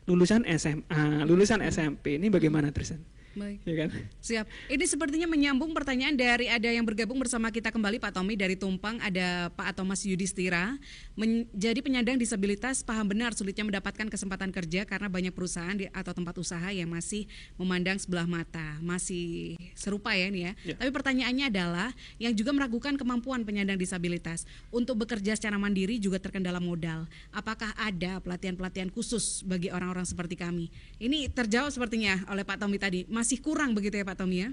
lulusan 0.04 0.44
SMA 0.60 1.24
lulusan 1.24 1.64
SMP 1.64 2.20
ini 2.20 2.28
bagaimana 2.28 2.76
Tristan 2.76 3.00
Baik. 3.34 3.66
Ya 3.66 3.76
kan? 3.86 3.90
Siap. 4.22 4.46
Ini 4.70 4.86
sepertinya 4.86 5.26
menyambung 5.26 5.74
pertanyaan 5.74 6.14
dari 6.14 6.46
ada 6.46 6.70
yang 6.70 6.86
bergabung 6.86 7.18
bersama 7.18 7.50
kita 7.50 7.74
kembali 7.74 7.98
Pak 7.98 8.14
Tommy 8.14 8.38
dari 8.38 8.54
Tumpang, 8.54 9.02
ada 9.02 9.50
Pak 9.58 9.74
Thomas 9.74 10.06
Yudhistira. 10.06 10.78
Menjadi 11.18 11.82
penyandang 11.82 12.22
disabilitas 12.22 12.86
paham 12.86 13.10
benar 13.10 13.34
sulitnya 13.34 13.66
mendapatkan 13.66 14.06
kesempatan 14.06 14.54
kerja 14.54 14.86
karena 14.86 15.10
banyak 15.10 15.34
perusahaan 15.34 15.74
di- 15.74 15.90
atau 15.90 16.14
tempat 16.14 16.38
usaha 16.38 16.70
yang 16.70 16.94
masih 16.94 17.26
memandang 17.58 17.98
sebelah 17.98 18.30
mata. 18.30 18.78
Masih 18.86 19.58
serupa 19.74 20.14
ya 20.14 20.30
ini 20.30 20.50
ya. 20.50 20.54
Ya. 20.62 20.76
Tapi 20.78 20.90
pertanyaannya 20.94 21.46
adalah 21.50 21.90
yang 22.22 22.38
juga 22.38 22.54
meragukan 22.54 22.94
kemampuan 22.98 23.42
penyandang 23.42 23.82
disabilitas 23.82 24.46
untuk 24.70 25.02
bekerja 25.02 25.34
secara 25.34 25.58
mandiri 25.58 25.98
juga 25.98 26.22
terkendala 26.22 26.62
modal. 26.62 27.10
Apakah 27.34 27.74
ada 27.82 28.22
pelatihan-pelatihan 28.22 28.94
khusus 28.94 29.42
bagi 29.42 29.74
orang-orang 29.74 30.06
seperti 30.06 30.38
kami? 30.38 30.70
Ini 31.02 31.34
terjawab 31.34 31.74
sepertinya 31.74 32.22
oleh 32.30 32.46
Pak 32.46 32.62
Tommy 32.62 32.78
tadi. 32.78 33.10
Masih 33.24 33.40
kurang 33.40 33.72
begitu 33.72 33.96
ya 33.96 34.04
Pak 34.04 34.20
Tommy 34.20 34.44
ya? 34.44 34.50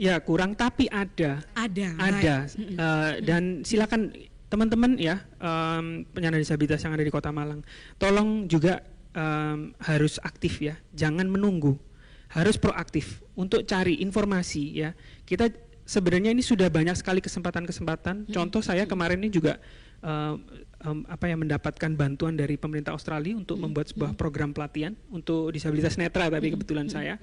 Ya 0.00 0.16
kurang 0.24 0.56
tapi 0.56 0.88
ada. 0.88 1.44
Ada. 1.52 1.88
Ada. 2.00 2.36
baik. 2.48 2.56
Eh, 2.56 3.12
dan 3.28 3.60
silakan 3.60 4.08
teman-teman 4.48 4.96
ya 4.96 5.20
em, 5.36 6.00
penyandang 6.16 6.40
disabilitas 6.40 6.80
yang 6.80 6.96
ada 6.96 7.04
di 7.04 7.12
Kota 7.12 7.28
Malang, 7.28 7.60
tolong 8.00 8.48
juga 8.48 8.80
em, 9.12 9.76
harus 9.84 10.16
aktif 10.24 10.64
ya, 10.64 10.80
jangan 10.96 11.28
menunggu, 11.28 11.76
harus 12.32 12.56
proaktif 12.56 13.20
untuk 13.36 13.68
cari 13.68 14.00
informasi 14.00 14.80
ya. 14.80 14.96
Kita 15.28 15.52
sebenarnya 15.84 16.32
ini 16.32 16.40
sudah 16.40 16.72
banyak 16.72 16.96
sekali 16.96 17.20
kesempatan-kesempatan. 17.20 18.32
Contoh 18.32 18.64
saya 18.64 18.88
kemarin 18.88 19.20
ini 19.20 19.28
juga 19.28 19.60
em, 20.06 20.98
apa 21.10 21.24
ya 21.26 21.34
mendapatkan 21.34 21.90
bantuan 21.98 22.38
dari 22.38 22.54
pemerintah 22.54 22.94
Australia 22.94 23.34
untuk 23.34 23.58
membuat 23.58 23.90
sebuah 23.90 24.14
program 24.14 24.54
pelatihan 24.54 24.94
untuk 25.10 25.50
disabilitas 25.50 25.98
netra 25.98 26.30
tapi 26.30 26.54
kebetulan 26.54 26.86
saya 26.86 27.18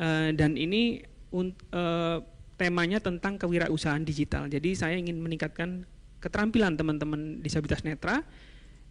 Eh, 0.00 0.30
dan 0.32 0.56
ini 0.56 1.04
un- 1.28 1.52
eh, 1.52 2.18
temanya 2.56 3.04
tentang 3.04 3.36
kewirausahaan 3.36 4.00
digital. 4.00 4.48
Jadi 4.48 4.72
saya 4.72 4.96
ingin 4.96 5.20
meningkatkan 5.20 5.84
keterampilan 6.20 6.76
teman-teman 6.76 7.40
disabilitas 7.44 7.84
netra 7.84 8.24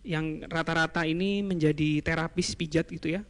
yang 0.06 0.42
rata-rata 0.50 1.06
ini 1.06 1.42
menjadi 1.42 2.02
terapis 2.02 2.54
pijat 2.58 2.90
gitu 2.90 3.18
ya. 3.18 3.22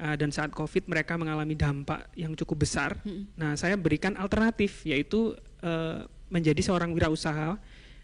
Uh, 0.00 0.16
dan 0.16 0.32
saat 0.32 0.48
COVID 0.50 0.88
mereka 0.88 1.14
mengalami 1.20 1.52
dampak 1.52 2.08
yang 2.16 2.32
cukup 2.32 2.64
besar. 2.64 2.96
Nah, 3.36 3.54
saya 3.60 3.76
berikan 3.76 4.16
alternatif 4.16 4.82
yaitu 4.88 5.36
uh, 5.60 6.08
menjadi 6.32 6.58
seorang 6.64 6.96
wirausaha 6.96 7.60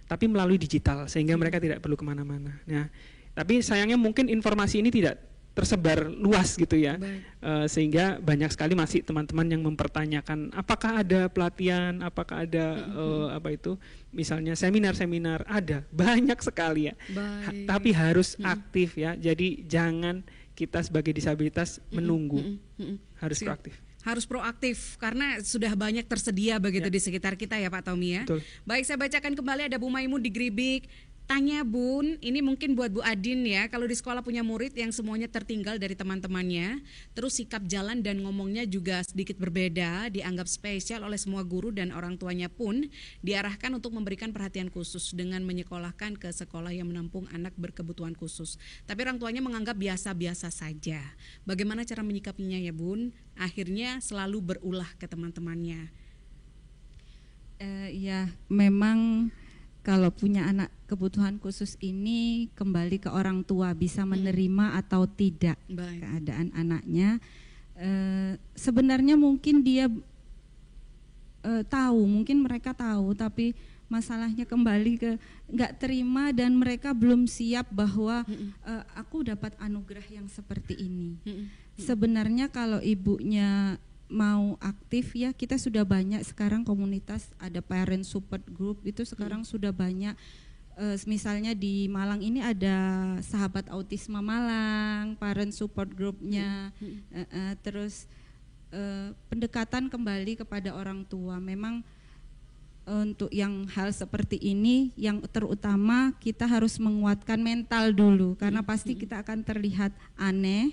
tapi 0.08 0.24
melalui 0.26 0.56
digital 0.56 1.04
sehingga 1.06 1.36
mereka 1.36 1.60
tidak 1.60 1.84
perlu 1.84 1.94
ke 1.94 2.02
mana-mana. 2.02 2.56
Nah, 2.64 2.88
tapi 3.36 3.60
sayangnya 3.60 3.94
mungkin 3.94 4.26
informasi 4.26 4.80
ini 4.80 4.90
tidak 4.90 5.20
tersebar 5.54 6.06
luas 6.06 6.54
gitu 6.54 6.78
ya, 6.78 6.94
Uh, 7.38 7.66
sehingga 7.66 8.18
banyak 8.18 8.50
sekali 8.50 8.78
masih 8.78 9.02
teman-teman 9.02 9.46
yang 9.46 9.62
mempertanyakan 9.62 10.54
apakah 10.54 11.02
ada 11.02 11.26
pelatihan, 11.26 11.98
apakah 12.02 12.46
ada 12.46 12.66
uh, 12.94 13.28
apa 13.34 13.54
itu, 13.54 13.74
misalnya 14.10 14.54
seminar-seminar 14.54 15.42
ada 15.46 15.82
banyak 15.90 16.38
sekali 16.42 16.90
ya, 16.90 16.94
Ha- 17.46 17.54
tapi 17.66 17.90
harus 17.90 18.34
aktif 18.42 18.98
ya. 18.98 19.18
Jadi 19.18 19.66
jangan 19.66 20.22
kita 20.54 20.82
sebagai 20.82 21.10
disabilitas 21.14 21.82
menunggu, 21.90 22.38
harus 23.18 23.38
proaktif. 23.50 23.74
Harus 24.06 24.24
proaktif 24.24 24.94
karena 25.02 25.42
sudah 25.42 25.74
banyak 25.74 26.06
tersedia 26.06 26.62
begitu 26.62 26.86
di 26.86 27.00
sekitar 27.02 27.34
kita 27.34 27.58
ya 27.58 27.66
Pak 27.68 27.82
Tommy 27.90 28.18
ya. 28.18 28.22
Betul. 28.24 28.40
Baik, 28.62 28.84
saya 28.86 28.98
bacakan 28.98 29.34
kembali 29.34 29.62
ada 29.68 29.76
Bu 29.76 29.90
Maimun 29.90 30.22
di 30.22 30.30
Gribik. 30.30 30.86
Tanya 31.28 31.60
Bun, 31.60 32.16
ini 32.24 32.40
mungkin 32.40 32.72
buat 32.72 32.88
Bu 32.88 33.04
Adin 33.04 33.44
ya. 33.44 33.68
Kalau 33.68 33.84
di 33.84 33.92
sekolah 33.92 34.24
punya 34.24 34.40
murid 34.40 34.72
yang 34.72 34.88
semuanya 34.96 35.28
tertinggal 35.28 35.76
dari 35.76 35.92
teman-temannya, 35.92 36.80
terus 37.12 37.36
sikap 37.36 37.68
jalan 37.68 38.00
dan 38.00 38.24
ngomongnya 38.24 38.64
juga 38.64 39.04
sedikit 39.04 39.36
berbeda, 39.36 40.08
dianggap 40.08 40.48
spesial 40.48 41.04
oleh 41.04 41.20
semua 41.20 41.44
guru 41.44 41.68
dan 41.68 41.92
orang 41.92 42.16
tuanya 42.16 42.48
pun 42.48 42.88
diarahkan 43.20 43.76
untuk 43.76 43.92
memberikan 43.92 44.32
perhatian 44.32 44.72
khusus 44.72 45.12
dengan 45.12 45.44
menyekolahkan 45.44 46.16
ke 46.16 46.32
sekolah 46.32 46.72
yang 46.72 46.88
menampung 46.88 47.28
anak 47.28 47.52
berkebutuhan 47.60 48.16
khusus. 48.16 48.56
Tapi 48.88 49.04
orang 49.04 49.20
tuanya 49.20 49.44
menganggap 49.44 49.76
biasa-biasa 49.76 50.48
saja. 50.48 51.04
Bagaimana 51.44 51.84
cara 51.84 52.00
menyikapinya 52.00 52.56
ya 52.56 52.72
Bun? 52.72 53.12
Akhirnya 53.36 54.00
selalu 54.00 54.56
berulah 54.56 54.88
ke 54.96 55.04
teman-temannya. 55.04 55.92
Eh, 57.60 57.92
ya, 58.00 58.32
memang 58.48 59.28
kalau 59.82 60.12
punya 60.12 60.44
anak 60.44 60.68
kebutuhan 60.84 61.40
khusus 61.40 61.76
ini 61.80 62.52
kembali 62.52 63.00
ke 63.00 63.10
orang 63.12 63.44
tua 63.44 63.72
bisa 63.72 64.04
menerima 64.04 64.76
atau 64.80 65.08
tidak 65.08 65.56
Baik. 65.68 66.04
keadaan 66.04 66.48
anaknya. 66.52 67.20
Eh, 67.78 68.36
sebenarnya 68.58 69.14
mungkin 69.14 69.62
dia 69.62 69.86
eh, 71.46 71.62
tahu, 71.64 72.00
mungkin 72.04 72.42
mereka 72.42 72.74
tahu, 72.74 73.14
tapi 73.14 73.54
masalahnya 73.88 74.44
kembali 74.44 74.92
ke 75.00 75.12
nggak 75.48 75.80
terima 75.80 76.28
dan 76.36 76.52
mereka 76.52 76.92
belum 76.92 77.24
siap 77.24 77.72
bahwa 77.72 78.28
eh, 78.28 78.84
aku 78.92 79.24
dapat 79.24 79.56
anugerah 79.56 80.04
yang 80.12 80.28
seperti 80.28 80.76
ini. 80.76 81.16
Sebenarnya 81.78 82.50
kalau 82.50 82.82
ibunya 82.82 83.78
mau 84.08 84.56
aktif 84.64 85.12
ya 85.12 85.36
kita 85.36 85.60
sudah 85.60 85.84
banyak 85.84 86.24
sekarang 86.24 86.64
komunitas 86.64 87.28
ada 87.36 87.60
parent 87.60 88.02
support 88.08 88.40
group 88.48 88.80
itu 88.82 89.04
sekarang 89.04 89.44
sudah 89.44 89.70
banyak. 89.70 90.16
Eh, 90.78 90.96
misalnya 91.04 91.52
di 91.52 91.86
Malang 91.92 92.24
ini 92.24 92.40
ada 92.40 92.76
sahabat 93.20 93.68
autisme 93.68 94.16
Malang 94.18 95.14
parent 95.20 95.52
support 95.52 95.92
groupnya. 95.92 96.72
Eh, 96.80 97.20
eh, 97.28 97.52
terus 97.60 98.08
eh, 98.72 99.12
pendekatan 99.28 99.92
kembali 99.92 100.40
kepada 100.40 100.72
orang 100.72 101.04
tua. 101.04 101.36
Memang 101.36 101.84
untuk 102.88 103.28
yang 103.28 103.68
hal 103.76 103.92
seperti 103.92 104.40
ini 104.40 104.96
yang 104.96 105.20
terutama 105.28 106.16
kita 106.16 106.48
harus 106.48 106.80
menguatkan 106.80 107.36
mental 107.36 107.92
dulu 107.92 108.32
karena 108.40 108.64
pasti 108.64 108.96
kita 108.96 109.20
akan 109.20 109.44
terlihat 109.44 109.92
aneh 110.16 110.72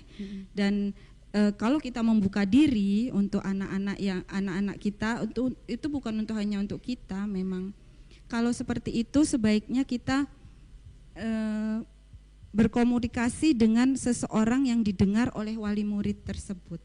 dan 0.56 0.96
eh, 1.36 1.52
kalau 1.60 1.76
kita 1.76 2.00
membuka 2.00 2.48
diri 2.48 3.12
untuk 3.12 3.44
anak-anak 3.44 4.00
yang 4.00 4.24
anak-anak 4.32 4.76
kita 4.80 5.20
untuk 5.20 5.52
itu 5.68 5.86
bukan 5.92 6.24
untuk 6.24 6.34
hanya 6.40 6.64
untuk 6.64 6.80
kita 6.80 7.28
memang. 7.28 7.76
Kalau 8.26 8.50
seperti 8.50 9.04
itu 9.04 9.22
sebaiknya 9.28 9.84
kita 9.84 10.24
eh, 11.14 11.78
berkomunikasi 12.56 13.52
dengan 13.52 13.92
seseorang 14.00 14.72
yang 14.72 14.80
didengar 14.80 15.28
oleh 15.36 15.60
wali 15.60 15.84
murid 15.84 16.24
tersebut 16.24 16.80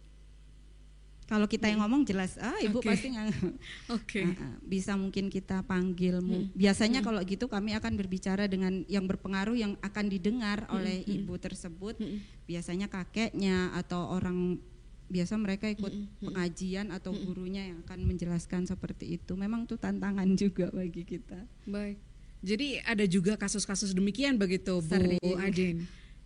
kalau 1.31 1.47
kita 1.47 1.71
yang 1.71 1.79
ngomong 1.79 2.03
jelas 2.03 2.35
ah 2.43 2.59
ibu 2.59 2.83
Oke. 2.83 2.91
pasti 2.91 3.15
nggak 3.15 3.27
Oke. 3.95 4.19
Ah, 4.27 4.35
ah, 4.35 4.55
bisa 4.67 4.99
mungkin 4.99 5.31
kita 5.31 5.63
panggil 5.63 6.19
Hmm. 6.19 6.51
biasanya 6.51 6.99
Hmm. 6.99 7.07
kalau 7.07 7.21
gitu 7.23 7.47
kami 7.47 7.71
akan 7.71 7.95
berbicara 7.95 8.51
dengan 8.51 8.83
yang 8.91 9.07
berpengaruh 9.07 9.55
yang 9.55 9.79
akan 9.79 10.11
didengar 10.11 10.67
Hmm, 10.67 10.75
oleh 10.75 11.07
hmm. 11.07 11.15
ibu 11.23 11.33
tersebut 11.39 11.95
biasanya 12.43 12.91
kakeknya 12.91 13.71
atau 13.79 14.11
orang 14.11 14.59
biasa 15.07 15.39
mereka 15.39 15.71
ikut 15.71 15.91
pengajian 16.19 16.91
atau 16.91 17.11
gurunya 17.11 17.67
yang 17.71 17.79
akan 17.83 17.99
menjelaskan 18.03 18.67
seperti 18.67 19.15
itu 19.15 19.35
memang 19.35 19.63
itu 19.63 19.79
tantangan 19.79 20.27
juga 20.43 20.67
bagi 20.71 21.07
kita 21.07 21.47
Baik. 21.63 21.95
Jadi 22.41 22.81
ada 22.81 23.05
juga 23.05 23.37
kasus-kasus 23.37 23.93
demikian 23.93 24.35
begitu 24.35 24.81
Bu 24.81 24.89
Sering. 24.89 25.37
Adin. 25.37 25.77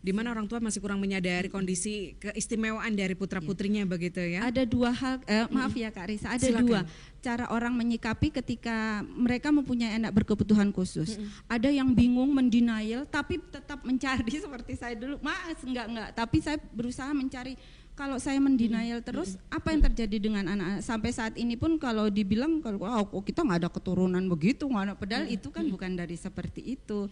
Di 0.05 0.13
mana 0.13 0.29
orang 0.29 0.45
tua 0.45 0.61
masih 0.61 0.77
kurang 0.77 1.01
menyadari 1.01 1.49
kondisi 1.49 2.13
keistimewaan 2.21 2.93
dari 2.93 3.17
putra-putrinya 3.17 3.89
begitu 3.89 4.21
ya. 4.21 4.45
Ada 4.45 4.61
dua 4.69 4.93
hal, 4.93 5.17
eh, 5.25 5.49
maaf 5.49 5.73
ya 5.73 5.89
Kak 5.89 6.05
Risa, 6.13 6.29
ada 6.29 6.45
Silakan. 6.45 6.61
dua 6.61 6.81
cara 7.25 7.49
orang 7.49 7.73
menyikapi 7.73 8.29
ketika 8.29 9.01
mereka 9.09 9.49
mempunyai 9.49 9.97
anak 9.97 10.13
berkebutuhan 10.13 10.69
khusus. 10.69 11.17
Ada 11.49 11.73
yang 11.73 11.89
bingung, 11.97 12.29
mendenial, 12.29 13.09
tapi 13.09 13.41
tetap 13.41 13.81
mencari 13.81 14.37
seperti 14.45 14.77
saya 14.77 14.93
dulu. 14.93 15.17
Mas, 15.25 15.57
enggak 15.65 15.89
enggak, 15.89 16.09
tapi 16.13 16.37
saya 16.45 16.61
berusaha 16.61 17.09
mencari. 17.17 17.57
Kalau 17.95 18.19
saya 18.19 18.43
mendenial 18.43 18.99
terus, 18.99 19.39
apa 19.47 19.71
yang 19.71 19.79
terjadi 19.87 20.19
dengan 20.19 20.43
anak-anak? 20.51 20.83
Sampai 20.83 21.15
saat 21.15 21.39
ini 21.39 21.55
pun 21.55 21.79
kalau 21.79 22.11
dibilang 22.11 22.59
kalau 22.59 23.07
oh, 23.07 23.23
kita 23.23 23.39
nggak 23.39 23.59
ada 23.63 23.71
keturunan 23.71 24.19
begitu, 24.27 24.67
nggak 24.67 24.83
ada 24.91 24.95
pedal 24.99 25.23
itu 25.31 25.47
kan 25.47 25.63
bukan 25.63 25.95
dari 25.95 26.19
seperti 26.19 26.75
itu. 26.75 27.07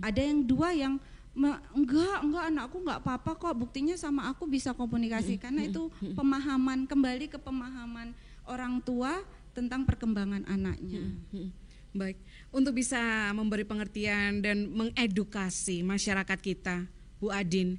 Ada 0.00 0.24
yang 0.24 0.40
dua 0.48 0.72
yang 0.72 0.96
"Ma, 1.34 1.58
enggak 1.74 2.22
enggak 2.22 2.44
anakku 2.50 2.78
enggak 2.78 3.02
apa-apa 3.02 3.30
kok 3.34 3.54
buktinya 3.58 3.98
sama 3.98 4.30
aku 4.30 4.46
bisa 4.46 4.70
komunikasi 4.70 5.36
karena 5.36 5.66
itu 5.66 5.90
pemahaman 6.18 6.86
kembali 6.86 7.26
ke 7.26 7.38
pemahaman 7.42 8.14
orang 8.46 8.78
tua 8.80 9.18
tentang 9.54 9.86
perkembangan 9.86 10.46
anaknya. 10.46 11.02
Baik. 11.98 12.18
Untuk 12.50 12.74
bisa 12.74 13.30
memberi 13.30 13.62
pengertian 13.62 14.42
dan 14.42 14.66
mengedukasi 14.66 15.86
masyarakat 15.86 16.38
kita, 16.42 16.90
Bu 17.22 17.30
Adin, 17.30 17.78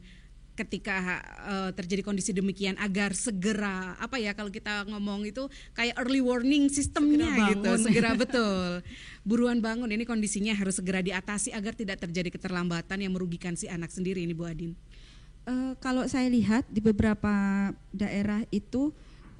ketika 0.55 1.19
eh, 1.45 1.71
terjadi 1.75 2.01
kondisi 2.01 2.31
demikian 2.31 2.79
agar 2.79 3.11
segera 3.11 3.99
apa 3.99 4.15
ya 4.15 4.31
kalau 4.31 4.47
kita 4.47 4.87
ngomong 4.87 5.27
itu 5.27 5.51
kayak 5.75 5.99
early 5.99 6.23
warning 6.23 6.71
sistemnya 6.71 7.27
Segera 7.27 7.47
gitu, 7.51 7.71
segera 7.83 8.11
betul. 8.23 8.79
Buruan 9.27 9.59
bangun 9.59 9.91
ini 9.91 10.07
kondisinya 10.07 10.55
harus 10.55 10.79
segera 10.79 11.03
diatasi 11.03 11.51
agar 11.51 11.75
tidak 11.75 11.99
terjadi 11.99 12.31
keterlambatan 12.31 13.03
yang 13.03 13.11
merugikan 13.11 13.53
si 13.59 13.67
anak 13.67 13.91
sendiri 13.91 14.23
ini 14.23 14.31
Bu 14.31 14.47
Adin. 14.47 14.71
Eh, 15.45 15.73
kalau 15.77 16.07
saya 16.09 16.25
lihat 16.31 16.65
di 16.71 16.81
beberapa 16.81 17.69
daerah 17.93 18.41
itu 18.49 18.89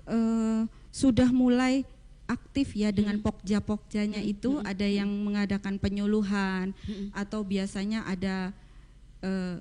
eh, 0.05 0.67
sudah 0.91 1.31
mulai 1.33 1.87
aktif 2.25 2.73
ya 2.73 2.91
dengan 2.91 3.21
pokja-pokjanya 3.23 4.19
itu. 4.21 4.59
Ada 4.61 4.85
yang 4.85 5.07
mengadakan 5.07 5.79
penyuluhan 5.79 6.75
atau 7.15 7.41
biasanya 7.41 8.03
ada 8.05 8.51
eh, 9.23 9.57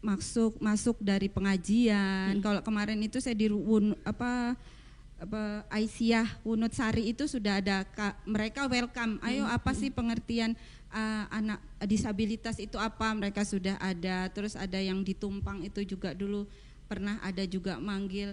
masuk 0.00 0.56
masuk 0.58 0.96
dari 0.98 1.28
pengajian. 1.28 2.40
Kalau 2.40 2.60
kemarin 2.60 3.00
itu 3.00 3.20
saya 3.20 3.36
di 3.36 3.48
Wun- 3.48 3.96
apa 4.02 4.56
apa 5.20 5.68
Aisyah 5.68 6.40
Wunut 6.40 6.72
Sari 6.72 7.12
itu 7.12 7.28
sudah 7.28 7.60
ada 7.60 7.84
ka- 7.84 8.16
mereka 8.24 8.64
welcome. 8.64 9.20
Ayo 9.20 9.44
apa 9.44 9.76
sih 9.76 9.92
pengertian 9.92 10.56
uh, 10.88 11.24
anak 11.28 11.60
disabilitas 11.84 12.56
itu 12.56 12.80
apa? 12.80 13.12
Mereka 13.12 13.44
sudah 13.44 13.76
ada. 13.76 14.32
Terus 14.32 14.56
ada 14.56 14.80
yang 14.80 15.04
ditumpang 15.04 15.60
itu 15.60 15.84
juga 15.84 16.16
dulu 16.16 16.48
pernah 16.88 17.20
ada 17.20 17.44
juga 17.44 17.76
manggil. 17.76 18.32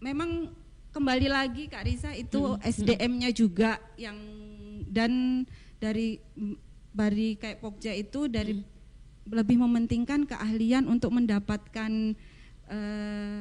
Memang 0.00 0.48
kembali 0.90 1.28
lagi 1.28 1.68
Kak 1.68 1.84
Risa 1.84 2.10
itu 2.16 2.56
Mm, 2.56 2.64
SDM-nya 2.64 3.30
juga 3.36 3.76
yang 4.00 4.16
dan 4.88 5.44
dari 5.76 6.16
dari 6.90 7.36
kayak 7.36 7.60
Pokja 7.60 7.92
itu 7.92 8.26
dari 8.26 8.58
lebih 9.26 9.60
mementingkan 9.60 10.24
keahlian 10.24 10.86
untuk 10.86 11.12
mendapatkan 11.12 12.16
eh, 12.66 13.40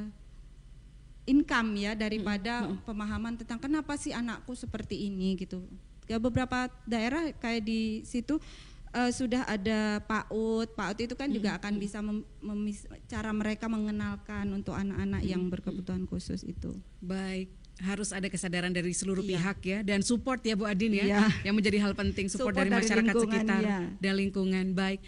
income 1.26 1.70
ya 1.78 1.94
daripada 1.94 2.66
pemahaman 2.84 3.38
tentang 3.38 3.62
kenapa 3.62 3.94
sih 3.96 4.10
anakku 4.12 4.58
seperti 4.58 5.08
ini 5.08 5.38
gitu. 5.38 5.62
Ya 6.10 6.18
beberapa 6.18 6.74
daerah 6.90 7.30
kayak 7.38 7.62
di 7.62 8.02
situ 8.02 8.42
eh, 8.90 9.12
sudah 9.14 9.46
ada 9.46 10.02
PAUD. 10.04 10.74
PAUD 10.74 11.00
itu 11.06 11.14
kan 11.14 11.30
juga 11.30 11.62
akan 11.62 11.74
bisa 11.78 12.02
mem- 12.02 12.26
memis- 12.42 12.90
cara 13.06 13.30
mereka 13.30 13.70
mengenalkan 13.70 14.50
untuk 14.50 14.74
anak-anak 14.74 15.22
yang 15.22 15.46
berkebutuhan 15.48 16.10
khusus 16.10 16.42
itu. 16.42 16.74
Baik, 16.98 17.54
harus 17.78 18.10
ada 18.10 18.26
kesadaran 18.26 18.74
dari 18.74 18.90
seluruh 18.92 19.22
Iya. 19.22 19.30
pihak 19.38 19.58
ya 19.62 19.80
dan 19.86 20.02
support 20.02 20.42
ya 20.42 20.58
Bu 20.58 20.66
Adin 20.66 20.98
ya, 20.98 21.06
Iya. 21.06 21.22
yang 21.46 21.54
menjadi 21.54 21.78
hal 21.86 21.94
penting 21.94 22.26
support, 22.26 22.58
Support 22.58 22.66
dari 22.66 22.70
dari 22.74 22.80
masyarakat 22.82 23.14
sekitar 23.14 23.62
iya. 23.62 23.80
dan 24.02 24.14
lingkungan. 24.18 24.66
Baik. 24.74 25.00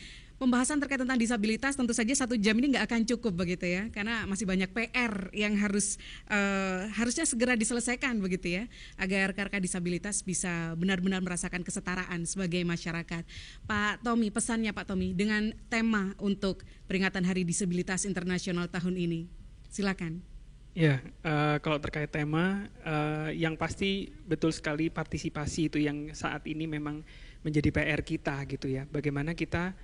Pembahasan 0.41 0.81
terkait 0.81 0.97
tentang 0.97 1.21
disabilitas 1.21 1.77
tentu 1.77 1.93
saja 1.93 2.09
satu 2.17 2.33
jam 2.33 2.57
ini 2.57 2.73
nggak 2.73 2.89
akan 2.89 3.01
cukup 3.05 3.45
begitu 3.45 3.69
ya, 3.69 3.93
karena 3.93 4.25
masih 4.25 4.49
banyak 4.49 4.73
PR 4.73 5.29
yang 5.37 5.53
harus 5.53 6.01
eh, 6.25 6.89
harusnya 6.97 7.29
segera 7.29 7.53
diselesaikan 7.53 8.17
begitu 8.17 8.57
ya, 8.57 8.63
agar 8.97 9.37
karena 9.37 9.61
disabilitas 9.61 10.25
bisa 10.25 10.73
benar-benar 10.81 11.21
merasakan 11.21 11.61
kesetaraan 11.61 12.25
sebagai 12.25 12.65
masyarakat. 12.65 13.21
Pak 13.69 14.01
Tommy, 14.01 14.33
pesannya 14.33 14.73
Pak 14.73 14.89
Tommy 14.89 15.13
dengan 15.13 15.53
tema 15.69 16.17
untuk 16.17 16.65
peringatan 16.89 17.21
Hari 17.21 17.45
Disabilitas 17.45 18.09
Internasional 18.09 18.65
tahun 18.65 18.97
ini, 18.97 19.29
silakan. 19.69 20.25
Ya, 20.73 21.05
eh, 21.21 21.61
kalau 21.61 21.77
terkait 21.77 22.09
tema, 22.09 22.65
eh, 22.81 23.37
yang 23.37 23.53
pasti 23.61 24.09
betul 24.25 24.49
sekali 24.49 24.89
partisipasi 24.89 25.69
itu 25.69 25.77
yang 25.77 26.17
saat 26.17 26.49
ini 26.49 26.65
memang 26.65 27.05
menjadi 27.45 27.69
PR 27.69 28.01
kita 28.01 28.41
gitu 28.49 28.73
ya. 28.73 28.89
Bagaimana 28.89 29.37
kita 29.37 29.77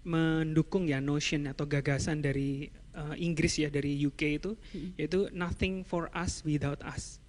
mendukung 0.00 0.88
ya 0.88 0.98
notion 0.98 1.44
atau 1.44 1.68
gagasan 1.68 2.24
dari 2.24 2.72
eh, 2.72 3.16
Inggris 3.20 3.60
ya 3.60 3.68
dari 3.68 4.00
UK 4.00 4.22
itu, 4.40 4.56
yaitu 4.96 5.28
nothing 5.36 5.84
for 5.84 6.08
us 6.16 6.40
without 6.42 6.80
us. 6.88 7.20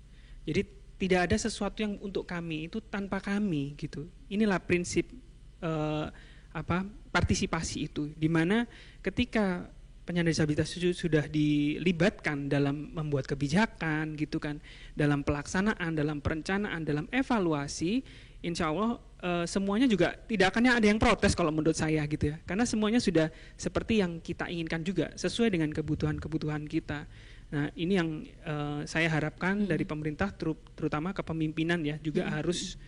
Jadi 0.47 0.65
tidak 1.01 1.29
ada 1.29 1.37
sesuatu 1.37 1.81
yang 1.81 1.97
untuk 1.99 2.29
kami 2.29 2.69
itu 2.71 2.79
tanpa 2.79 3.19
kami 3.19 3.75
gitu. 3.75 4.07
Inilah 4.31 4.61
prinsip 4.63 5.11
eh, 5.59 6.07
apa 6.51 6.77
partisipasi 7.11 7.91
itu, 7.91 8.11
di 8.15 8.31
mana 8.31 8.63
ketika 9.03 9.67
penyandang 10.01 10.33
disabilitas 10.33 10.73
itu 10.75 10.91
sudah 10.91 11.29
dilibatkan 11.29 12.49
dalam 12.49 12.91
membuat 12.91 13.29
kebijakan 13.29 14.17
gitu 14.17 14.41
kan, 14.41 14.59
dalam 14.97 15.21
pelaksanaan, 15.21 15.93
dalam 15.93 16.19
perencanaan, 16.19 16.81
dalam 16.83 17.05
evaluasi, 17.13 18.01
insya 18.41 18.73
Allah 18.73 18.97
eh, 19.21 19.45
semuanya 19.45 19.87
juga 19.87 20.17
tidak 20.27 20.51
akan 20.51 20.81
ada 20.81 20.87
yang 20.89 20.99
protes 20.99 21.37
kalau 21.37 21.53
menurut 21.53 21.77
saya 21.77 22.03
gitu 22.09 22.33
ya, 22.33 22.37
karena 22.43 22.65
semuanya 22.65 22.99
sudah 22.99 23.29
seperti 23.55 24.01
yang 24.01 24.19
kita 24.19 24.49
inginkan 24.49 24.81
juga 24.81 25.13
sesuai 25.15 25.53
dengan 25.53 25.69
kebutuhan-kebutuhan 25.71 26.65
kita. 26.67 27.05
Nah 27.51 27.67
ini 27.75 27.93
yang 27.99 28.09
eh, 28.25 28.81
saya 28.89 29.07
harapkan 29.11 29.67
dari 29.67 29.83
pemerintah, 29.83 30.31
teru- 30.31 30.59
terutama 30.75 31.11
kepemimpinan 31.11 31.83
ya 31.83 31.99
juga 31.99 32.27
harus 32.31 32.79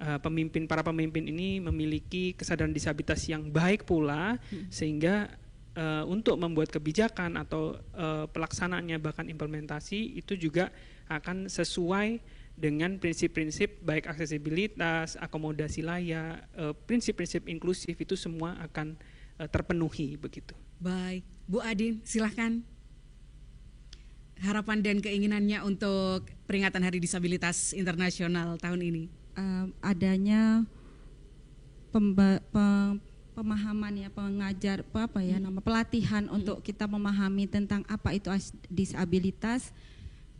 eh, 0.00 0.18
pemimpin 0.20 0.64
para 0.64 0.80
pemimpin 0.80 1.24
ini 1.28 1.60
memiliki 1.60 2.32
kesadaran 2.32 2.72
disabilitas 2.72 3.22
yang 3.28 3.48
baik 3.52 3.84
pula 3.84 4.40
sehingga 4.72 5.28
eh, 5.76 6.04
untuk 6.08 6.40
membuat 6.40 6.72
kebijakan 6.72 7.36
atau 7.36 7.76
eh, 7.92 8.24
pelaksanaannya 8.32 8.96
bahkan 9.00 9.28
implementasi 9.28 10.16
itu 10.16 10.32
juga 10.36 10.72
akan 11.12 11.46
sesuai 11.46 12.18
dengan 12.56 12.96
prinsip-prinsip 12.96 13.84
baik 13.84 14.08
aksesibilitas, 14.08 15.20
akomodasi 15.20 15.84
layak, 15.84 16.40
eh, 16.56 16.72
prinsip-prinsip 16.88 17.44
inklusif 17.46 17.94
itu 17.94 18.16
semua 18.16 18.56
akan 18.64 18.96
eh, 19.36 19.48
terpenuhi 19.52 20.16
begitu. 20.16 20.56
Baik, 20.80 21.20
Bu 21.44 21.60
Adin, 21.60 22.00
silahkan. 22.00 22.64
Harapan 24.36 24.80
dan 24.80 25.00
keinginannya 25.00 25.60
untuk 25.60 26.24
peringatan 26.44 26.80
Hari 26.80 27.00
Disabilitas 27.00 27.72
Internasional 27.72 28.56
tahun 28.56 28.80
ini. 28.82 29.04
eh, 29.36 29.66
adanya 29.84 30.64
pemba- 31.92 32.40
pe- 32.40 32.96
pemahaman 33.36 33.92
ya 34.00 34.08
pengajar 34.08 34.80
apa 34.80 35.04
apa 35.04 35.20
ya 35.20 35.36
nama 35.36 35.60
pelatihan 35.60 36.24
untuk 36.32 36.64
kita 36.64 36.88
memahami 36.88 37.44
tentang 37.44 37.84
apa 37.84 38.16
itu 38.16 38.32
as- 38.32 38.56
disabilitas 38.72 39.76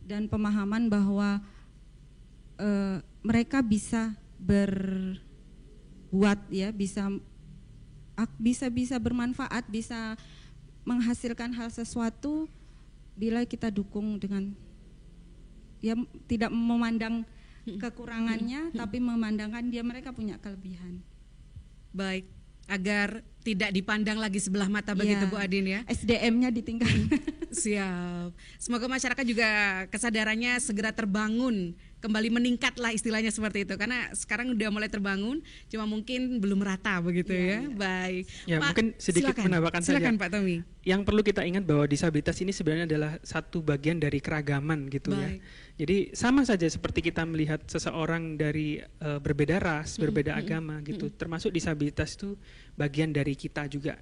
dan 0.01 0.33
pemahaman 0.33 0.89
bahwa 0.89 1.45
eh, 2.61 2.99
mereka 3.25 3.63
bisa 3.65 4.15
berbuat 4.37 5.19
ya 6.53 6.71
bisa 6.73 7.09
bisa 8.41 8.67
bisa 8.73 8.97
bermanfaat 8.97 9.69
bisa 9.69 10.17
menghasilkan 10.87 11.53
hal 11.53 11.69
sesuatu 11.69 12.49
bila 13.17 13.45
kita 13.45 13.73
dukung 13.73 14.21
dengan 14.21 14.55
ya 15.81 15.97
tidak 16.29 16.53
memandang 16.53 17.25
kekurangannya 17.83 18.73
tapi 18.73 19.03
memandangkan 19.03 19.67
dia 19.69 19.83
mereka 19.83 20.15
punya 20.15 20.39
kelebihan. 20.39 21.03
Baik, 21.97 22.29
agar 22.69 23.25
tidak 23.41 23.71
dipandang 23.71 24.19
lagi 24.19 24.43
sebelah 24.43 24.67
mata 24.67 24.93
begitu 24.93 25.25
Iya. 25.27 25.31
Bu 25.33 25.39
Adin 25.39 25.67
ya. 25.67 25.81
SDM-nya 25.89 26.51
ditingkatkan. 26.51 27.09
Siap. 27.63 28.37
Semoga 28.61 28.87
masyarakat 28.91 29.25
juga 29.25 29.49
kesadarannya 29.89 30.61
segera 30.61 30.93
terbangun, 30.93 31.73
kembali 32.07 32.29
meningkat 32.31 32.79
lah 32.79 32.95
istilahnya 32.95 33.35
seperti 33.35 33.67
itu. 33.67 33.75
Karena 33.75 34.07
sekarang 34.15 34.55
udah 34.55 34.71
mulai 34.71 34.87
terbangun, 34.87 35.43
cuma 35.67 35.85
mungkin 35.91 36.39
belum 36.39 36.63
rata 36.63 37.03
begitu 37.03 37.35
ya. 37.35 37.67
Baik. 37.67 38.25
Ya, 38.47 38.63
Pak, 38.63 38.71
mungkin 38.71 38.87
sedikit 38.97 39.35
silakan. 39.35 39.45
menambahkan 39.51 39.81
Silakan 39.83 40.15
saja. 40.15 40.23
Pak 40.23 40.29
Tommy. 40.31 40.57
Yang 40.87 41.01
perlu 41.03 41.23
kita 41.27 41.43
ingat 41.43 41.67
bahwa 41.67 41.85
disabilitas 41.91 42.39
ini 42.39 42.55
sebenarnya 42.55 42.87
adalah 42.87 43.13
satu 43.27 43.59
bagian 43.59 43.99
dari 43.99 44.23
keragaman 44.23 44.87
gitu 44.87 45.11
Baik. 45.11 45.19
ya. 45.19 45.31
Jadi 45.83 45.97
sama 46.15 46.47
saja 46.47 46.65
seperti 46.71 47.11
kita 47.11 47.27
melihat 47.27 47.61
seseorang 47.67 48.39
dari 48.39 48.79
eh, 48.81 49.19
berbeda 49.19 49.59
ras, 49.59 49.99
berbeda 49.99 50.39
mm, 50.39 50.41
agama 50.41 50.79
gitu. 50.87 51.11
Termasuk 51.11 51.51
disabilitas 51.51 52.15
itu 52.15 52.39
bagian 52.79 53.11
dari 53.11 53.35
kita 53.35 53.67
juga. 53.67 53.99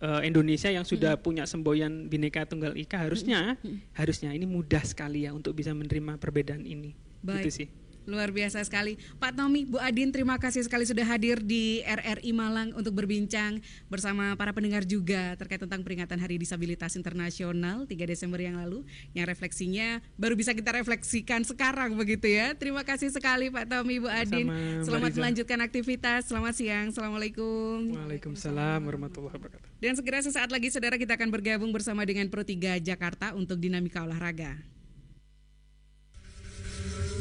Eh, 0.00 0.20
Indonesia 0.26 0.68
yang 0.72 0.84
sudah 0.84 1.16
punya 1.20 1.44
semboyan 1.48 2.08
Bhinneka 2.08 2.44
Tunggal 2.48 2.76
Ika 2.76 3.06
harusnya 3.08 3.56
harusnya 3.94 4.34
ini 4.34 4.44
mudah 4.48 4.82
sekali 4.84 5.24
ya 5.28 5.36
untuk 5.36 5.56
bisa 5.56 5.72
menerima 5.76 6.16
perbedaan 6.20 6.64
ini. 6.64 6.96
Baik. 7.20 7.46
Gitu 7.46 7.64
sih. 7.64 7.68
Luar 8.08 8.32
biasa 8.32 8.64
sekali. 8.64 8.96
Pak 9.20 9.36
Tommy, 9.36 9.68
Bu 9.68 9.76
Adin, 9.76 10.08
terima 10.10 10.40
kasih 10.40 10.64
sekali 10.64 10.88
sudah 10.88 11.04
hadir 11.04 11.40
di 11.44 11.84
RRI 11.84 12.32
Malang 12.32 12.72
untuk 12.72 12.96
berbincang 12.96 13.60
bersama 13.92 14.32
para 14.34 14.56
pendengar 14.56 14.88
juga 14.88 15.36
terkait 15.36 15.60
tentang 15.60 15.84
peringatan 15.84 16.16
Hari 16.16 16.40
Disabilitas 16.40 16.96
Internasional 16.96 17.84
3 17.84 17.92
Desember 18.08 18.40
yang 18.40 18.56
lalu. 18.56 18.82
Yang 19.12 19.36
refleksinya 19.36 20.00
baru 20.16 20.34
bisa 20.34 20.56
kita 20.56 20.72
refleksikan 20.80 21.44
sekarang 21.44 21.94
begitu 21.94 22.30
ya. 22.30 22.56
Terima 22.56 22.82
kasih 22.82 23.12
sekali 23.12 23.52
Pak 23.52 23.68
Tommy, 23.68 24.00
Bu 24.00 24.08
Adin. 24.08 24.48
Sama, 24.48 24.84
Selamat 24.86 25.12
melanjutkan 25.16 25.58
aktivitas. 25.60 26.32
Selamat 26.32 26.56
siang. 26.56 26.88
Assalamualaikum. 26.90 27.94
Waalaikumsalam 27.94 28.80
warahmatullahi 28.80 29.34
wabarakatuh. 29.36 29.68
Dan 29.80 29.92
segera 29.96 30.20
sesaat 30.24 30.48
lagi 30.48 30.72
saudara 30.72 30.96
kita 30.96 31.16
akan 31.16 31.28
bergabung 31.28 31.70
bersama 31.72 32.04
dengan 32.08 32.28
Pro 32.32 32.44
3 32.44 32.80
Jakarta 32.80 33.36
untuk 33.36 33.60
dinamika 33.60 34.04
olahraga. 34.04 34.79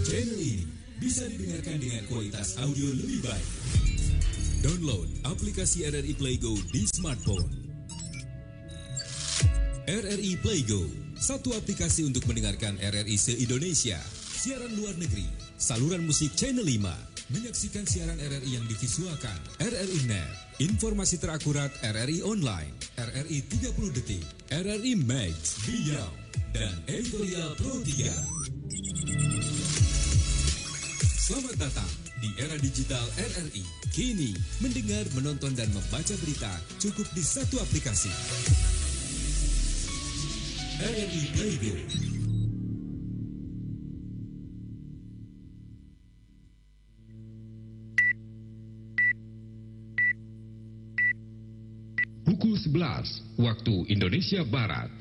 Channel 0.10 0.42
ini 0.42 0.66
bisa 0.98 1.22
didengarkan 1.30 1.78
dengan 1.78 2.02
kualitas 2.10 2.58
audio 2.58 2.90
lebih 2.98 3.22
baik. 3.22 3.50
Download 4.66 5.06
aplikasi 5.30 5.86
RRI 5.86 6.18
Playgo 6.18 6.58
di 6.74 6.90
smartphone. 6.90 7.46
RRI 9.86 10.34
Playgo, 10.42 10.82
satu 11.14 11.54
aplikasi 11.54 12.10
untuk 12.10 12.26
mendengarkan 12.26 12.82
RRI 12.82 13.22
se-Indonesia, 13.22 14.02
siaran 14.34 14.74
luar 14.82 14.98
negeri, 14.98 15.30
saluran 15.62 16.02
musik 16.02 16.34
Channel 16.34 16.66
5, 16.66 17.30
menyaksikan 17.30 17.86
siaran 17.86 18.18
RRI 18.18 18.50
yang 18.58 18.66
divisualkan, 18.66 19.38
RRI 19.62 20.10
Net, 20.10 20.58
informasi 20.58 21.22
terakurat 21.22 21.70
RRI 21.86 22.26
Online, 22.26 22.74
RRI 22.98 23.46
30 23.46 23.94
Detik, 23.94 24.26
RRI 24.50 24.98
Max, 25.06 25.62
Beyond, 25.70 26.18
dan 26.58 26.74
editorial 26.90 27.54
Pro 27.62 27.78
3. 27.78 29.69
Selamat 31.30 31.62
datang 31.62 31.92
di 32.26 32.34
era 32.42 32.58
digital 32.58 33.06
RRI. 33.14 33.62
Kini, 33.94 34.34
mendengar, 34.66 35.06
menonton, 35.14 35.54
dan 35.54 35.70
membaca 35.70 36.18
berita 36.26 36.50
cukup 36.82 37.06
di 37.14 37.22
satu 37.22 37.62
aplikasi. 37.62 38.10
RRI 40.82 41.24
Playgo. 41.38 41.74
Pukul 52.26 52.58
11 52.58 53.38
waktu 53.38 53.76
Indonesia 53.94 54.42
Barat. 54.50 54.99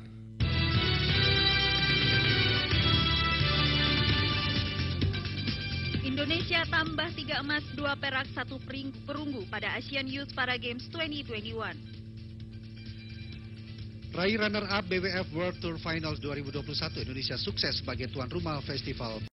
Tambah 6.99 7.15
3 7.15 7.47
emas, 7.47 7.63
2 7.79 7.95
perak, 7.95 8.27
1 8.27 9.07
perunggu 9.07 9.47
pada 9.47 9.71
Asian 9.79 10.03
Youth 10.03 10.35
Para 10.35 10.59
Games 10.59 10.83
2021. 10.91 11.55
Raih 14.11 14.35
runner-up 14.35 14.83
BWF 14.83 15.31
World 15.31 15.63
Tour 15.63 15.79
Finals 15.79 16.19
2021, 16.19 16.59
Indonesia 16.99 17.39
sukses 17.39 17.79
sebagai 17.79 18.11
tuan 18.11 18.27
rumah 18.27 18.59
festival 18.67 19.23